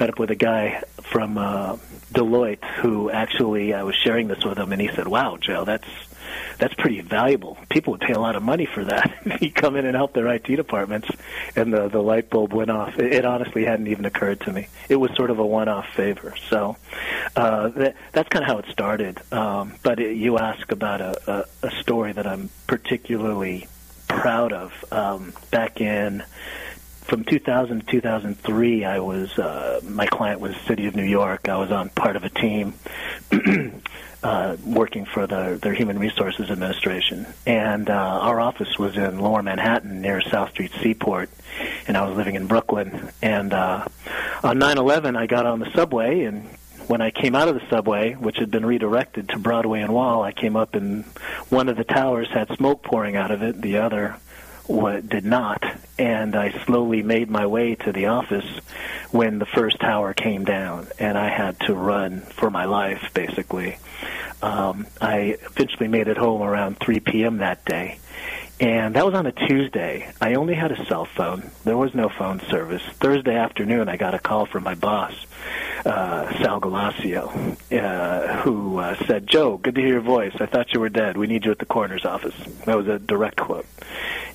met 0.00 0.10
up 0.10 0.18
with 0.18 0.30
a 0.30 0.36
guy 0.36 0.82
from 1.10 1.38
uh, 1.38 1.76
Deloitte 2.12 2.64
who 2.80 3.10
actually 3.10 3.74
I 3.74 3.82
was 3.82 3.94
sharing 3.96 4.28
this 4.28 4.44
with 4.44 4.58
him, 4.58 4.72
and 4.72 4.80
he 4.80 4.88
said, 4.88 5.08
"Wow, 5.08 5.36
Joe, 5.40 5.64
that's 5.64 5.88
that's 6.58 6.74
pretty 6.74 7.00
valuable. 7.00 7.56
People 7.70 7.92
would 7.92 8.00
pay 8.00 8.12
a 8.12 8.18
lot 8.18 8.36
of 8.36 8.42
money 8.42 8.66
for 8.66 8.84
that. 8.84 9.12
you 9.40 9.50
come 9.50 9.76
in 9.76 9.86
and 9.86 9.94
help 9.94 10.12
their 10.12 10.26
IT 10.28 10.44
departments, 10.44 11.08
and 11.56 11.72
the 11.72 11.88
the 11.88 12.02
light 12.02 12.30
bulb 12.30 12.52
went 12.52 12.70
off. 12.70 12.98
It, 12.98 13.12
it 13.12 13.24
honestly 13.24 13.64
hadn't 13.64 13.86
even 13.86 14.04
occurred 14.04 14.40
to 14.42 14.52
me. 14.52 14.68
It 14.88 14.96
was 14.96 15.14
sort 15.16 15.30
of 15.30 15.38
a 15.38 15.46
one-off 15.46 15.88
favor. 15.94 16.34
So 16.48 16.76
uh, 17.36 17.68
that, 17.68 17.94
that's 18.12 18.28
kind 18.28 18.44
of 18.44 18.50
how 18.50 18.58
it 18.58 18.66
started. 18.70 19.20
Um, 19.32 19.74
but 19.82 20.00
it, 20.00 20.16
you 20.16 20.38
ask 20.38 20.70
about 20.72 21.00
a, 21.00 21.46
a, 21.62 21.68
a 21.68 21.70
story 21.82 22.12
that 22.12 22.26
I'm 22.26 22.50
particularly 22.66 23.68
proud 24.08 24.52
of. 24.52 24.84
Um, 24.90 25.32
back 25.50 25.80
in 25.80 26.24
from 27.08 27.24
2000 27.24 27.80
to 27.80 27.86
2003, 27.86 28.84
I 28.84 28.98
was 29.00 29.36
uh, 29.38 29.80
my 29.82 30.06
client 30.06 30.40
was 30.40 30.54
City 30.66 30.86
of 30.86 30.94
New 30.94 31.06
York. 31.06 31.48
I 31.48 31.56
was 31.56 31.72
on 31.72 31.88
part 31.88 32.16
of 32.16 32.24
a 32.24 32.28
team 32.28 32.74
uh, 34.22 34.56
working 34.64 35.06
for 35.06 35.26
the, 35.26 35.58
their 35.60 35.72
Human 35.72 35.98
Resources 35.98 36.50
Administration, 36.50 37.26
and 37.46 37.88
uh, 37.88 37.94
our 37.94 38.38
office 38.40 38.78
was 38.78 38.96
in 38.96 39.18
Lower 39.20 39.42
Manhattan 39.42 40.02
near 40.02 40.20
South 40.20 40.50
Street 40.50 40.70
Seaport, 40.82 41.30
and 41.86 41.96
I 41.96 42.06
was 42.06 42.14
living 42.14 42.34
in 42.34 42.46
Brooklyn. 42.46 43.10
And 43.22 43.54
uh, 43.54 43.86
on 44.42 44.58
9/11, 44.58 45.16
I 45.16 45.26
got 45.26 45.46
on 45.46 45.60
the 45.60 45.72
subway 45.74 46.24
and 46.24 46.46
when 46.88 47.02
I 47.02 47.10
came 47.10 47.34
out 47.34 47.48
of 47.48 47.54
the 47.54 47.68
subway, 47.68 48.14
which 48.14 48.38
had 48.38 48.50
been 48.50 48.64
redirected 48.64 49.28
to 49.28 49.38
Broadway 49.38 49.82
and 49.82 49.92
Wall, 49.92 50.22
I 50.22 50.32
came 50.32 50.56
up 50.56 50.74
and 50.74 51.04
one 51.50 51.68
of 51.68 51.76
the 51.76 51.84
towers 51.84 52.28
had 52.32 52.48
smoke 52.56 52.82
pouring 52.82 53.14
out 53.14 53.30
of 53.30 53.42
it. 53.42 53.60
The 53.60 53.76
other 53.76 54.16
what 54.68 55.08
did 55.08 55.24
not, 55.24 55.64
and 55.98 56.36
I 56.36 56.52
slowly 56.66 57.02
made 57.02 57.30
my 57.30 57.46
way 57.46 57.74
to 57.74 57.92
the 57.92 58.06
office 58.06 58.46
when 59.10 59.38
the 59.38 59.46
first 59.46 59.80
tower 59.80 60.12
came 60.12 60.44
down, 60.44 60.88
and 60.98 61.16
I 61.16 61.30
had 61.30 61.58
to 61.60 61.74
run 61.74 62.20
for 62.20 62.50
my 62.50 62.66
life, 62.66 63.10
basically. 63.14 63.78
Um, 64.42 64.86
I 65.00 65.38
eventually 65.42 65.88
made 65.88 66.06
it 66.06 66.18
home 66.18 66.42
around 66.42 66.78
3 66.78 67.00
p.m. 67.00 67.38
that 67.38 67.64
day, 67.64 67.98
and 68.60 68.94
that 68.94 69.06
was 69.06 69.14
on 69.14 69.26
a 69.26 69.32
Tuesday. 69.32 70.12
I 70.20 70.34
only 70.34 70.54
had 70.54 70.70
a 70.70 70.84
cell 70.84 71.06
phone. 71.06 71.50
There 71.64 71.76
was 71.76 71.94
no 71.94 72.10
phone 72.10 72.40
service. 72.50 72.82
Thursday 73.00 73.34
afternoon, 73.36 73.88
I 73.88 73.96
got 73.96 74.14
a 74.14 74.18
call 74.18 74.44
from 74.44 74.64
my 74.64 74.74
boss, 74.74 75.14
uh, 75.86 76.42
Sal 76.42 76.60
Galacio, 76.60 77.28
uh, 77.72 78.42
who 78.42 78.78
uh, 78.78 78.96
said, 79.06 79.26
Joe, 79.26 79.56
good 79.56 79.76
to 79.76 79.80
hear 79.80 79.94
your 79.94 80.00
voice. 80.02 80.34
I 80.40 80.46
thought 80.46 80.74
you 80.74 80.80
were 80.80 80.90
dead. 80.90 81.16
We 81.16 81.26
need 81.26 81.46
you 81.46 81.52
at 81.52 81.58
the 81.58 81.66
coroner's 81.66 82.04
office. 82.04 82.34
That 82.66 82.76
was 82.76 82.86
a 82.86 82.98
direct 82.98 83.38
quote. 83.38 83.66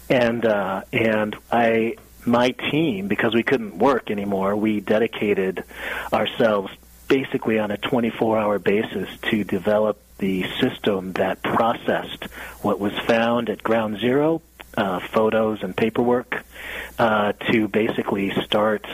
And, 0.09 0.45
uh, 0.45 0.83
and 0.91 1.35
I, 1.51 1.97
my 2.25 2.51
team, 2.51 3.07
because 3.07 3.33
we 3.33 3.43
couldn't 3.43 3.77
work 3.77 4.11
anymore, 4.11 4.55
we 4.55 4.79
dedicated 4.79 5.63
ourselves 6.11 6.71
basically 7.07 7.59
on 7.59 7.71
a 7.71 7.77
24 7.77 8.37
hour 8.37 8.59
basis 8.59 9.09
to 9.29 9.43
develop 9.43 9.99
the 10.17 10.43
system 10.59 11.13
that 11.13 11.41
processed 11.41 12.23
what 12.61 12.79
was 12.79 12.93
found 12.99 13.49
at 13.49 13.61
ground 13.61 13.99
zero, 13.99 14.41
uh, 14.77 14.99
photos 14.99 15.61
and 15.63 15.75
paperwork, 15.75 16.43
uh, 16.97 17.33
to 17.51 17.67
basically 17.67 18.31
start 18.43 18.85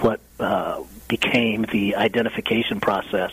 what 0.00 0.20
uh, 0.40 0.82
became 1.08 1.66
the 1.70 1.96
identification 1.96 2.80
process 2.80 3.32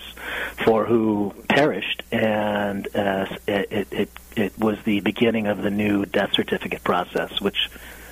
for 0.64 0.86
who 0.86 1.34
perished, 1.48 2.04
and 2.12 2.88
uh, 2.96 3.26
it, 3.48 3.88
it, 3.92 4.10
it 4.36 4.60
was 4.60 4.78
the 4.84 5.00
beginning 5.02 5.48
of 5.48 5.62
the 5.62 5.70
new 5.70 6.06
death 6.06 6.34
certificate 6.34 6.84
process, 6.84 7.40
which 7.42 7.70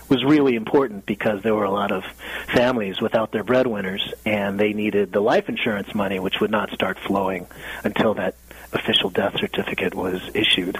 was 0.10 0.24
really 0.24 0.56
important 0.56 1.06
because 1.06 1.44
there 1.44 1.54
were 1.54 1.66
a 1.66 1.72
lot 1.72 1.92
of 1.92 2.04
families 2.54 3.00
without 3.00 3.32
their 3.32 3.44
breadwinners, 3.44 4.14
and 4.26 4.60
they 4.60 4.74
needed 4.74 5.12
the 5.12 5.22
life 5.22 5.48
insurance 5.50 5.94
money, 5.94 6.20
which 6.20 6.40
would 6.42 6.52
not 6.52 6.72
start 6.72 6.98
flowing 7.00 7.46
until 7.84 8.16
that 8.16 8.36
official 8.74 9.10
death 9.10 9.36
certificate 9.40 9.94
was 9.94 10.22
issued. 10.34 10.78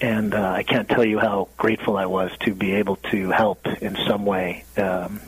And 0.00 0.34
uh, 0.34 0.52
I 0.52 0.62
can't 0.62 0.88
tell 0.88 1.04
you 1.04 1.18
how 1.18 1.48
grateful 1.56 1.96
I 1.96 2.06
was 2.06 2.30
to 2.40 2.54
be 2.54 2.74
able 2.74 2.96
to 3.10 3.30
help 3.30 3.66
in 3.66 3.96
some 4.06 4.24
way 4.24 4.64
um, 4.76 5.20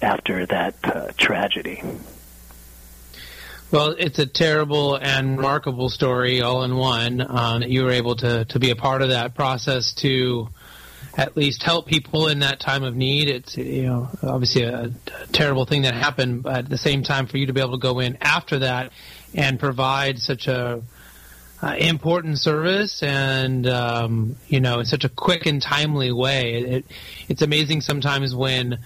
after 0.00 0.44
that 0.46 0.74
uh, 0.82 1.12
tragedy. 1.16 1.82
Well, 3.72 3.94
it's 3.98 4.18
a 4.18 4.26
terrible 4.26 4.96
and 4.96 5.38
remarkable 5.38 5.88
story 5.88 6.42
all 6.42 6.62
in 6.62 6.76
one. 6.76 7.22
Um, 7.22 7.60
that 7.60 7.70
you 7.70 7.84
were 7.84 7.90
able 7.90 8.14
to, 8.16 8.44
to 8.44 8.58
be 8.58 8.68
a 8.68 8.76
part 8.76 9.00
of 9.00 9.08
that 9.08 9.34
process 9.34 9.94
to 9.94 10.50
at 11.16 11.38
least 11.38 11.62
help 11.62 11.86
people 11.86 12.28
in 12.28 12.40
that 12.40 12.60
time 12.60 12.82
of 12.82 12.94
need. 12.94 13.30
It's 13.30 13.56
you 13.56 13.84
know 13.84 14.10
obviously 14.22 14.64
a, 14.64 14.92
a 15.22 15.26
terrible 15.28 15.64
thing 15.64 15.82
that 15.82 15.94
happened, 15.94 16.42
but 16.42 16.56
at 16.56 16.68
the 16.68 16.76
same 16.76 17.02
time, 17.02 17.26
for 17.26 17.38
you 17.38 17.46
to 17.46 17.54
be 17.54 17.62
able 17.62 17.72
to 17.72 17.78
go 17.78 17.98
in 18.00 18.18
after 18.20 18.58
that 18.58 18.92
and 19.34 19.58
provide 19.58 20.18
such 20.18 20.48
a 20.48 20.82
uh, 21.62 21.74
important 21.78 22.40
service 22.40 23.02
and 23.02 23.66
um, 23.66 24.36
you 24.48 24.60
know 24.60 24.80
in 24.80 24.84
such 24.84 25.04
a 25.04 25.08
quick 25.08 25.46
and 25.46 25.62
timely 25.62 26.12
way. 26.12 26.56
It, 26.56 26.64
it, 26.64 26.84
it's 27.30 27.40
amazing 27.40 27.80
sometimes 27.80 28.34
when 28.34 28.80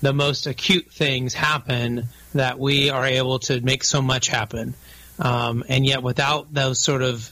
the 0.00 0.12
most 0.12 0.48
acute 0.48 0.90
things 0.90 1.32
happen 1.32 2.08
that 2.34 2.58
we 2.58 2.90
are 2.90 3.04
able 3.04 3.38
to 3.40 3.60
make 3.60 3.84
so 3.84 4.02
much 4.02 4.28
happen, 4.28 4.74
um, 5.18 5.64
and 5.68 5.84
yet 5.84 6.02
without 6.02 6.52
those 6.52 6.78
sort 6.78 7.02
of 7.02 7.30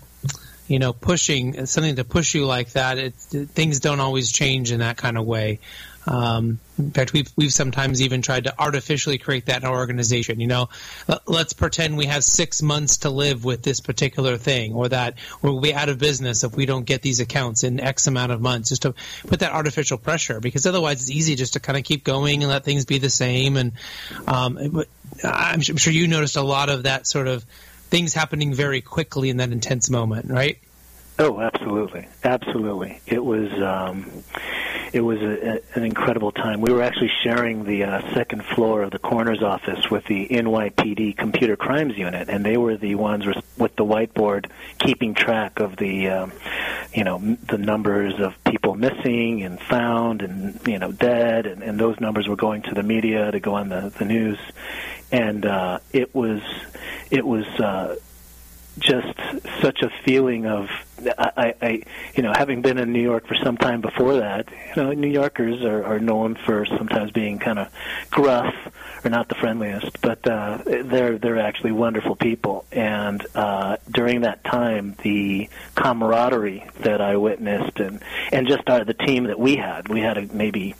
you 0.69 0.79
know 0.79 0.93
pushing 0.93 1.67
something 1.67 1.97
to 1.97 2.05
push 2.05 2.35
you 2.35 2.47
like 2.47 2.73
that, 2.73 2.99
it, 2.99 3.15
things 3.15 3.81
don't 3.81 4.01
always 4.01 4.31
change 4.31 4.73
in 4.73 4.81
that 4.81 4.97
kind 4.97 5.19
of 5.19 5.27
way. 5.27 5.61
Um, 6.07 6.61
in 6.81 6.91
fact, 6.91 7.13
we've 7.13 7.31
we've 7.37 7.53
sometimes 7.53 8.03
even 8.03 8.23
tried 8.23 8.45
to 8.45 8.55
artificially 8.59 9.19
create 9.19 9.47
that 9.47 9.63
in 9.63 9.69
our 9.69 9.77
organization. 9.77 10.41
You 10.41 10.47
know, 10.47 10.69
let's 11.27 11.53
pretend 11.53 11.97
we 11.97 12.07
have 12.07 12.25
six 12.25 12.63
months 12.63 12.99
to 12.99 13.11
live 13.11 13.45
with 13.45 13.63
this 13.63 13.81
particular 13.81 14.37
thing, 14.39 14.75
or 14.75 14.89
that 14.89 15.15
we'll 15.43 15.61
be 15.61 15.75
out 15.75 15.89
of 15.89 15.99
business 15.99 16.43
if 16.43 16.57
we 16.57 16.67
don't 16.67 16.85
get 16.85 17.03
these 17.03 17.21
accounts 17.21 17.65
in 17.65 17.81
X 17.81 18.07
amount 18.07 18.33
of 18.33 18.41
months. 18.41 18.71
Just 18.71 18.83
to 18.83 18.95
put 19.27 19.41
that 19.41 19.53
artificial 19.53 19.99
pressure, 19.99 20.41
because 20.41 20.67
otherwise 20.67 21.03
it's 21.03 21.11
easy 21.11 21.37
just 21.37 21.53
to 21.53 21.61
kind 21.61 21.79
of 21.79 21.85
keep 21.85 22.03
going 22.05 22.43
and 22.43 22.51
let 22.51 22.65
things 22.65 22.85
be 22.85 22.99
the 22.99 23.11
same. 23.11 23.57
And 23.57 23.73
um, 24.27 24.85
I'm 25.23 25.61
sure 25.61 25.93
you 25.93 26.09
noticed 26.09 26.37
a 26.37 26.43
lot 26.43 26.71
of 26.71 26.85
that 26.85 27.07
sort 27.07 27.29
of 27.29 27.45
things 27.91 28.15
happening 28.15 28.55
very 28.55 28.81
quickly 28.81 29.31
in 29.31 29.39
that 29.39 29.51
intense 29.53 29.91
moment, 29.91 30.31
right? 30.31 30.59
Oh, 31.19 31.39
absolutely, 31.39 32.09
absolutely. 32.25 32.99
It 33.07 33.23
was 33.23 33.53
um, 33.63 34.11
it 34.93 35.01
was 35.01 35.21
a, 35.21 35.57
a, 35.57 35.61
an 35.75 35.85
incredible 35.85 36.33
time. 36.33 36.61
We 36.61 36.73
were 36.73 36.83
actually 36.83 37.11
sharing 37.23 37.65
the 37.65 37.85
uh, 37.85 38.15
second 38.15 38.45
floor 38.45 38.83
of 38.83 38.91
the 38.91 38.99
coroner's 38.99 39.43
office 39.43 39.91
with 39.91 40.05
the 40.07 40.29
NYPD 40.29 41.17
Computer 41.17 41.57
Crimes 41.57 41.97
Unit, 41.97 42.29
and 42.29 42.45
they 42.45 42.57
were 42.57 42.77
the 42.77 42.95
ones 42.97 43.27
with 43.27 43.77
the 43.77 43.85
whiteboard 43.85 44.51
keeping 44.79 45.15
track 45.15 45.61
of 45.61 45.77
the, 45.77 46.09
um, 46.09 46.33
you 46.93 47.05
know, 47.05 47.19
the 47.19 47.59
numbers 47.59 48.15
of 48.21 48.43
people 48.45 48.75
missing 48.75 49.43
and 49.43 49.61
found 49.61 50.23
and 50.23 50.61
you 50.67 50.79
know 50.79 50.93
dead, 50.93 51.47
and, 51.47 51.63
and 51.63 51.79
those 51.79 51.99
numbers 52.01 52.29
were 52.29 52.37
going 52.37 52.63
to 52.63 52.75
the 52.75 52.83
media 52.83 53.31
to 53.31 53.41
go 53.41 53.55
on 53.55 53.69
the 53.69 53.93
the 53.99 54.05
news, 54.05 54.39
and 55.13 55.47
uh, 55.47 55.79
it 55.93 56.15
was 56.15 56.41
it 57.11 57.25
was. 57.25 57.47
Uh, 57.61 57.97
just 58.79 59.19
such 59.61 59.83
a 59.83 59.91
feeling 60.05 60.47
of 60.47 60.69
I, 61.19 61.55
I 61.61 61.83
you 62.15 62.23
know 62.23 62.33
having 62.35 62.63
been 62.63 62.79
in 62.79 62.93
New 62.93 63.03
York 63.03 63.27
for 63.27 63.35
some 63.35 63.57
time 63.57 63.81
before 63.81 64.15
that 64.19 64.49
you 64.75 64.83
know 64.83 64.93
New 64.93 65.09
Yorkers 65.09 65.63
are, 65.65 65.85
are 65.85 65.99
known 65.99 66.35
for 66.35 66.67
sometimes 66.67 67.11
being 67.11 67.39
kind 67.39 67.59
of 67.59 67.69
gruff 68.11 68.55
or 69.05 69.11
not 69.11 69.29
the 69.29 69.35
friendliest 69.35 70.01
but 70.01 70.27
uh, 70.27 70.59
they're 70.65 71.19
they're 71.19 71.39
actually 71.39 71.73
wonderful 71.73 72.17
people. 72.17 72.65
And 72.73 73.25
uh, 73.35 73.77
during 73.91 74.23
that 74.23 74.45
time 74.45 74.97
the 75.03 75.49
camaraderie 75.75 76.67
that 76.81 77.01
I 77.01 77.17
witnessed 77.17 77.81
and 77.81 78.03
and 78.33 78.47
just 78.47 78.69
our, 78.69 78.85
the 78.85 78.95
team 78.95 79.25
that 79.25 79.39
we 79.39 79.57
had 79.57 79.89
we 79.89 80.01
had 80.01 80.19
a, 80.19 80.23
maybe 80.35 80.75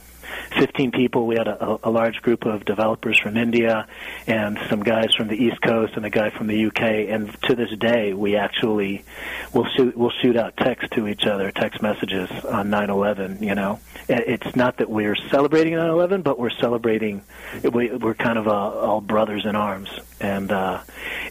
15 0.57 0.93
people. 0.93 1.27
We 1.27 1.37
had 1.37 1.49
a, 1.49 1.79
a 1.85 1.91
large 1.91 2.23
group 2.23 2.45
of 2.47 2.65
developers 2.65 3.19
from 3.19 3.37
India 3.37 3.87
and 4.27 4.59
some 4.69 4.83
guys 4.83 5.15
from 5.15 5.29
the 5.29 5.37
East 5.37 5.61
Coast 5.63 5.95
and 5.97 6.05
a 6.05 6.11
guy 6.11 6.31
from 6.31 6.47
the 6.47 6.67
UK. 6.67 6.83
And 7.09 7.33
to 7.43 7.55
this 7.55 7.71
day, 7.79 8.13
we 8.13 8.37
actually 8.37 9.05
will 9.53 9.67
shoot 9.77 9.97
we'll 9.97 10.13
shoot 10.23 10.37
out 10.37 10.57
text 10.57 10.91
to 10.93 11.09
each 11.09 11.27
other, 11.27 11.51
text 11.51 11.83
messages 11.83 12.31
on 12.45 12.71
9/11. 12.71 13.43
You 13.43 13.55
know, 13.55 13.81
it's 14.09 14.57
not 14.57 14.79
that 14.79 14.91
we're 14.91 15.17
celebrating 15.31 15.75
9/11, 15.75 16.23
but 16.23 16.39
we're 16.39 16.51
celebrating. 16.51 17.23
We're 17.63 18.15
kind 18.15 18.39
of 18.39 18.49
uh, 18.49 18.53
all 18.53 19.01
brothers 19.01 19.45
in 19.45 19.57
arms, 19.57 19.89
and 20.21 20.51
uh, 20.51 20.83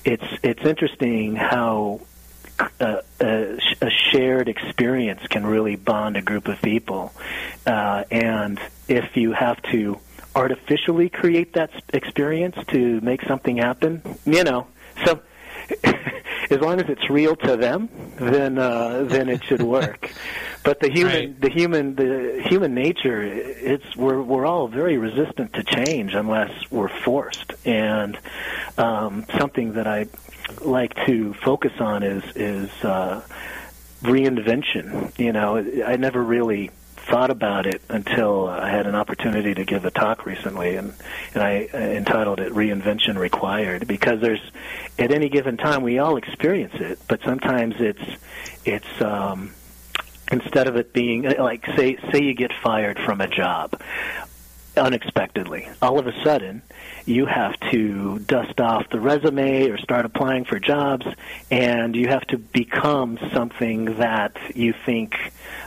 it's 0.05 0.25
it's 0.43 0.63
interesting 0.65 1.35
how 1.35 2.01
a, 2.79 3.03
a, 3.19 3.59
a, 3.81 3.89
shared 4.11 4.49
experience 4.49 5.21
can 5.27 5.45
really 5.45 5.75
bond 5.75 6.17
a 6.17 6.21
group 6.21 6.47
of 6.47 6.61
people. 6.61 7.13
Uh, 7.65 8.03
and 8.11 8.59
if 8.87 9.15
you 9.15 9.31
have 9.33 9.61
to 9.71 9.99
artificially 10.35 11.09
create 11.09 11.53
that 11.53 11.71
experience 11.89 12.55
to 12.67 13.01
make 13.01 13.21
something 13.23 13.57
happen, 13.57 14.01
you 14.25 14.43
know, 14.43 14.67
so 15.05 15.21
as 16.49 16.59
long 16.59 16.79
as 16.79 16.89
it's 16.89 17.09
real 17.09 17.35
to 17.35 17.55
them, 17.55 17.89
then 18.17 18.57
uh, 18.57 19.03
then 19.03 19.29
it 19.29 19.43
should 19.43 19.61
work. 19.61 20.11
but 20.63 20.79
the 20.79 20.89
human, 20.89 21.13
right. 21.13 21.41
the 21.41 21.49
human, 21.49 21.95
the 21.95 22.43
human 22.47 22.73
nature, 22.73 23.21
it's 23.21 23.95
we're 23.95 24.21
we're 24.21 24.45
all 24.45 24.67
very 24.67 24.97
resistant 24.97 25.53
to 25.53 25.63
change 25.63 26.13
unless 26.13 26.51
we're 26.71 26.89
forced. 27.03 27.53
And 27.65 28.17
um, 28.77 29.25
something 29.37 29.73
that 29.73 29.87
I 29.87 30.07
like 30.61 30.95
to 31.05 31.33
focus 31.33 31.73
on 31.79 32.03
is 32.03 32.23
is 32.35 32.69
uh, 32.83 33.21
reinvention. 34.01 35.17
You 35.17 35.33
know, 35.33 35.57
I 35.85 35.97
never 35.97 36.23
really 36.23 36.71
thought 37.09 37.31
about 37.31 37.65
it 37.65 37.81
until 37.89 38.47
I 38.47 38.69
had 38.69 38.85
an 38.85 38.95
opportunity 38.95 39.55
to 39.55 39.65
give 39.65 39.85
a 39.85 39.91
talk 39.91 40.25
recently, 40.25 40.75
and 40.75 40.93
and 41.33 41.43
I 41.43 41.69
entitled 41.73 42.39
it 42.39 42.53
"Reinvention 42.53 43.17
Required" 43.17 43.87
because 43.87 44.21
there's 44.21 44.41
at 44.97 45.11
any 45.11 45.29
given 45.29 45.57
time 45.57 45.81
we 45.83 45.99
all 45.99 46.17
experience 46.17 46.75
it, 46.75 46.99
but 47.07 47.21
sometimes 47.23 47.75
it's 47.79 48.03
it's 48.65 49.01
um, 49.01 49.53
instead 50.31 50.67
of 50.67 50.75
it 50.75 50.93
being 50.93 51.23
like 51.23 51.65
say 51.75 51.97
say 52.11 52.23
you 52.23 52.33
get 52.33 52.51
fired 52.53 52.99
from 52.99 53.21
a 53.21 53.27
job 53.27 53.79
unexpectedly, 54.79 55.69
all 55.81 55.99
of 55.99 56.07
a 56.07 56.23
sudden 56.23 56.61
you 57.05 57.25
have 57.25 57.59
to 57.71 58.19
dust 58.19 58.59
off 58.59 58.89
the 58.89 58.99
resume 58.99 59.69
or 59.69 59.77
start 59.77 60.05
applying 60.05 60.45
for 60.45 60.59
jobs, 60.59 61.05
and 61.51 61.95
you 61.95 62.07
have 62.07 62.25
to 62.27 62.37
become 62.37 63.17
something 63.33 63.97
that 63.97 64.37
you 64.55 64.73
think 64.85 65.15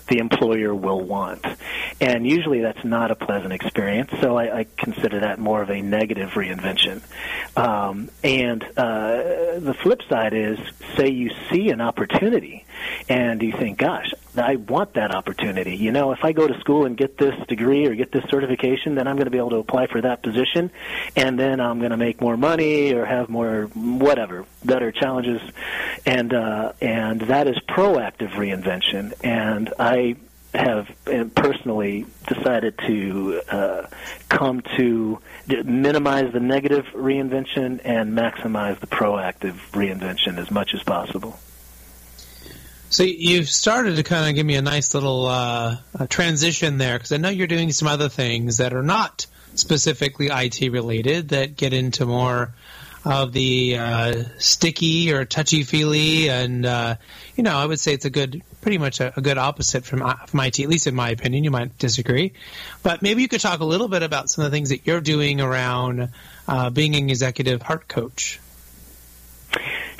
the 0.08 0.18
employer 0.18 0.74
will 0.74 1.00
want. 1.00 1.44
And 2.00 2.26
usually 2.26 2.60
that's 2.60 2.84
not 2.84 3.10
a 3.10 3.14
pleasant 3.14 3.52
experience, 3.52 4.10
so 4.20 4.36
I, 4.36 4.60
I 4.60 4.66
consider 4.76 5.20
that 5.20 5.38
more 5.38 5.62
of 5.62 5.70
a 5.70 5.80
negative 5.82 6.30
reinvention. 6.30 7.02
Um, 7.56 8.10
and 8.22 8.62
uh, 8.76 9.58
the 9.58 9.76
flip 9.82 10.02
side 10.08 10.34
is, 10.34 10.58
say 10.96 11.08
you 11.10 11.30
see 11.50 11.70
an 11.70 11.80
opportunity 11.80 12.64
and 13.08 13.42
you 13.42 13.52
think, 13.52 13.78
gosh, 13.78 14.12
I 14.36 14.56
want 14.56 14.94
that 14.94 15.14
opportunity. 15.14 15.76
You 15.76 15.92
know, 15.92 16.12
if 16.12 16.24
I 16.24 16.32
go 16.32 16.46
to 16.46 16.58
school 16.60 16.86
and 16.86 16.96
get 16.96 17.18
this 17.18 17.34
degree 17.46 17.86
or 17.86 17.94
get 17.94 18.12
this 18.12 18.24
certification, 18.30 18.94
then 18.94 19.06
I'm 19.06 19.16
going 19.16 19.26
to 19.26 19.30
be 19.30 19.38
able 19.38 19.50
to 19.50 19.56
apply 19.56 19.86
for 19.88 20.00
that 20.00 20.22
position, 20.22 20.70
and 21.16 21.38
then 21.38 21.60
I'm 21.60 21.78
going 21.78 21.90
to 21.90 21.96
make 21.96 22.20
more 22.20 22.36
money 22.36 22.94
or 22.94 23.04
have 23.04 23.28
more 23.28 23.64
whatever 23.74 24.46
better 24.64 24.90
challenges, 24.92 25.40
and 26.06 26.32
uh, 26.32 26.72
and 26.80 27.20
that 27.22 27.46
is 27.46 27.58
proactive 27.68 28.30
reinvention. 28.30 29.12
And 29.22 29.72
I 29.78 30.16
have 30.54 30.90
uh, 31.06 31.24
personally 31.34 32.06
decided 32.26 32.78
to 32.86 33.40
uh, 33.48 33.86
come 34.28 34.62
to 34.76 35.18
minimize 35.64 36.32
the 36.32 36.40
negative 36.40 36.86
reinvention 36.94 37.80
and 37.84 38.12
maximize 38.12 38.78
the 38.80 38.86
proactive 38.86 39.54
reinvention 39.72 40.38
as 40.38 40.50
much 40.50 40.74
as 40.74 40.82
possible. 40.82 41.38
So 42.92 43.04
you've 43.04 43.48
started 43.48 43.96
to 43.96 44.02
kind 44.02 44.28
of 44.28 44.34
give 44.34 44.44
me 44.44 44.54
a 44.56 44.60
nice 44.60 44.92
little 44.92 45.24
uh, 45.24 45.78
transition 46.10 46.76
there 46.76 46.98
because 46.98 47.10
I 47.10 47.16
know 47.16 47.30
you're 47.30 47.46
doing 47.46 47.72
some 47.72 47.88
other 47.88 48.10
things 48.10 48.58
that 48.58 48.74
are 48.74 48.82
not 48.82 49.26
specifically 49.54 50.28
IT 50.30 50.60
related 50.70 51.30
that 51.30 51.56
get 51.56 51.72
into 51.72 52.04
more 52.04 52.52
of 53.02 53.32
the 53.32 53.78
uh, 53.78 54.24
sticky 54.36 55.10
or 55.10 55.24
touchy 55.24 55.62
feely, 55.62 56.28
and 56.28 56.66
uh, 56.66 56.96
you 57.34 57.42
know 57.42 57.56
I 57.56 57.64
would 57.64 57.80
say 57.80 57.94
it's 57.94 58.04
a 58.04 58.10
good, 58.10 58.42
pretty 58.60 58.76
much 58.76 59.00
a, 59.00 59.18
a 59.18 59.22
good 59.22 59.38
opposite 59.38 59.86
from 59.86 60.02
uh, 60.02 60.26
from 60.26 60.40
IT, 60.40 60.60
at 60.60 60.68
least 60.68 60.86
in 60.86 60.94
my 60.94 61.08
opinion. 61.08 61.44
You 61.44 61.50
might 61.50 61.78
disagree, 61.78 62.34
but 62.82 63.00
maybe 63.00 63.22
you 63.22 63.28
could 63.28 63.40
talk 63.40 63.60
a 63.60 63.64
little 63.64 63.88
bit 63.88 64.02
about 64.02 64.28
some 64.28 64.44
of 64.44 64.50
the 64.50 64.54
things 64.54 64.68
that 64.68 64.86
you're 64.86 65.00
doing 65.00 65.40
around 65.40 66.10
uh, 66.46 66.68
being 66.68 66.94
an 66.94 67.08
executive 67.08 67.62
heart 67.62 67.88
coach. 67.88 68.38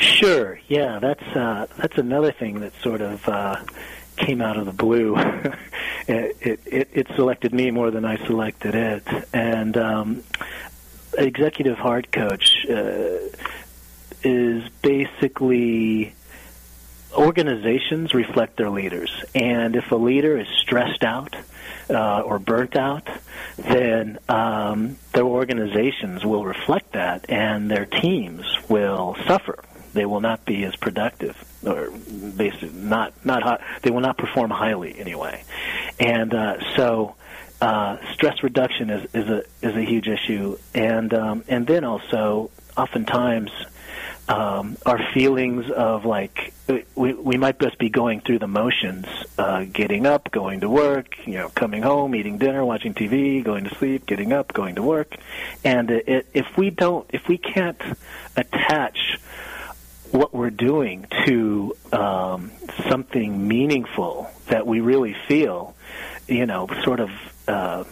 Sure. 0.03 0.59
Yeah, 0.67 0.99
that's 0.99 1.23
uh, 1.23 1.67
that's 1.79 1.97
another 1.97 2.33
thing 2.33 2.61
that 2.61 2.73
sort 2.83 3.01
of 3.01 3.29
uh, 3.29 3.63
came 4.17 4.43
out 4.43 4.57
of 4.57 4.67
the 4.67 4.73
blue. 4.73 5.15
it, 6.09 6.61
it, 6.67 6.89
it 6.93 7.07
selected 7.15 7.55
me 7.55 7.71
more 7.71 7.93
than 7.93 8.05
I 8.05 8.17
selected 8.27 8.75
it, 8.75 9.07
and 9.33 9.77
um, 9.77 10.25
executive 11.17 11.79
heart 11.79 12.11
coach 12.11 12.67
uh, 12.69 13.19
is 14.25 14.69
basically 14.83 16.15
organizations 17.13 18.13
reflect 18.13 18.57
their 18.57 18.71
leaders, 18.71 19.25
and 19.37 19.77
if 19.77 19.93
a 19.93 19.97
leader 19.97 20.37
is 20.37 20.49
stressed 20.49 21.05
out 21.05 21.37
uh, 21.91 22.23
or 22.23 22.41
burnt 22.41 22.75
out, 22.75 23.09
then 23.57 24.19
um, 24.29 24.97
their 25.13 25.27
organizations 25.27 26.25
will 26.25 26.45
reflect 26.45 26.93
that, 26.93 27.27
and 27.29 27.71
their 27.71 27.87
teams 27.87 28.45
will 28.69 29.17
suffer 29.29 29.63
they 29.93 30.07
will 30.07 30.21
not 30.21 30.45
be 30.45 30.65
as 30.65 30.75
productive 30.77 31.37
or 31.65 31.91
basically 32.37 32.71
not 32.71 33.13
not 33.25 33.43
hot, 33.43 33.61
they 33.83 33.91
will 33.91 34.01
not 34.01 34.19
perform 34.19 34.51
highly 34.51 34.99
anyway. 34.99 35.45
And 35.99 36.35
uh, 36.35 36.77
so 36.77 37.15
uh, 37.61 37.97
stress 38.13 38.43
reduction 38.43 38.91
is, 38.91 39.09
is 39.15 39.29
a 39.29 39.45
is 39.63 39.77
a 39.77 39.83
huge 39.83 40.09
issue. 40.09 40.59
And 40.75 41.15
um, 41.15 41.45
and 41.49 41.67
then 41.67 41.85
also 41.85 42.51
oftentimes 42.77 43.51
um, 44.29 44.77
our 44.87 44.99
feelings 45.13 45.71
of 45.71 46.05
like 46.05 46.53
we 46.95 47.13
we 47.13 47.37
might 47.37 47.61
just 47.61 47.79
be 47.79 47.89
going 47.89 48.21
through 48.21 48.39
the 48.39 48.49
motions, 48.49 49.07
uh, 49.39 49.65
getting 49.65 50.07
up, 50.07 50.31
going 50.31 50.61
to 50.61 50.69
work, 50.69 51.17
you 51.27 51.35
know, 51.35 51.49
coming 51.51 51.83
home, 51.83 52.15
eating 52.15 52.39
dinner, 52.39 52.65
watching 52.65 52.95
TV, 52.95 53.45
going 53.45 53.65
to 53.65 53.75
sleep, 53.77 54.07
getting 54.07 54.33
up, 54.33 54.53
going 54.53 54.77
to 54.77 54.83
work, 54.83 55.17
and 55.65 55.91
it, 55.91 56.27
if 56.35 56.47
we 56.57 56.71
don't, 56.71 57.09
if 57.13 57.29
we 57.29 57.39
can't 57.39 57.81
attach 58.37 59.19
what 60.13 60.35
we're 60.35 60.51
doing 60.51 61.07
to 61.27 61.75
um, 61.93 62.53
something 62.89 63.49
meaningful 63.49 64.31
that 64.49 64.67
we 64.67 64.81
really 64.81 65.15
feel, 65.27 65.75
you 66.29 66.47
know, 66.47 66.69
sort 66.85 67.01
of. 67.01 67.11
Uh, 67.49 67.85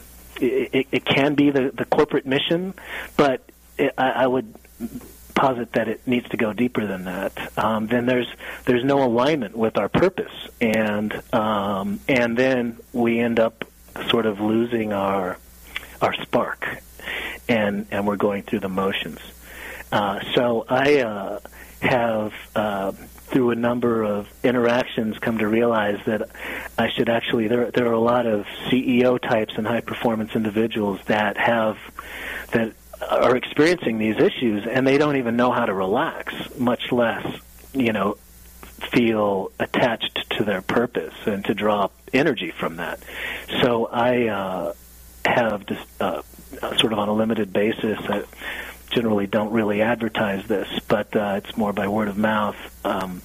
it, 0.43 0.87
it 0.91 1.05
can 1.05 1.35
be 1.35 1.51
the, 1.51 1.71
the 1.75 1.85
corporate 1.85 2.25
mission, 2.25 2.73
but 3.16 3.43
it, 3.77 3.93
I, 3.99 4.11
I 4.11 4.27
would 4.27 4.55
posit 5.35 5.73
that 5.73 5.89
it 5.89 6.07
needs 6.07 6.29
to 6.31 6.37
go 6.37 6.53
deeper 6.53 6.87
than 6.87 7.05
that. 7.05 7.59
Um, 7.59 7.87
then 7.89 8.07
there's 8.07 8.29
there's 8.64 8.85
no 8.85 9.03
alignment 9.03 9.57
with 9.57 9.77
our 9.77 9.89
purpose, 9.89 10.33
and 10.61 11.12
um, 11.35 12.01
and 12.09 12.37
then 12.37 12.79
we 12.93 13.18
end 13.18 13.41
up 13.41 13.64
sort 14.09 14.27
of 14.27 14.41
losing 14.41 14.93
our 14.93 15.39
our 16.01 16.14
spark, 16.23 16.83
and 17.49 17.87
and 17.91 18.07
we're 18.07 18.16
going 18.16 18.43
through 18.43 18.61
the 18.61 18.68
motions. 18.68 19.21
Uh, 19.91 20.21
so 20.35 20.64
I. 20.68 21.01
Uh, 21.01 21.41
have, 21.81 22.33
uh, 22.55 22.93
through 22.93 23.51
a 23.51 23.55
number 23.55 24.03
of 24.03 24.28
interactions, 24.43 25.18
come 25.18 25.39
to 25.39 25.49
realize 25.49 25.99
that 26.07 26.31
I 26.76 26.91
should 26.91 27.09
actually. 27.09 27.49
There, 27.49 27.70
there 27.70 27.87
are 27.87 27.93
a 27.93 28.01
lot 28.01 28.26
of 28.26 28.45
CEO 28.68 29.20
types 29.20 29.55
and 29.57 29.66
high 29.66 29.81
performance 29.81 30.35
individuals 30.35 31.01
that 31.07 31.37
have 31.37 31.78
that 32.53 32.72
are 33.09 33.37
experiencing 33.37 33.99
these 33.99 34.16
issues, 34.18 34.66
and 34.66 34.87
they 34.87 34.99
don't 34.99 35.16
even 35.16 35.37
know 35.37 35.53
how 35.53 35.64
to 35.64 35.72
relax, 35.72 36.35
much 36.59 36.93
less, 36.93 37.26
you 37.72 37.93
know, 37.93 38.16
feel 38.93 39.53
attached 39.59 40.26
to 40.31 40.45
their 40.45 40.62
purpose 40.62 41.14
and 41.26 41.45
to 41.45 41.55
draw 41.55 41.89
energy 42.12 42.51
from 42.51 42.76
that. 42.76 43.01
So 43.62 43.87
I 43.87 44.26
uh, 44.28 44.72
have 45.24 45.64
uh, 46.01 46.22
sort 46.78 46.93
of 46.93 46.99
on 46.99 47.09
a 47.09 47.14
limited 47.14 47.53
basis. 47.53 47.99
Uh, 47.99 48.24
generally 48.91 49.26
don't 49.26 49.53
really 49.53 49.82
advertise 49.82 50.47
this, 50.47 50.68
but 50.88 51.14
uh, 51.16 51.41
it's 51.43 51.57
more 51.57 51.72
by 51.72 51.88
word 51.88 52.09
of 52.09 52.16
mouth. 52.16 52.57
Um, 52.84 53.22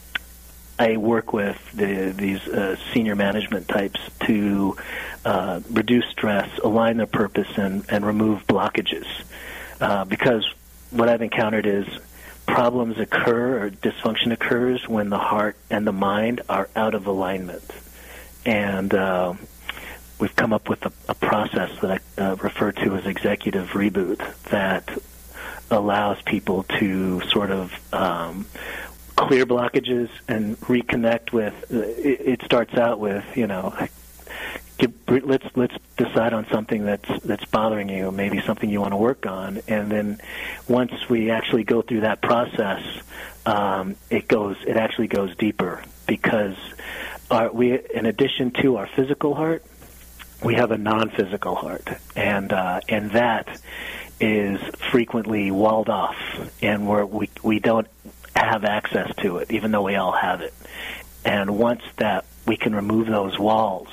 I 0.78 0.97
work 0.97 1.32
with 1.32 1.57
the, 1.74 2.13
these 2.16 2.45
uh, 2.47 2.76
senior 2.93 3.16
management 3.16 3.68
types 3.68 3.99
to 4.26 4.78
uh, 5.24 5.61
reduce 5.72 6.05
stress, 6.09 6.49
align 6.59 6.97
their 6.97 7.07
purpose, 7.07 7.47
and, 7.57 7.86
and 7.89 8.05
remove 8.05 8.45
blockages. 8.47 9.07
Uh, 9.80 10.05
because 10.05 10.45
what 10.91 11.09
I've 11.09 11.22
encountered 11.22 11.66
is 11.66 11.88
problems 12.45 12.99
occur 12.99 13.66
or 13.66 13.70
dysfunction 13.70 14.32
occurs 14.32 14.88
when 14.88 15.09
the 15.09 15.18
heart 15.18 15.55
and 15.70 15.88
the 15.88 15.91
mind 15.91 16.41
are 16.47 16.70
out 16.76 16.93
of 16.93 17.07
alignment. 17.07 17.63
And 18.45 18.93
uh, 18.93 19.34
we've 20.20 20.36
come 20.36 20.53
up 20.53 20.70
with 20.70 20.86
a, 20.86 20.91
a 21.09 21.16
process 21.16 21.72
that 21.82 22.01
I 22.18 22.22
uh, 22.22 22.36
refer 22.36 22.72
to 22.72 22.95
as 22.95 23.05
executive 23.05 23.70
reboot 23.70 24.20
that 24.45 24.89
allows 25.72 26.22
people 26.24 26.63
to 26.63 27.22
sort 27.30 27.51
of 27.51 27.72
um, 27.93 28.45
clear 29.16 29.45
blockages 29.45 30.09
and 30.28 30.59
reconnect 30.61 31.32
with. 31.32 31.53
Uh, 31.72 31.78
it, 31.80 32.22
it 32.22 32.41
starts 32.43 32.76
out 32.76 32.99
with 32.99 33.26
you 33.36 33.47
know 33.47 33.74
let's 35.07 35.45
let's 35.55 35.76
decide 35.97 36.34
on 36.34 36.47
something 36.47 36.86
that's 36.86 37.09
that's 37.24 37.45
bothering 37.45 37.89
you, 37.89 38.11
maybe 38.11 38.41
something 38.41 38.70
you 38.70 38.82
want 38.82 38.91
to 38.91 38.97
work 38.97 39.26
on, 39.26 39.61
and 39.68 39.91
then 39.91 40.20
once 40.68 40.91
we 41.09 41.30
actually 41.32 41.63
go 41.63 41.82
through 41.82 42.01
that 42.01 42.22
process, 42.22 42.84
um, 43.45 43.95
it 44.09 44.28
goes 44.28 44.57
it 44.68 44.76
actually 44.76 45.07
goes 45.07 45.36
deeper 45.36 45.82
because 46.07 46.57
our, 47.32 47.51
we 47.51 47.80
in 47.93 48.05
addition 48.05 48.51
to 48.51 48.78
our 48.78 48.88
physical 48.88 49.34
heart, 49.34 49.66
we 50.43 50.55
have 50.55 50.72
a 50.72 50.78
non-physical 50.78 51.55
heart, 51.55 51.88
and 52.16 52.51
uh, 52.51 52.82
and 52.89 53.11
that 53.11 53.61
is 54.20 54.59
frequently 54.91 55.51
walled 55.51 55.89
off, 55.89 56.18
and 56.61 56.88
where 56.88 57.05
we 57.05 57.30
we 57.43 57.59
don't 57.59 57.88
have 58.36 58.63
access 58.63 59.13
to 59.18 59.38
it, 59.38 59.51
even 59.51 59.72
though 59.72 59.84
we 59.84 59.95
all 59.95 60.11
have 60.11 60.41
it. 60.41 60.53
And 61.24 61.57
once 61.57 61.82
that 61.97 62.26
we 62.45 62.57
can 62.57 62.76
remove 62.76 63.07
those 63.07 63.39
walls 63.39 63.88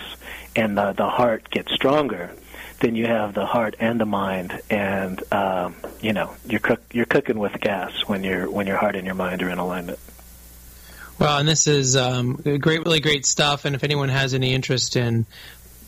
and 0.55 0.77
the, 0.77 0.93
the 0.93 1.09
heart 1.09 1.49
gets 1.51 1.73
stronger, 1.73 2.31
then 2.81 2.95
you 2.95 3.07
have 3.07 3.33
the 3.33 3.47
heart 3.47 3.77
and 3.79 4.01
the 4.01 4.05
mind, 4.05 4.61
and 4.69 5.23
um, 5.33 5.77
you 6.01 6.13
know 6.13 6.35
you're 6.47 6.61
cook, 6.61 6.81
you're 6.93 7.07
cooking 7.07 7.39
with 7.39 7.59
gas 7.61 7.93
when 8.07 8.25
your 8.25 8.51
when 8.51 8.67
your 8.67 8.77
heart 8.77 8.97
and 8.97 9.07
your 9.07 9.15
mind 9.15 9.43
are 9.43 9.49
in 9.49 9.59
alignment. 9.59 9.99
Well, 11.19 11.39
and 11.39 11.49
this 11.49 11.69
is 11.69 11.95
um, 11.95 12.35
great, 12.35 12.85
really 12.85 12.99
great 12.99 13.25
stuff. 13.25 13.65
And 13.65 13.77
if 13.77 13.85
anyone 13.85 14.09
has 14.09 14.35
any 14.35 14.55
interest 14.55 14.97
in, 14.97 15.25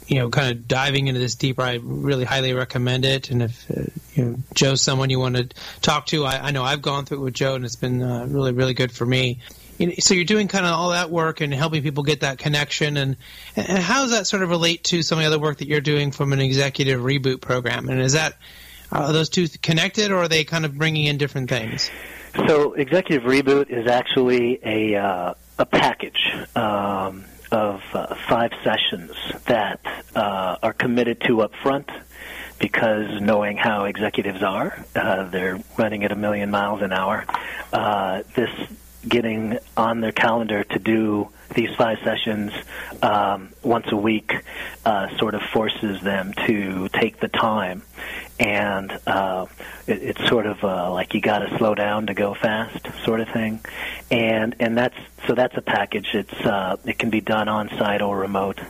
you 0.07 0.19
know, 0.19 0.29
kind 0.29 0.51
of 0.51 0.69
diving 0.69 1.09
into 1.09 1.21
this 1.21 1.35
deeper, 1.35 1.63
I 1.63 1.79
really 1.83 2.25
highly 2.25 2.53
recommend 2.53 3.05
it. 3.05 3.31
And 3.31 3.43
if 3.43 3.71
uh, 3.71 3.85
you 4.15 4.25
know 4.25 4.37
Joe's 4.55 4.83
someone 4.83 5.11
you 5.11 5.19
want 5.19 5.37
to 5.37 5.49
talk 5.81 6.07
to, 6.07 6.25
I, 6.25 6.49
I, 6.49 6.51
know 6.51 6.63
I've 6.63 6.83
gone 6.83 7.05
through 7.05 7.19
it 7.19 7.23
with 7.23 7.35
Joe, 7.35 7.55
and 7.55 7.65
it's 7.65 7.77
been 7.77 8.03
uh, 8.03 8.27
really, 8.29 8.53
really 8.53 8.75
good 8.75 8.93
for 8.93 9.07
me. 9.07 9.41
So 9.99 10.15
you're 10.15 10.25
doing 10.25 10.47
kind 10.47 10.65
of 10.65 10.73
all 10.73 10.91
that 10.91 11.11
work 11.11 11.41
and 11.41 11.53
helping 11.53 11.83
people 11.83 12.05
get 12.05 12.21
that 12.21 12.39
connection. 12.39 12.97
And, 12.97 13.17
and 13.57 13.79
how 13.79 14.03
does 14.03 14.13
that 14.13 14.27
sort 14.27 14.45
of 14.45 14.51
relate 14.51 14.85
to 14.85 15.03
some 15.03 15.19
of 15.19 15.23
the 15.23 15.27
other 15.27 15.39
work 15.39 15.59
that 15.59 15.67
you're 15.67 15.81
doing 15.81 16.13
from 16.13 16.33
an 16.33 16.41
executive 16.41 17.01
reboot 17.01 17.41
program? 17.41 17.89
And 17.89 18.01
is 18.01 18.13
that 18.13 18.37
are 18.93 19.13
those 19.13 19.29
two 19.29 19.49
connected 19.63 20.13
or 20.13 20.19
are 20.19 20.29
they 20.29 20.45
kind 20.45 20.65
of 20.65 20.79
bringing 20.79 21.07
in 21.07 21.19
different 21.19 21.49
things? 21.49 21.91
So 22.47 22.75
executive 22.75 23.25
reboot 23.29 23.71
is 23.71 23.89
actually 23.89 24.61
a 24.63 24.97
uh, 24.97 25.35
a 25.59 25.67
package. 25.67 26.33
Um, 26.55 27.25
of 27.55 27.81
uh, 27.93 28.17
five 28.29 28.51
sessions 28.65 29.13
that 29.47 29.81
uh, 30.17 30.57
are 30.61 30.73
committed 30.73 31.21
to 31.21 31.41
up 31.41 31.55
front 31.63 31.89
because 32.59 33.21
knowing 33.21 33.57
how 33.57 33.85
executives 33.85 34.43
are, 34.43 34.85
uh, 34.97 35.29
they're 35.29 35.61
running 35.77 36.03
at 36.03 36.11
a 36.11 36.17
million 36.17 36.51
miles 36.51 36.83
an 36.83 36.93
hour. 36.93 37.25
Uh, 37.73 38.25
this 38.35 38.51
getting 39.09 39.59
on 39.77 40.01
their 40.01 40.11
calendar 40.11 40.65
to 40.65 40.81
do 40.81 41.29
these 41.55 41.75
five 41.77 41.99
sessions 42.05 42.53
um, 43.03 43.51
once 43.63 43.91
a 43.91 43.97
week 43.97 44.33
uh, 44.85 45.17
sort 45.17 45.35
of 45.35 45.43
forces 45.43 46.01
them 46.03 46.33
to 46.47 46.89
take 46.89 47.21
the 47.21 47.29
time. 47.29 47.83
And 48.39 48.91
uh, 49.07 49.47
it, 49.87 50.03
it's 50.03 50.29
sort 50.29 50.47
of 50.47 50.63
uh, 50.65 50.93
like 50.93 51.15
you 51.15 51.21
got 51.21 51.41
to 51.41 51.57
slow 51.59 51.75
down 51.75 52.07
to 52.09 52.15
go 52.15 52.35
fast, 52.35 52.87
sort 53.05 53.21
of 53.21 53.29
thing. 53.29 53.61
And 54.11 54.57
and 54.61 54.77
that's 54.77 54.97
so 55.27 55.35
that's 55.35 55.57
a 55.57 55.63
package. 55.63 56.09
It's 56.15 56.47
uh, 56.47 56.77
it 56.85 56.99
can 56.99 57.11
be 57.11 57.21
done 57.21 57.49
on 57.49 57.69
site 57.71 58.03
or 58.03 58.19
remote. 58.19 58.61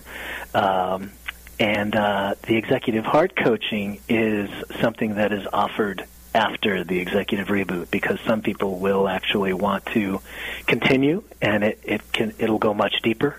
Um, 0.55 1.13
and 1.59 1.95
uh, 1.95 2.35
the 2.47 2.57
executive 2.57 3.05
heart 3.05 3.37
coaching 3.37 4.01
is 4.09 4.51
something 4.81 5.15
that 5.15 5.33
is 5.33 5.47
offered 5.53 6.05
after 6.35 6.83
the 6.83 6.99
executive 6.99 7.49
reboot 7.49 7.91
because 7.91 8.19
some 8.27 8.43
people 8.43 8.79
will 8.79 9.09
actually 9.09 9.53
want 9.53 9.87
to 9.87 10.21
continue 10.67 11.23
and 11.41 11.63
it, 11.63 11.79
it 11.85 12.13
can 12.13 12.35
it'll 12.39 12.59
go 12.59 12.75
much 12.75 12.95
deeper. 13.03 13.39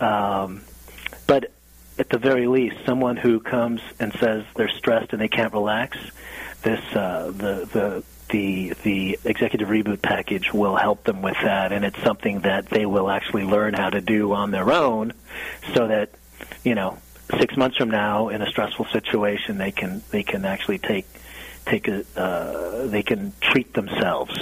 Um, 0.00 0.62
but 1.26 1.50
at 1.98 2.08
the 2.10 2.18
very 2.18 2.46
least, 2.46 2.76
someone 2.84 3.16
who 3.16 3.40
comes 3.40 3.80
and 3.98 4.12
says 4.20 4.44
they're 4.54 4.68
stressed 4.68 5.12
and 5.12 5.20
they 5.20 5.28
can't 5.28 5.52
relax, 5.52 5.96
this 6.62 6.80
uh, 6.94 7.26
the 7.26 7.68
the 7.72 8.04
the 8.28 8.74
the 8.82 9.18
executive 9.24 9.68
reboot 9.68 10.02
package 10.02 10.52
will 10.52 10.76
help 10.76 11.04
them 11.04 11.22
with 11.22 11.36
that, 11.42 11.72
and 11.72 11.84
it's 11.84 12.02
something 12.02 12.40
that 12.40 12.68
they 12.68 12.84
will 12.84 13.08
actually 13.08 13.44
learn 13.44 13.72
how 13.74 13.88
to 13.88 14.00
do 14.00 14.32
on 14.32 14.50
their 14.50 14.72
own, 14.72 15.12
so 15.74 15.86
that 15.86 16.10
you 16.64 16.74
know 16.74 16.98
six 17.38 17.56
months 17.56 17.76
from 17.76 17.90
now 17.90 18.28
in 18.28 18.42
a 18.42 18.46
stressful 18.46 18.86
situation 18.92 19.58
they 19.58 19.72
can 19.72 20.02
they 20.10 20.22
can 20.22 20.44
actually 20.44 20.78
take 20.78 21.06
take 21.66 21.88
a, 21.88 22.04
uh, 22.16 22.86
they 22.86 23.02
can 23.02 23.32
treat 23.40 23.74
themselves. 23.74 24.34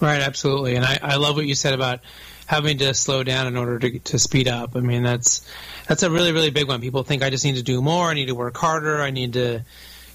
Right, 0.00 0.22
absolutely, 0.22 0.76
and 0.76 0.84
I, 0.84 0.98
I 1.02 1.16
love 1.16 1.36
what 1.36 1.46
you 1.46 1.54
said 1.54 1.74
about 1.74 2.00
having 2.46 2.78
to 2.78 2.94
slow 2.94 3.22
down 3.22 3.46
in 3.46 3.56
order 3.56 3.78
to 3.78 3.98
to 3.98 4.18
speed 4.18 4.48
up. 4.48 4.74
I 4.74 4.80
mean, 4.80 5.02
that's 5.02 5.46
that's 5.86 6.02
a 6.02 6.10
really 6.10 6.32
really 6.32 6.50
big 6.50 6.68
one. 6.68 6.80
People 6.80 7.02
think 7.02 7.22
I 7.22 7.30
just 7.30 7.44
need 7.44 7.56
to 7.56 7.62
do 7.62 7.82
more, 7.82 8.08
I 8.08 8.14
need 8.14 8.26
to 8.26 8.34
work 8.34 8.56
harder, 8.56 9.02
I 9.02 9.10
need 9.10 9.34
to, 9.34 9.60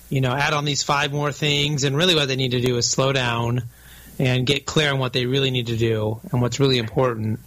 you 0.10 0.22
know, 0.22 0.34
add 0.34 0.54
on 0.54 0.66
these 0.66 0.82
five 0.82 1.14
more 1.14 1.32
things, 1.32 1.84
and 1.84 1.96
really 1.96 2.16
what 2.16 2.28
they 2.28 2.36
need 2.36 2.52
to 2.52 2.62
do 2.62 2.78
is 2.78 2.90
slow 2.90 3.14
down 3.14 3.64
and 4.18 4.48
get 4.48 4.66
clear 4.66 4.92
on 4.92 5.00
what 5.00 5.14
they 5.14 5.26
really 5.26 5.52
need 5.52 5.68
to 5.68 5.78
do 5.78 6.20
and 6.32 6.42
what's 6.42 6.60
really 6.60 6.78
important 6.78 7.40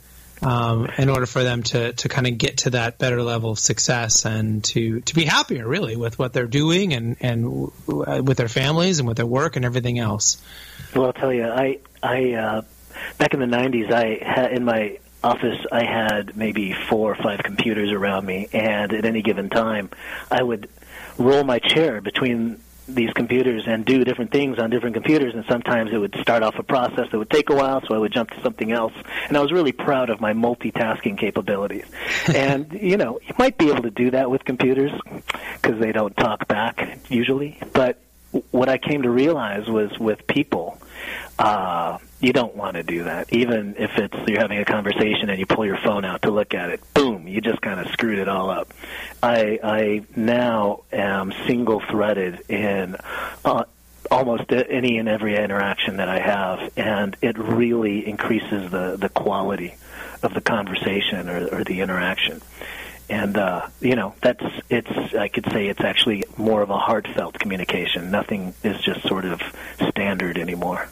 um, 0.42 0.86
in 0.98 1.08
order 1.08 1.26
for 1.26 1.42
them 1.42 1.62
to, 1.64 1.92
to 1.92 2.08
kind 2.08 2.26
of 2.26 2.38
get 2.38 2.58
to 2.58 2.70
that 2.70 2.98
better 2.98 3.22
level 3.22 3.50
of 3.50 3.58
success 3.58 4.24
and 4.24 4.62
to, 4.64 5.00
to 5.00 5.14
be 5.14 5.24
happier 5.24 5.66
really 5.66 5.96
with 5.96 6.18
what 6.18 6.32
they're 6.32 6.46
doing 6.46 6.94
and, 6.94 7.16
and 7.20 7.70
with 7.86 8.36
their 8.36 8.48
families 8.48 8.98
and 8.98 9.08
with 9.08 9.16
their 9.16 9.26
work 9.26 9.56
and 9.56 9.64
everything 9.64 9.98
else. 9.98 10.42
Well, 10.94 11.06
I'll 11.06 11.12
tell 11.12 11.32
you, 11.32 11.46
I, 11.46 11.78
I, 12.02 12.32
uh, 12.34 12.62
back 13.18 13.34
in 13.34 13.40
the 13.40 13.46
90s, 13.46 13.92
I 13.92 14.24
had 14.24 14.52
in 14.52 14.64
my 14.64 14.98
office, 15.22 15.66
I 15.70 15.84
had 15.84 16.36
maybe 16.36 16.72
four 16.72 17.12
or 17.12 17.16
five 17.16 17.42
computers 17.42 17.90
around 17.90 18.24
me, 18.24 18.48
and 18.52 18.92
at 18.92 19.04
any 19.04 19.22
given 19.22 19.50
time, 19.50 19.90
I 20.30 20.42
would 20.42 20.68
roll 21.18 21.44
my 21.44 21.58
chair 21.58 22.00
between 22.00 22.60
these 22.88 23.12
computers 23.12 23.64
and 23.66 23.84
do 23.84 24.04
different 24.04 24.30
things 24.30 24.58
on 24.58 24.70
different 24.70 24.94
computers 24.94 25.34
and 25.34 25.44
sometimes 25.48 25.92
it 25.92 25.98
would 25.98 26.16
start 26.20 26.42
off 26.42 26.58
a 26.58 26.62
process 26.62 27.06
that 27.10 27.18
would 27.18 27.30
take 27.30 27.50
a 27.50 27.54
while 27.54 27.82
so 27.86 27.94
I 27.94 27.98
would 27.98 28.12
jump 28.12 28.30
to 28.30 28.42
something 28.42 28.72
else. 28.72 28.92
And 29.28 29.36
I 29.36 29.40
was 29.40 29.52
really 29.52 29.72
proud 29.72 30.10
of 30.10 30.20
my 30.20 30.32
multitasking 30.32 31.18
capabilities. 31.18 31.84
And 32.38 32.72
you 32.80 32.96
know 32.96 33.20
you 33.26 33.34
might 33.38 33.58
be 33.58 33.70
able 33.70 33.82
to 33.82 33.90
do 33.90 34.10
that 34.12 34.30
with 34.30 34.44
computers 34.44 34.92
because 35.54 35.80
they 35.80 35.92
don't 35.92 36.16
talk 36.16 36.46
back 36.46 36.98
usually 37.08 37.58
but 37.72 37.98
what 38.50 38.68
I 38.68 38.78
came 38.78 39.02
to 39.02 39.10
realize 39.10 39.68
was 39.68 39.98
with 39.98 40.26
people 40.26 40.78
uh, 41.38 41.98
you 42.20 42.32
don't 42.32 42.56
want 42.56 42.76
to 42.76 42.82
do 42.82 43.04
that. 43.04 43.32
Even 43.32 43.76
if 43.78 43.96
it's 43.96 44.16
you're 44.28 44.40
having 44.40 44.58
a 44.58 44.64
conversation 44.64 45.30
and 45.30 45.38
you 45.38 45.46
pull 45.46 45.64
your 45.64 45.78
phone 45.78 46.04
out 46.04 46.22
to 46.22 46.30
look 46.30 46.54
at 46.54 46.70
it, 46.70 46.80
boom, 46.94 47.28
you 47.28 47.40
just 47.40 47.60
kind 47.60 47.80
of 47.80 47.88
screwed 47.92 48.18
it 48.18 48.28
all 48.28 48.50
up. 48.50 48.72
I 49.22 49.60
I 49.62 50.04
now 50.16 50.82
am 50.92 51.32
single 51.46 51.80
threaded 51.80 52.40
in 52.48 52.96
uh, 53.44 53.64
almost 54.10 54.52
any 54.52 54.98
and 54.98 55.08
every 55.08 55.36
interaction 55.36 55.98
that 55.98 56.08
I 56.08 56.18
have, 56.18 56.72
and 56.76 57.16
it 57.22 57.38
really 57.38 58.06
increases 58.06 58.70
the 58.70 58.96
the 58.96 59.08
quality 59.08 59.74
of 60.22 60.34
the 60.34 60.40
conversation 60.40 61.28
or, 61.28 61.46
or 61.48 61.64
the 61.64 61.80
interaction. 61.80 62.42
And 63.10 63.36
uh, 63.36 63.68
you 63.80 63.96
know, 63.96 64.14
that's 64.20 64.44
it's. 64.68 65.14
I 65.14 65.28
could 65.28 65.46
say 65.50 65.68
it's 65.68 65.80
actually 65.80 66.24
more 66.36 66.62
of 66.62 66.70
a 66.70 66.76
heartfelt 66.78 67.38
communication. 67.38 68.10
Nothing 68.10 68.54
is 68.62 68.80
just 68.82 69.06
sort 69.06 69.24
of 69.24 69.40
standard 69.88 70.36
anymore. 70.36 70.88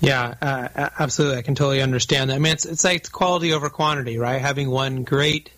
Yeah, 0.00 0.34
uh, 0.42 0.90
absolutely. 0.98 1.38
I 1.38 1.42
can 1.42 1.54
totally 1.54 1.82
understand 1.82 2.30
that. 2.30 2.34
I 2.34 2.38
mean, 2.38 2.52
it's 2.52 2.66
it's 2.66 2.84
like 2.84 3.10
quality 3.10 3.52
over 3.52 3.70
quantity, 3.70 4.18
right? 4.18 4.40
Having 4.40 4.70
one 4.70 5.04
great 5.04 5.50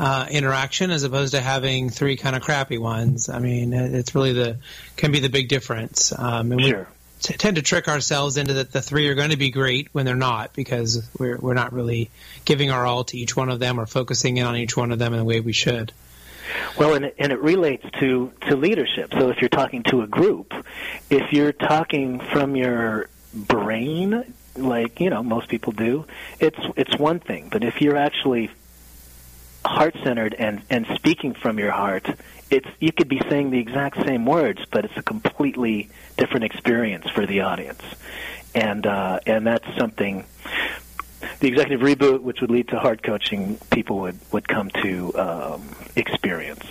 uh, 0.00 0.26
interaction 0.30 0.90
as 0.90 1.02
opposed 1.02 1.34
to 1.34 1.40
having 1.40 1.90
three 1.90 2.16
kind 2.16 2.34
of 2.34 2.42
crappy 2.42 2.78
ones. 2.78 3.28
I 3.28 3.38
mean, 3.38 3.72
it's 3.72 4.14
really 4.14 4.32
the 4.32 4.58
can 4.96 5.12
be 5.12 5.20
the 5.20 5.28
big 5.28 5.48
difference. 5.48 6.12
Um, 6.18 6.52
and 6.52 6.60
sure. 6.62 6.78
we 6.78 6.84
t- 7.20 7.34
tend 7.34 7.56
to 7.56 7.62
trick 7.62 7.86
ourselves 7.86 8.36
into 8.36 8.54
that 8.54 8.72
the 8.72 8.82
three 8.82 9.08
are 9.08 9.14
going 9.14 9.30
to 9.30 9.36
be 9.36 9.50
great 9.50 9.88
when 9.92 10.06
they're 10.06 10.16
not 10.16 10.52
because 10.54 11.06
we're 11.18 11.36
we're 11.36 11.54
not 11.54 11.72
really 11.72 12.10
giving 12.44 12.70
our 12.70 12.86
all 12.86 13.04
to 13.04 13.16
each 13.16 13.36
one 13.36 13.50
of 13.50 13.60
them 13.60 13.78
or 13.78 13.86
focusing 13.86 14.38
in 14.38 14.46
on 14.46 14.56
each 14.56 14.76
one 14.76 14.90
of 14.90 14.98
them 14.98 15.12
in 15.12 15.18
the 15.18 15.24
way 15.24 15.40
we 15.40 15.52
should. 15.52 15.92
Well, 16.76 16.94
and 16.94 17.04
it, 17.04 17.14
and 17.18 17.30
it 17.30 17.40
relates 17.40 17.84
to 18.00 18.32
to 18.48 18.56
leadership. 18.56 19.12
So 19.12 19.30
if 19.30 19.40
you're 19.40 19.48
talking 19.48 19.84
to 19.84 20.02
a 20.02 20.06
group, 20.06 20.52
if 21.08 21.32
you're 21.32 21.52
talking 21.52 22.20
from 22.20 22.56
your 22.56 23.08
brain 23.34 24.34
like 24.56 25.00
you 25.00 25.10
know 25.10 25.22
most 25.22 25.48
people 25.48 25.72
do 25.72 26.04
it's 26.40 26.58
it's 26.76 26.96
one 26.98 27.20
thing 27.20 27.48
but 27.50 27.62
if 27.62 27.80
you're 27.80 27.96
actually 27.96 28.50
heart 29.64 29.94
centered 30.02 30.34
and 30.34 30.62
and 30.70 30.86
speaking 30.94 31.34
from 31.34 31.58
your 31.58 31.70
heart 31.70 32.08
it's 32.50 32.66
you 32.80 32.90
could 32.90 33.08
be 33.08 33.20
saying 33.28 33.50
the 33.50 33.58
exact 33.58 33.96
same 34.04 34.26
words 34.26 34.60
but 34.70 34.84
it's 34.84 34.96
a 34.96 35.02
completely 35.02 35.88
different 36.16 36.44
experience 36.44 37.08
for 37.10 37.26
the 37.26 37.40
audience 37.40 37.82
and 38.54 38.86
uh 38.86 39.20
and 39.26 39.46
that's 39.46 39.76
something 39.78 40.24
the 41.40 41.48
executive 41.48 41.80
reboot, 41.80 42.22
which 42.22 42.40
would 42.40 42.50
lead 42.50 42.68
to 42.68 42.78
heart 42.78 43.02
coaching, 43.02 43.58
people 43.70 44.00
would 44.00 44.18
would 44.32 44.48
come 44.48 44.70
to 44.82 45.16
um, 45.18 45.74
experience. 45.96 46.64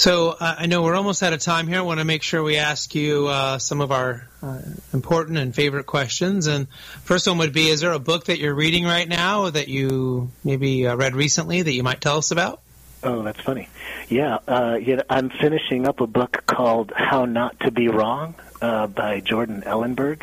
So 0.00 0.30
uh, 0.30 0.54
I 0.60 0.64
know 0.64 0.82
we're 0.82 0.94
almost 0.94 1.22
out 1.22 1.34
of 1.34 1.40
time 1.40 1.66
here. 1.66 1.76
I 1.76 1.82
want 1.82 2.00
to 2.00 2.06
make 2.06 2.22
sure 2.22 2.42
we 2.42 2.56
ask 2.56 2.94
you 2.94 3.26
uh, 3.26 3.58
some 3.58 3.82
of 3.82 3.92
our 3.92 4.26
uh, 4.42 4.62
important 4.94 5.36
and 5.36 5.54
favorite 5.54 5.84
questions. 5.84 6.46
And 6.46 6.68
first 7.02 7.28
one 7.28 7.36
would 7.36 7.52
be: 7.52 7.68
Is 7.68 7.82
there 7.82 7.92
a 7.92 7.98
book 7.98 8.24
that 8.24 8.38
you're 8.38 8.54
reading 8.54 8.86
right 8.86 9.06
now 9.06 9.50
that 9.50 9.68
you 9.68 10.30
maybe 10.42 10.86
uh, 10.86 10.96
read 10.96 11.14
recently 11.14 11.60
that 11.60 11.72
you 11.72 11.82
might 11.82 12.00
tell 12.00 12.16
us 12.16 12.30
about? 12.30 12.62
Oh, 13.02 13.22
that's 13.22 13.42
funny. 13.42 13.68
Yeah, 14.08 14.38
uh, 14.48 14.78
yeah, 14.80 15.02
I'm 15.10 15.28
finishing 15.28 15.86
up 15.86 16.00
a 16.00 16.06
book 16.06 16.44
called 16.46 16.94
"How 16.96 17.26
Not 17.26 17.60
to 17.60 17.70
Be 17.70 17.88
Wrong" 17.88 18.36
uh, 18.62 18.86
by 18.86 19.20
Jordan 19.20 19.64
Ellenberg. 19.66 20.22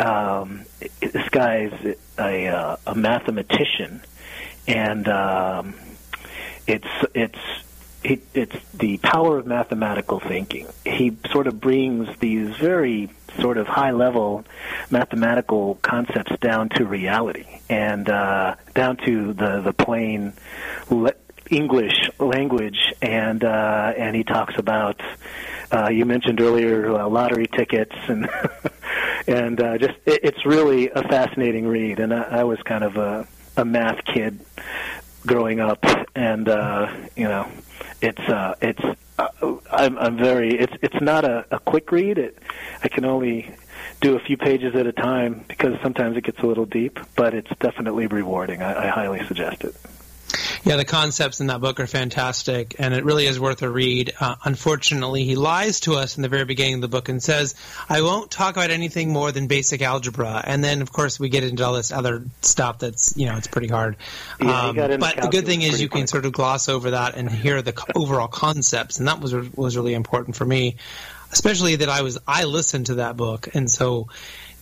Um, 0.00 0.64
this 0.98 1.28
guy's 1.28 1.96
a, 2.18 2.46
a, 2.46 2.78
a 2.88 2.94
mathematician, 2.96 4.02
and 4.66 5.06
um, 5.06 5.74
it's 6.66 6.88
it's 7.14 7.38
it, 8.06 8.22
it's 8.34 8.56
the 8.72 8.98
power 8.98 9.38
of 9.38 9.46
mathematical 9.46 10.20
thinking. 10.20 10.68
He 10.84 11.16
sort 11.30 11.46
of 11.46 11.60
brings 11.60 12.08
these 12.18 12.56
very 12.56 13.10
sort 13.40 13.58
of 13.58 13.66
high 13.66 13.90
level 13.90 14.44
mathematical 14.90 15.74
concepts 15.82 16.32
down 16.40 16.68
to 16.70 16.84
reality 16.86 17.60
and 17.68 18.08
uh, 18.08 18.54
down 18.74 18.96
to 18.98 19.32
the 19.32 19.60
the 19.60 19.72
plain 19.72 20.32
le- 20.88 21.14
English 21.50 22.10
language, 22.18 22.92
and 23.02 23.44
uh, 23.44 23.92
and 23.96 24.14
he 24.16 24.24
talks 24.24 24.54
about. 24.56 25.00
Uh, 25.72 25.88
you 25.88 26.04
mentioned 26.04 26.40
earlier 26.40 26.94
uh, 26.94 27.08
lottery 27.08 27.48
tickets, 27.48 27.94
and 28.06 28.28
and 29.26 29.60
uh, 29.60 29.76
just 29.78 29.94
it, 30.06 30.20
it's 30.22 30.46
really 30.46 30.90
a 30.90 31.02
fascinating 31.02 31.66
read. 31.66 31.98
And 31.98 32.14
I, 32.14 32.22
I 32.22 32.44
was 32.44 32.62
kind 32.62 32.84
of 32.84 32.96
a, 32.96 33.26
a 33.56 33.64
math 33.64 34.04
kid 34.04 34.38
growing 35.26 35.58
up, 35.58 35.84
and 36.14 36.48
uh, 36.48 36.94
you 37.16 37.24
know, 37.24 37.50
it's 38.00 38.20
uh, 38.20 38.54
it's 38.60 38.82
uh, 39.18 39.28
I'm, 39.70 39.98
I'm 39.98 40.16
very 40.16 40.58
it's 40.58 40.74
it's 40.82 41.00
not 41.00 41.24
a, 41.24 41.46
a 41.50 41.58
quick 41.58 41.90
read. 41.92 42.18
It 42.18 42.38
I 42.82 42.88
can 42.88 43.04
only 43.04 43.54
do 44.00 44.16
a 44.16 44.20
few 44.20 44.36
pages 44.36 44.74
at 44.74 44.86
a 44.86 44.92
time 44.92 45.44
because 45.48 45.80
sometimes 45.82 46.16
it 46.16 46.24
gets 46.24 46.40
a 46.40 46.46
little 46.46 46.66
deep, 46.66 46.98
but 47.16 47.34
it's 47.34 47.50
definitely 47.58 48.06
rewarding. 48.06 48.62
I, 48.62 48.86
I 48.86 48.88
highly 48.88 49.24
suggest 49.26 49.64
it. 49.64 49.74
Yeah, 50.64 50.76
the 50.76 50.84
concepts 50.84 51.40
in 51.40 51.46
that 51.48 51.60
book 51.60 51.80
are 51.80 51.86
fantastic, 51.86 52.76
and 52.78 52.92
it 52.94 53.04
really 53.04 53.26
is 53.26 53.38
worth 53.38 53.62
a 53.62 53.70
read. 53.70 54.12
Uh, 54.18 54.36
unfortunately, 54.44 55.24
he 55.24 55.36
lies 55.36 55.80
to 55.80 55.94
us 55.94 56.16
in 56.16 56.22
the 56.22 56.28
very 56.28 56.44
beginning 56.44 56.74
of 56.74 56.80
the 56.80 56.88
book 56.88 57.08
and 57.08 57.22
says, 57.22 57.54
"I 57.88 58.02
won't 58.02 58.30
talk 58.30 58.56
about 58.56 58.70
anything 58.70 59.12
more 59.12 59.32
than 59.32 59.46
basic 59.46 59.82
algebra." 59.82 60.42
And 60.44 60.62
then, 60.62 60.82
of 60.82 60.92
course, 60.92 61.20
we 61.20 61.28
get 61.28 61.44
into 61.44 61.64
all 61.64 61.74
this 61.74 61.92
other 61.92 62.24
stuff 62.42 62.78
that's 62.78 63.16
you 63.16 63.26
know 63.26 63.36
it's 63.36 63.46
pretty 63.46 63.68
hard. 63.68 63.96
Yeah, 64.40 64.68
um, 64.68 64.76
but 64.76 65.16
the 65.16 65.28
good 65.30 65.46
thing 65.46 65.62
is 65.62 65.80
you 65.80 65.88
quick. 65.88 66.02
can 66.02 66.06
sort 66.08 66.26
of 66.26 66.32
gloss 66.32 66.68
over 66.68 66.92
that 66.92 67.16
and 67.16 67.30
hear 67.30 67.62
the 67.62 67.74
overall 67.94 68.28
concepts, 68.28 68.98
and 68.98 69.08
that 69.08 69.20
was 69.20 69.34
was 69.56 69.76
really 69.76 69.94
important 69.94 70.36
for 70.36 70.44
me, 70.44 70.76
especially 71.32 71.76
that 71.76 71.88
I 71.88 72.02
was 72.02 72.18
I 72.26 72.44
listened 72.44 72.86
to 72.86 72.96
that 72.96 73.16
book, 73.16 73.48
and 73.54 73.70
so 73.70 74.08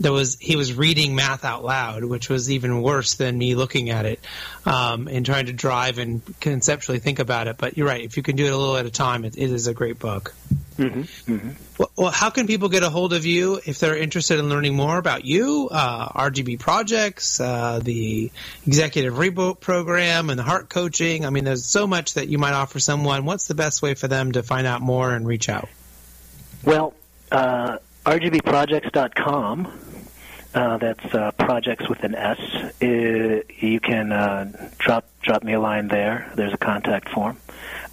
there 0.00 0.12
was 0.12 0.36
he 0.40 0.56
was 0.56 0.74
reading 0.74 1.14
math 1.14 1.44
out 1.44 1.64
loud, 1.64 2.04
which 2.04 2.28
was 2.28 2.50
even 2.50 2.82
worse 2.82 3.14
than 3.14 3.38
me 3.38 3.54
looking 3.54 3.90
at 3.90 4.06
it 4.06 4.20
um, 4.66 5.08
and 5.08 5.24
trying 5.24 5.46
to 5.46 5.52
drive 5.52 5.98
and 5.98 6.22
conceptually 6.40 6.98
think 6.98 7.20
about 7.20 7.46
it. 7.46 7.56
But 7.58 7.76
you're 7.76 7.86
right; 7.86 8.02
if 8.02 8.16
you 8.16 8.22
can 8.22 8.36
do 8.36 8.46
it 8.46 8.52
a 8.52 8.56
little 8.56 8.76
at 8.76 8.86
a 8.86 8.90
time, 8.90 9.24
it, 9.24 9.36
it 9.36 9.50
is 9.50 9.66
a 9.66 9.74
great 9.74 9.98
book. 9.98 10.34
Mm-hmm. 10.76 11.32
Mm-hmm. 11.32 11.50
Well, 11.78 11.90
well, 11.96 12.10
how 12.10 12.30
can 12.30 12.48
people 12.48 12.68
get 12.68 12.82
a 12.82 12.90
hold 12.90 13.12
of 13.12 13.24
you 13.24 13.60
if 13.64 13.78
they're 13.78 13.96
interested 13.96 14.40
in 14.40 14.48
learning 14.48 14.74
more 14.74 14.98
about 14.98 15.24
you, 15.24 15.68
uh, 15.70 16.08
RGB 16.08 16.58
projects, 16.58 17.40
uh, 17.40 17.80
the 17.82 18.32
executive 18.66 19.14
reboot 19.14 19.60
program, 19.60 20.30
and 20.30 20.38
the 20.38 20.42
heart 20.42 20.68
coaching? 20.68 21.24
I 21.24 21.30
mean, 21.30 21.44
there's 21.44 21.64
so 21.64 21.86
much 21.86 22.14
that 22.14 22.28
you 22.28 22.38
might 22.38 22.54
offer 22.54 22.80
someone. 22.80 23.24
What's 23.24 23.46
the 23.46 23.54
best 23.54 23.82
way 23.82 23.94
for 23.94 24.08
them 24.08 24.32
to 24.32 24.42
find 24.42 24.66
out 24.66 24.80
more 24.80 25.14
and 25.14 25.24
reach 25.24 25.48
out? 25.48 25.68
Well, 26.64 26.94
uh, 27.30 27.78
rgbprojects.com. 28.04 29.83
Uh, 30.54 30.76
that's 30.78 31.04
uh, 31.12 31.32
projects 31.32 31.88
with 31.88 32.04
an 32.04 32.14
S. 32.14 32.38
Uh, 32.80 33.42
you 33.58 33.80
can 33.80 34.12
uh, 34.12 34.68
drop 34.78 35.04
drop 35.20 35.42
me 35.42 35.54
a 35.54 35.60
line 35.60 35.88
there. 35.88 36.30
There's 36.36 36.52
a 36.52 36.56
contact 36.58 37.08
form. 37.08 37.38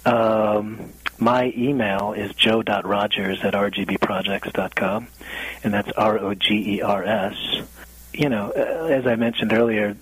Um, 0.04 0.92
my 1.18 1.52
email 1.56 2.12
is 2.12 2.32
joe.rogers 2.34 3.40
at 3.42 3.54
rgbprojects.com, 3.54 5.08
and 5.64 5.74
that's 5.74 5.90
R 5.92 6.18
O 6.20 6.34
G 6.34 6.76
E 6.76 6.82
R 6.82 7.02
S. 7.02 7.34
You 8.12 8.28
know, 8.28 8.52
uh, 8.54 8.86
as 8.86 9.08
I 9.08 9.16
mentioned 9.16 9.52
earlier, 9.52 9.96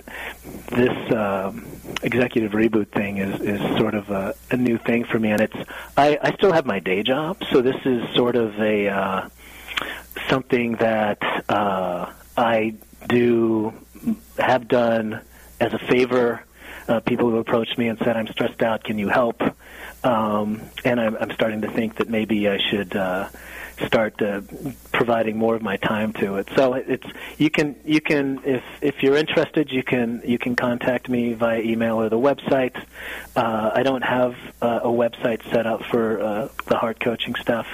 this 0.70 1.12
um, 1.12 1.64
executive 2.02 2.52
reboot 2.52 2.88
thing 2.88 3.18
is, 3.18 3.40
is 3.40 3.78
sort 3.78 3.94
of 3.94 4.10
a, 4.10 4.34
a 4.50 4.56
new 4.58 4.76
thing 4.76 5.04
for 5.04 5.18
me, 5.18 5.30
and 5.30 5.40
it's 5.40 5.56
I, 5.96 6.18
I 6.20 6.34
still 6.34 6.52
have 6.52 6.66
my 6.66 6.78
day 6.78 7.02
job, 7.04 7.42
so 7.50 7.62
this 7.62 7.76
is 7.86 8.02
sort 8.14 8.36
of 8.36 8.60
a 8.60 8.88
uh, 8.88 9.28
something 10.28 10.72
that 10.76 11.22
I 12.40 12.74
do 13.06 13.74
have 14.38 14.66
done 14.66 15.20
as 15.60 15.74
a 15.74 15.78
favor. 15.78 16.42
Uh, 16.88 17.00
people 17.00 17.30
who 17.30 17.36
approached 17.36 17.76
me 17.76 17.88
and 17.88 17.98
said, 17.98 18.16
"I'm 18.16 18.26
stressed 18.28 18.62
out. 18.62 18.82
Can 18.82 18.98
you 18.98 19.08
help?" 19.08 19.42
Um, 20.02 20.62
and 20.84 20.98
I'm, 20.98 21.16
I'm 21.16 21.30
starting 21.32 21.60
to 21.60 21.70
think 21.70 21.96
that 21.96 22.08
maybe 22.08 22.48
I 22.48 22.58
should 22.58 22.96
uh, 22.96 23.28
start 23.86 24.20
uh, 24.22 24.40
providing 24.92 25.36
more 25.36 25.54
of 25.54 25.62
my 25.62 25.76
time 25.76 26.12
to 26.14 26.36
it. 26.36 26.48
So 26.54 26.74
it's 26.74 27.06
you 27.38 27.50
can 27.50 27.76
you 27.84 28.00
can 28.00 28.40
if 28.44 28.62
if 28.80 29.02
you're 29.02 29.16
interested, 29.16 29.70
you 29.70 29.82
can 29.82 30.22
you 30.24 30.38
can 30.38 30.56
contact 30.56 31.08
me 31.08 31.34
via 31.34 31.60
email 31.60 32.00
or 32.00 32.08
the 32.08 32.18
website. 32.18 32.76
Uh, 33.36 33.70
I 33.74 33.82
don't 33.82 34.02
have 34.02 34.34
uh, 34.60 34.80
a 34.82 34.88
website 34.88 35.42
set 35.50 35.66
up 35.66 35.84
for 35.84 36.20
uh, 36.20 36.48
the 36.66 36.76
heart 36.76 37.00
coaching 37.00 37.34
stuff, 37.36 37.66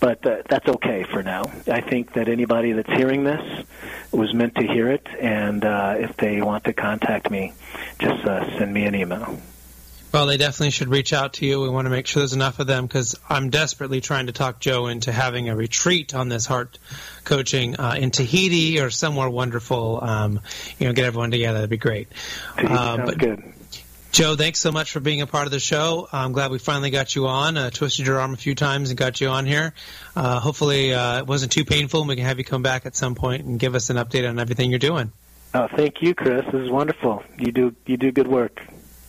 but 0.00 0.24
uh, 0.26 0.42
that's 0.48 0.68
okay 0.68 1.04
for 1.04 1.22
now. 1.22 1.44
I 1.66 1.80
think 1.80 2.14
that 2.14 2.28
anybody 2.28 2.72
that's 2.72 2.92
hearing 2.92 3.24
this 3.24 3.64
was 4.12 4.32
meant 4.32 4.54
to 4.56 4.66
hear 4.66 4.90
it, 4.90 5.06
and 5.20 5.64
uh, 5.64 5.96
if 5.98 6.16
they 6.16 6.40
want 6.40 6.64
to 6.64 6.72
contact 6.72 7.30
me, 7.30 7.52
just 7.98 8.24
uh, 8.24 8.58
send 8.58 8.72
me 8.72 8.84
an 8.84 8.94
email. 8.94 9.38
Well, 10.14 10.26
they 10.26 10.36
definitely 10.36 10.70
should 10.70 10.90
reach 10.90 11.12
out 11.12 11.32
to 11.34 11.44
you. 11.44 11.60
We 11.60 11.68
want 11.68 11.86
to 11.86 11.90
make 11.90 12.06
sure 12.06 12.20
there's 12.20 12.34
enough 12.34 12.60
of 12.60 12.68
them 12.68 12.86
because 12.86 13.16
I'm 13.28 13.50
desperately 13.50 14.00
trying 14.00 14.26
to 14.26 14.32
talk 14.32 14.60
Joe 14.60 14.86
into 14.86 15.10
having 15.10 15.48
a 15.48 15.56
retreat 15.56 16.14
on 16.14 16.28
this 16.28 16.46
heart 16.46 16.78
coaching 17.24 17.74
uh, 17.80 17.96
in 17.98 18.12
Tahiti 18.12 18.78
or 18.78 18.90
somewhere 18.90 19.28
wonderful. 19.28 19.98
Um, 20.00 20.40
you 20.78 20.86
know, 20.86 20.92
get 20.92 21.06
everyone 21.06 21.32
together. 21.32 21.54
That'd 21.54 21.70
be 21.70 21.78
great. 21.78 22.06
Uh, 22.56 22.98
but, 22.98 23.18
good. 23.18 23.42
Joe, 24.12 24.36
thanks 24.36 24.60
so 24.60 24.70
much 24.70 24.92
for 24.92 25.00
being 25.00 25.20
a 25.20 25.26
part 25.26 25.46
of 25.46 25.50
the 25.50 25.58
show. 25.58 26.06
I'm 26.12 26.30
glad 26.30 26.52
we 26.52 26.60
finally 26.60 26.90
got 26.90 27.16
you 27.16 27.26
on. 27.26 27.56
Uh, 27.56 27.70
twisted 27.70 28.06
your 28.06 28.20
arm 28.20 28.34
a 28.34 28.36
few 28.36 28.54
times 28.54 28.90
and 28.90 28.96
got 28.96 29.20
you 29.20 29.30
on 29.30 29.46
here. 29.46 29.74
Uh, 30.14 30.38
hopefully, 30.38 30.94
uh, 30.94 31.18
it 31.18 31.26
wasn't 31.26 31.50
too 31.50 31.64
painful, 31.64 32.02
and 32.02 32.08
we 32.08 32.14
can 32.14 32.24
have 32.24 32.38
you 32.38 32.44
come 32.44 32.62
back 32.62 32.86
at 32.86 32.94
some 32.94 33.16
point 33.16 33.46
and 33.46 33.58
give 33.58 33.74
us 33.74 33.90
an 33.90 33.96
update 33.96 34.28
on 34.28 34.38
everything 34.38 34.70
you're 34.70 34.78
doing. 34.78 35.10
Oh, 35.54 35.66
thank 35.74 36.02
you, 36.02 36.14
Chris. 36.14 36.44
This 36.52 36.62
is 36.62 36.70
wonderful. 36.70 37.24
You 37.36 37.50
do 37.50 37.74
you 37.86 37.96
do 37.96 38.12
good 38.12 38.28
work. 38.28 38.62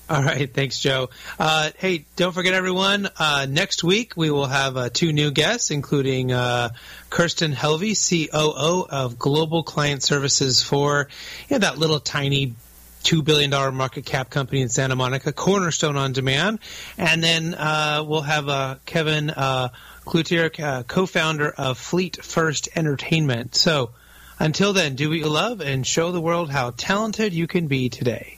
All 0.07 0.21
right, 0.21 0.53
thanks, 0.53 0.77
Joe. 0.77 1.09
Uh, 1.39 1.71
hey, 1.77 2.05
don't 2.15 2.31
forget, 2.31 2.53
everyone. 2.53 3.09
Uh, 3.17 3.47
next 3.49 3.83
week 3.83 4.15
we 4.15 4.29
will 4.29 4.45
have 4.45 4.77
uh, 4.77 4.89
two 4.93 5.11
new 5.11 5.31
guests, 5.31 5.71
including 5.71 6.31
uh, 6.31 6.69
Kirsten 7.09 7.53
Helvey, 7.53 7.95
COO 7.97 8.85
of 8.87 9.17
Global 9.17 9.63
Client 9.63 10.03
Services 10.03 10.61
for 10.61 11.09
you 11.49 11.55
know, 11.55 11.59
that 11.59 11.79
little 11.79 11.99
tiny 11.99 12.53
two 13.01 13.23
billion 13.23 13.49
dollar 13.49 13.71
market 13.71 14.05
cap 14.05 14.29
company 14.29 14.61
in 14.61 14.69
Santa 14.69 14.95
Monica, 14.95 15.33
Cornerstone 15.33 15.95
OnDemand, 15.95 16.59
and 16.99 17.23
then 17.23 17.55
uh, 17.55 18.03
we'll 18.05 18.21
have 18.21 18.47
uh, 18.47 18.75
Kevin 18.85 19.31
uh, 19.31 19.69
Cloutier, 20.05 20.85
co-founder 20.85 21.49
of 21.49 21.79
Fleet 21.79 22.23
First 22.23 22.69
Entertainment. 22.75 23.55
So. 23.55 23.91
Until 24.37 24.73
then, 24.73 24.95
do 24.95 25.07
what 25.07 25.17
you 25.17 25.29
love 25.29 25.61
and 25.61 25.87
show 25.87 26.11
the 26.11 26.19
world 26.19 26.49
how 26.49 26.71
talented 26.71 27.31
you 27.31 27.47
can 27.47 27.67
be 27.67 27.87
today. 27.87 28.37